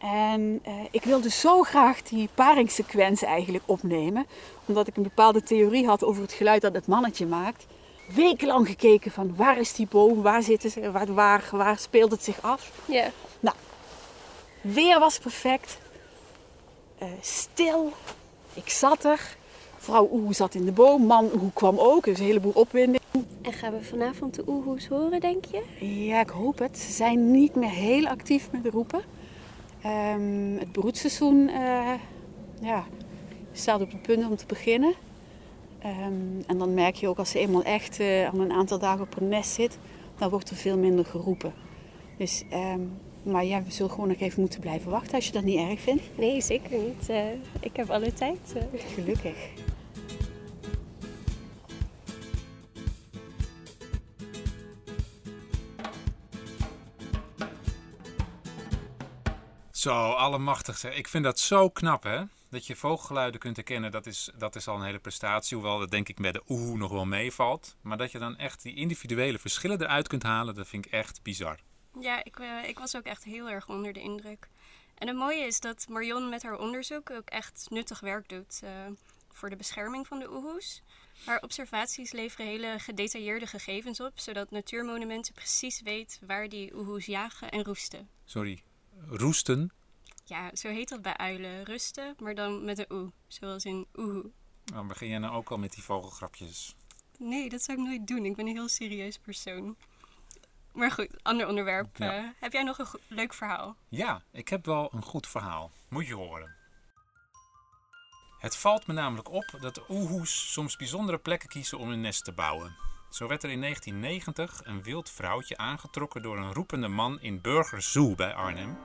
En 0.00 0.60
eh, 0.62 0.72
ik 0.90 1.04
wilde 1.04 1.30
zo 1.30 1.62
graag 1.62 2.02
die 2.02 2.28
paringssequentie 2.34 3.26
eigenlijk 3.26 3.64
opnemen. 3.66 4.26
Omdat 4.66 4.86
ik 4.86 4.96
een 4.96 5.02
bepaalde 5.02 5.42
theorie 5.42 5.86
had 5.86 6.04
over 6.04 6.22
het 6.22 6.32
geluid 6.32 6.62
dat 6.62 6.74
het 6.74 6.86
mannetje 6.86 7.26
maakt. 7.26 7.66
Wekenlang 8.14 8.66
gekeken 8.66 9.10
van 9.10 9.36
waar 9.36 9.58
is 9.58 9.74
die 9.74 9.86
boom, 9.90 10.22
waar 10.22 10.42
zitten 10.42 10.70
ze, 10.70 10.90
waar, 10.90 11.14
waar, 11.14 11.48
waar 11.52 11.78
speelt 11.78 12.10
het 12.10 12.24
zich 12.24 12.42
af. 12.42 12.72
Ja. 12.84 13.10
Weer 14.60 14.98
was 14.98 15.18
perfect. 15.18 15.78
Eh, 16.98 17.08
stil. 17.20 17.92
Ik 18.54 18.68
zat 18.68 19.04
er. 19.04 19.36
Vrouw 19.76 20.08
Oeh 20.12 20.32
zat 20.32 20.54
in 20.54 20.64
de 20.64 20.72
boom. 20.72 21.02
Man 21.02 21.30
Oeh 21.34 21.54
kwam 21.54 21.78
ook. 21.78 22.04
Dus 22.04 22.18
een 22.18 22.24
heleboel 22.24 22.52
opwinding. 22.54 23.02
En 23.42 23.52
gaan 23.52 23.72
we 23.72 23.82
vanavond 23.82 24.34
de 24.34 24.42
oehoes 24.46 24.86
horen, 24.86 25.20
denk 25.20 25.44
je? 25.44 25.86
Ja, 26.06 26.20
ik 26.20 26.28
hoop 26.28 26.58
het. 26.58 26.78
Ze 26.78 26.92
zijn 26.92 27.30
niet 27.30 27.54
meer 27.54 27.70
heel 27.70 28.06
actief 28.06 28.48
met 28.50 28.72
roepen. 28.72 29.00
Ehm, 29.82 30.56
het 30.58 30.72
broedseizoen 30.72 31.48
eh, 31.48 31.92
ja, 32.60 32.84
staat 33.52 33.80
op 33.80 33.90
het 33.90 34.02
punt 34.02 34.26
om 34.26 34.36
te 34.36 34.46
beginnen. 34.46 34.94
Ehm, 35.78 36.40
en 36.46 36.58
dan 36.58 36.74
merk 36.74 36.94
je 36.94 37.08
ook 37.08 37.18
als 37.18 37.30
ze 37.30 37.38
eenmaal 37.38 37.62
echt 37.62 38.00
eh, 38.00 38.32
al 38.32 38.40
een 38.40 38.52
aantal 38.52 38.78
dagen 38.78 39.00
op 39.04 39.20
een 39.20 39.28
nest 39.28 39.50
zit, 39.50 39.78
dan 40.16 40.30
wordt 40.30 40.50
er 40.50 40.56
veel 40.56 40.78
minder 40.78 41.04
geroepen. 41.04 41.52
Dus, 42.16 42.44
ehm, 42.50 42.80
maar 43.22 43.44
ja, 43.44 43.62
we 43.62 43.70
zullen 43.70 43.90
gewoon 43.90 44.08
nog 44.08 44.20
even 44.20 44.40
moeten 44.40 44.60
blijven 44.60 44.90
wachten 44.90 45.14
als 45.14 45.26
je 45.26 45.32
dat 45.32 45.44
niet 45.44 45.58
erg 45.58 45.80
vindt. 45.80 46.02
Nee, 46.14 46.40
zeker 46.40 46.78
niet. 46.78 47.08
Eh, 47.08 47.24
ik 47.60 47.76
heb 47.76 47.90
alle 47.90 48.12
tijd. 48.12 48.54
Gelukkig. 48.94 49.36
Zo, 59.78 60.10
allemachtig 60.10 60.78
zeg. 60.78 60.96
Ik 60.96 61.08
vind 61.08 61.24
dat 61.24 61.38
zo 61.38 61.70
knap 61.70 62.02
hè. 62.02 62.22
Dat 62.50 62.66
je 62.66 62.76
vogelgeluiden 62.76 63.40
kunt 63.40 63.56
herkennen, 63.56 63.90
dat 63.90 64.06
is, 64.06 64.30
dat 64.36 64.56
is 64.56 64.68
al 64.68 64.76
een 64.76 64.84
hele 64.84 64.98
prestatie. 64.98 65.56
Hoewel 65.56 65.78
dat 65.78 65.90
denk 65.90 66.08
ik 66.08 66.18
met 66.18 66.32
de 66.32 66.42
oeh 66.48 66.78
nog 66.78 66.90
wel 66.90 67.04
meevalt. 67.04 67.76
Maar 67.80 67.96
dat 67.96 68.12
je 68.12 68.18
dan 68.18 68.36
echt 68.36 68.62
die 68.62 68.74
individuele 68.74 69.38
verschillen 69.38 69.80
eruit 69.80 70.08
kunt 70.08 70.22
halen, 70.22 70.54
dat 70.54 70.68
vind 70.68 70.86
ik 70.86 70.92
echt 70.92 71.22
bizar. 71.22 71.58
Ja, 72.00 72.24
ik, 72.24 72.38
eh, 72.38 72.68
ik 72.68 72.78
was 72.78 72.96
ook 72.96 73.04
echt 73.04 73.24
heel 73.24 73.50
erg 73.50 73.68
onder 73.68 73.92
de 73.92 74.00
indruk. 74.00 74.48
En 74.94 75.06
het 75.06 75.16
mooie 75.16 75.46
is 75.46 75.60
dat 75.60 75.88
Marion 75.88 76.28
met 76.28 76.42
haar 76.42 76.58
onderzoek 76.58 77.10
ook 77.10 77.28
echt 77.28 77.66
nuttig 77.70 78.00
werk 78.00 78.28
doet 78.28 78.60
eh, 78.64 78.70
voor 79.32 79.50
de 79.50 79.56
bescherming 79.56 80.06
van 80.06 80.18
de 80.18 80.30
oehoes. 80.30 80.82
Haar 81.24 81.42
observaties 81.42 82.12
leveren 82.12 82.46
hele 82.46 82.74
gedetailleerde 82.78 83.46
gegevens 83.46 84.00
op, 84.00 84.12
zodat 84.14 84.50
Natuurmonumenten 84.50 85.34
precies 85.34 85.80
weet 85.80 86.20
waar 86.26 86.48
die 86.48 86.74
oehoes 86.74 87.06
jagen 87.06 87.50
en 87.50 87.64
roesten. 87.64 88.08
Sorry, 88.24 88.62
roesten. 89.06 89.72
Ja, 90.24 90.50
zo 90.54 90.68
heet 90.68 90.88
dat 90.88 91.02
bij 91.02 91.16
uilen, 91.16 91.64
rusten, 91.64 92.14
maar 92.18 92.34
dan 92.34 92.64
met 92.64 92.78
een 92.78 92.92
oe, 92.92 93.12
zoals 93.26 93.64
in 93.64 93.86
oehoe. 93.96 94.30
Dan 94.64 94.88
begin 94.88 95.08
jij 95.08 95.18
nou 95.18 95.34
ook 95.34 95.50
al 95.50 95.58
met 95.58 95.72
die 95.72 95.82
vogelgrapjes. 95.82 96.74
Nee, 97.18 97.48
dat 97.48 97.62
zou 97.62 97.78
ik 97.78 97.84
nooit 97.84 98.06
doen. 98.06 98.24
Ik 98.24 98.36
ben 98.36 98.46
een 98.46 98.54
heel 98.54 98.68
serieus 98.68 99.18
persoon. 99.18 99.76
Maar 100.72 100.90
goed, 100.90 101.22
ander 101.22 101.48
onderwerp. 101.48 101.96
Ja. 101.96 102.16
Eh, 102.16 102.24
heb 102.40 102.52
jij 102.52 102.62
nog 102.62 102.78
een 102.78 103.00
leuk 103.08 103.34
verhaal? 103.34 103.76
Ja, 103.88 104.22
ik 104.32 104.48
heb 104.48 104.64
wel 104.64 104.92
een 104.94 105.02
goed 105.02 105.26
verhaal. 105.26 105.70
Moet 105.88 106.06
je 106.06 106.14
horen. 106.14 106.56
Het 108.38 108.56
valt 108.56 108.86
me 108.86 108.92
namelijk 108.92 109.30
op 109.30 109.56
dat 109.60 109.74
de 109.74 109.84
oehoes 109.88 110.52
soms 110.52 110.76
bijzondere 110.76 111.18
plekken 111.18 111.48
kiezen 111.48 111.78
om 111.78 111.88
hun 111.88 112.00
nest 112.00 112.24
te 112.24 112.32
bouwen. 112.32 112.76
Zo 113.08 113.26
werd 113.26 113.42
er 113.42 113.50
in 113.50 113.60
1990 113.60 114.60
een 114.64 114.82
wild 114.82 115.10
vrouwtje 115.10 115.56
aangetrokken 115.56 116.22
door 116.22 116.38
een 116.38 116.52
roepende 116.52 116.88
man 116.88 117.20
in 117.20 117.40
Burger 117.40 117.82
Zoo 117.82 118.14
bij 118.14 118.34
Arnhem. 118.34 118.78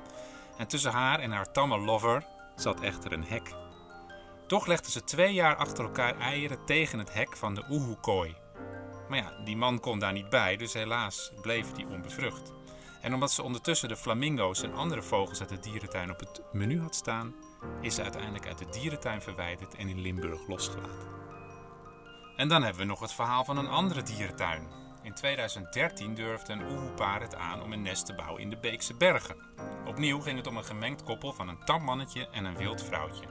En 0.57 0.67
tussen 0.67 0.91
haar 0.91 1.19
en 1.19 1.31
haar 1.31 1.51
tamme 1.51 1.77
lover 1.77 2.25
zat 2.55 2.81
echter 2.81 3.12
een 3.12 3.25
hek. 3.25 3.53
Toch 4.47 4.67
legde 4.67 4.91
ze 4.91 5.03
twee 5.03 5.33
jaar 5.33 5.55
achter 5.55 5.83
elkaar 5.83 6.19
eieren 6.19 6.65
tegen 6.65 6.99
het 6.99 7.13
hek 7.13 7.38
van 7.38 7.55
de 7.55 7.63
oehoekooi. 7.69 8.36
Maar 9.09 9.17
ja, 9.17 9.43
die 9.43 9.57
man 9.57 9.79
kon 9.79 9.99
daar 9.99 10.13
niet 10.13 10.29
bij, 10.29 10.57
dus 10.57 10.73
helaas 10.73 11.31
bleef 11.41 11.71
die 11.71 11.88
onbevrucht. 11.88 12.53
En 13.01 13.13
omdat 13.13 13.31
ze 13.31 13.43
ondertussen 13.43 13.89
de 13.89 13.97
flamingo's 13.97 14.63
en 14.63 14.73
andere 14.73 15.01
vogels 15.01 15.39
uit 15.39 15.49
de 15.49 15.59
dierentuin 15.59 16.12
op 16.12 16.19
het 16.19 16.41
menu 16.51 16.81
had 16.81 16.95
staan, 16.95 17.36
is 17.81 17.95
ze 17.95 18.01
uiteindelijk 18.01 18.47
uit 18.47 18.57
de 18.57 18.69
dierentuin 18.69 19.21
verwijderd 19.21 19.75
en 19.75 19.89
in 19.89 20.01
Limburg 20.01 20.47
losgelaten. 20.47 21.22
En 22.36 22.48
dan 22.48 22.63
hebben 22.63 22.82
we 22.82 22.88
nog 22.88 23.00
het 23.00 23.13
verhaal 23.13 23.46
van 23.46 23.58
een 23.58 23.67
andere 23.67 24.04
dierentuin. 24.04 24.67
In 25.02 25.13
2013 25.13 26.15
durfde 26.15 26.54
een 26.54 26.72
oehoepaar 26.72 27.22
het 27.22 27.36
aan 27.36 27.62
om 27.62 27.74
een 27.74 27.82
nest 27.82 28.06
te 28.06 28.13
bouwen 28.13 28.41
in 28.41 28.50
de 28.50 28.58
Beekse 28.58 28.93
Bergen. 28.93 29.36
Opnieuw 29.86 30.19
ging 30.19 30.38
het 30.38 30.48
om 30.48 30.58
een 30.58 30.65
gemengd 30.65 31.04
koppel 31.04 31.34
van 31.34 31.48
een 31.48 31.65
tam 31.65 31.84
mannetje 31.84 32.28
en 32.30 32.46
een 32.46 32.58
wild 32.58 32.84
vrouwtje. 32.84 33.26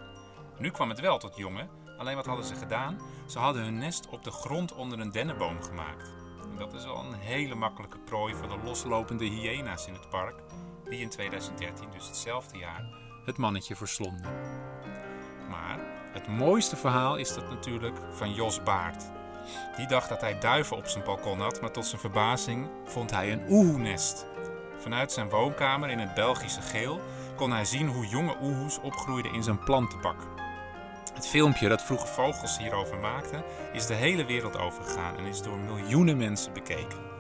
Nu 0.59 0.71
kwam 0.71 0.89
het 0.89 1.01
wel 1.01 1.19
tot 1.19 1.37
jongen, 1.37 1.69
alleen 1.99 2.17
wat 2.17 2.27
hadden 2.27 2.45
ze 2.45 2.55
gedaan? 2.55 2.99
Ze 3.27 3.39
hadden 3.39 3.63
hun 3.63 3.79
nest 3.79 4.09
op 4.09 4.25
de 4.25 4.31
grond 4.31 4.75
onder 4.75 5.01
een 5.01 5.13
dennenboom 5.13 5.63
gemaakt. 5.63 6.13
En 6.51 6.57
dat 6.57 6.73
is 6.73 6.85
wel 6.85 6.99
een 6.99 7.15
hele 7.15 7.55
makkelijke 7.55 7.99
prooi 7.99 8.35
voor 8.35 8.49
de 8.49 8.59
loslopende 8.65 9.25
hyena's 9.25 9.87
in 9.87 9.95
het 9.95 10.09
park, 10.09 10.43
die 10.89 11.01
in 11.01 11.09
2013, 11.09 11.91
dus 11.91 12.07
hetzelfde 12.07 12.59
jaar, 12.59 12.85
het 13.25 13.39
mannetje 13.39 13.77
verslonden. 13.77 14.62
Het 16.13 16.29
mooiste 16.29 16.77
verhaal 16.77 17.17
is 17.17 17.35
dat 17.35 17.49
natuurlijk 17.49 17.99
van 18.11 18.35
Jos 18.35 18.63
Baart. 18.63 19.05
Die 19.77 19.87
dacht 19.87 20.09
dat 20.09 20.21
hij 20.21 20.39
duiven 20.39 20.77
op 20.77 20.87
zijn 20.87 21.05
balkon 21.05 21.41
had, 21.41 21.61
maar 21.61 21.73
tot 21.73 21.87
zijn 21.87 22.01
verbazing 22.01 22.69
vond 22.85 23.11
hij 23.11 23.33
een 23.33 23.45
oehoenest. 23.49 24.27
Vanuit 24.79 25.13
zijn 25.13 25.29
woonkamer 25.29 25.91
in 25.91 25.99
het 25.99 26.15
Belgische 26.15 26.61
geel 26.61 27.01
kon 27.37 27.53
hij 27.53 27.65
zien 27.65 27.89
hoe 27.89 28.07
jonge 28.07 28.37
oehoes 28.43 28.81
opgroeiden 28.81 29.33
in 29.33 29.43
zijn 29.43 29.65
plantenbak. 29.65 30.17
Het 31.15 31.29
filmpje 31.29 31.69
dat 31.69 31.83
Vroege 31.83 32.07
Vogels 32.07 32.59
hierover 32.59 32.99
maakte, 32.99 33.45
is 33.73 33.87
de 33.87 33.95
hele 33.95 34.25
wereld 34.25 34.59
overgegaan 34.59 35.17
en 35.17 35.25
is 35.25 35.43
door 35.43 35.59
miljoenen 35.59 36.17
mensen 36.17 36.53
bekeken. 36.53 37.11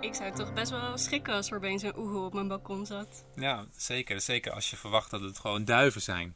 Ik 0.00 0.14
zou 0.14 0.32
toch 0.32 0.52
best 0.52 0.70
wel 0.70 0.98
schrikken 0.98 1.34
als 1.34 1.50
er 1.50 1.56
opeens 1.56 1.82
een 1.82 1.98
oehoe 1.98 2.24
op 2.24 2.34
mijn 2.34 2.48
balkon 2.48 2.86
zat. 2.86 3.24
Ja, 3.34 3.64
zeker. 3.76 4.20
Zeker 4.20 4.52
als 4.52 4.70
je 4.70 4.76
verwacht 4.76 5.10
dat 5.10 5.20
het 5.20 5.38
gewoon 5.38 5.64
duiven 5.64 6.00
zijn. 6.02 6.34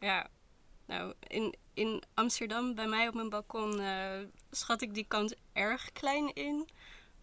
Ja, 0.00 0.26
nou, 0.88 1.12
in, 1.26 1.54
in 1.74 2.02
Amsterdam 2.14 2.74
bij 2.74 2.86
mij 2.86 3.08
op 3.08 3.14
mijn 3.14 3.28
balkon 3.28 3.80
eh, 3.80 4.18
schat 4.50 4.82
ik 4.82 4.94
die 4.94 5.04
kans 5.08 5.34
erg 5.52 5.92
klein 5.92 6.34
in. 6.34 6.68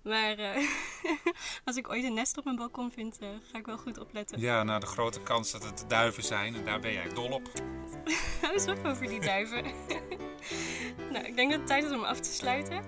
Maar 0.02 0.38
eh, 0.38 0.68
als 1.66 1.76
ik 1.76 1.90
ooit 1.90 2.04
een 2.04 2.14
nest 2.14 2.38
op 2.38 2.44
mijn 2.44 2.56
balkon 2.56 2.92
vind, 2.92 3.20
eh, 3.20 3.28
ga 3.52 3.58
ik 3.58 3.66
wel 3.66 3.78
goed 3.78 4.00
opletten. 4.00 4.40
Ja, 4.40 4.64
nou 4.64 4.80
de 4.80 4.86
grote 4.86 5.22
kans 5.22 5.52
dat 5.52 5.64
het 5.64 5.86
duiven 5.88 6.24
zijn 6.24 6.56
en 6.56 6.66
daar 6.66 6.80
ben 6.80 6.94
jij 6.94 7.10
dol 7.10 7.32
op. 7.32 7.52
Hou 8.42 8.54
eens 8.54 8.68
op 8.68 8.86
over 8.86 9.08
die 9.08 9.20
duiven. 9.20 9.64
nou, 11.12 11.26
ik 11.26 11.36
denk 11.36 11.50
dat 11.50 11.60
het 11.60 11.68
tijd 11.68 11.84
is 11.84 11.92
om 11.92 12.04
af 12.04 12.20
te 12.20 12.34
sluiten. 12.34 12.84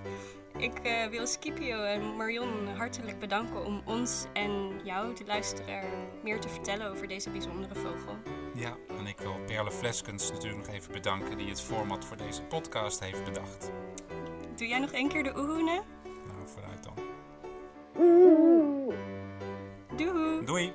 Ik 0.58 1.08
wil 1.10 1.26
Scipio 1.26 1.82
en 1.82 2.16
Marion 2.16 2.68
hartelijk 2.68 3.18
bedanken 3.18 3.64
om 3.64 3.82
ons 3.84 4.24
en 4.32 4.80
jou, 4.84 5.14
de 5.14 5.24
luisteraar, 5.26 5.84
meer 6.22 6.40
te 6.40 6.48
vertellen 6.48 6.90
over 6.90 7.08
deze 7.08 7.30
bijzondere 7.30 7.74
vogel. 7.74 8.37
Ja, 8.58 8.76
en 8.88 9.06
ik 9.06 9.18
wil 9.18 9.38
Perle 9.46 9.70
Fleskens 9.70 10.30
natuurlijk 10.30 10.66
nog 10.66 10.74
even 10.74 10.92
bedanken 10.92 11.38
die 11.38 11.48
het 11.48 11.60
format 11.60 12.04
voor 12.04 12.16
deze 12.16 12.42
podcast 12.42 13.00
heeft 13.00 13.24
bedacht. 13.24 13.70
Doe 14.56 14.66
jij 14.66 14.78
nog 14.78 14.90
één 14.90 15.08
keer 15.08 15.22
de 15.22 15.38
oehoene? 15.38 15.82
Nou, 16.26 16.48
vooruit 16.48 16.82
dan. 16.82 16.94
Doei! 19.96 20.44
Doei, 20.44 20.72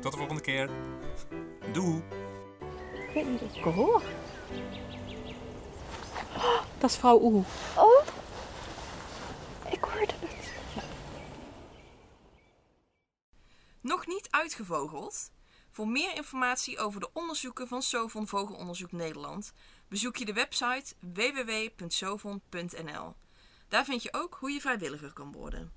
tot 0.00 0.12
de 0.12 0.18
volgende 0.18 0.42
keer. 0.42 0.70
Doei. 1.72 2.02
Ik 3.08 3.10
weet 3.14 3.28
niet 3.28 3.40
of 3.40 3.56
ik 3.56 3.64
het 3.64 3.74
hoor. 3.74 4.02
Dat 6.78 6.90
is 6.90 6.96
vrouw 6.96 7.20
Oehoe. 7.20 7.44
Oh, 7.76 8.06
ik 9.70 9.84
hoorde 9.84 10.14
het. 10.20 10.52
Nog 13.80 14.06
niet 14.06 14.28
uitgevogeld? 14.30 15.32
Voor 15.74 15.88
meer 15.88 16.16
informatie 16.16 16.78
over 16.78 17.00
de 17.00 17.10
onderzoeken 17.12 17.68
van 17.68 17.82
Sovon 17.82 18.26
Vogelonderzoek 18.26 18.92
Nederland 18.92 19.52
bezoek 19.88 20.16
je 20.16 20.24
de 20.24 20.32
website 20.32 20.94
www.sovon.nl. 21.00 22.34
Daar 23.68 23.84
vind 23.84 24.02
je 24.02 24.12
ook 24.12 24.36
hoe 24.40 24.50
je 24.50 24.60
vrijwilliger 24.60 25.12
kan 25.12 25.32
worden. 25.32 25.72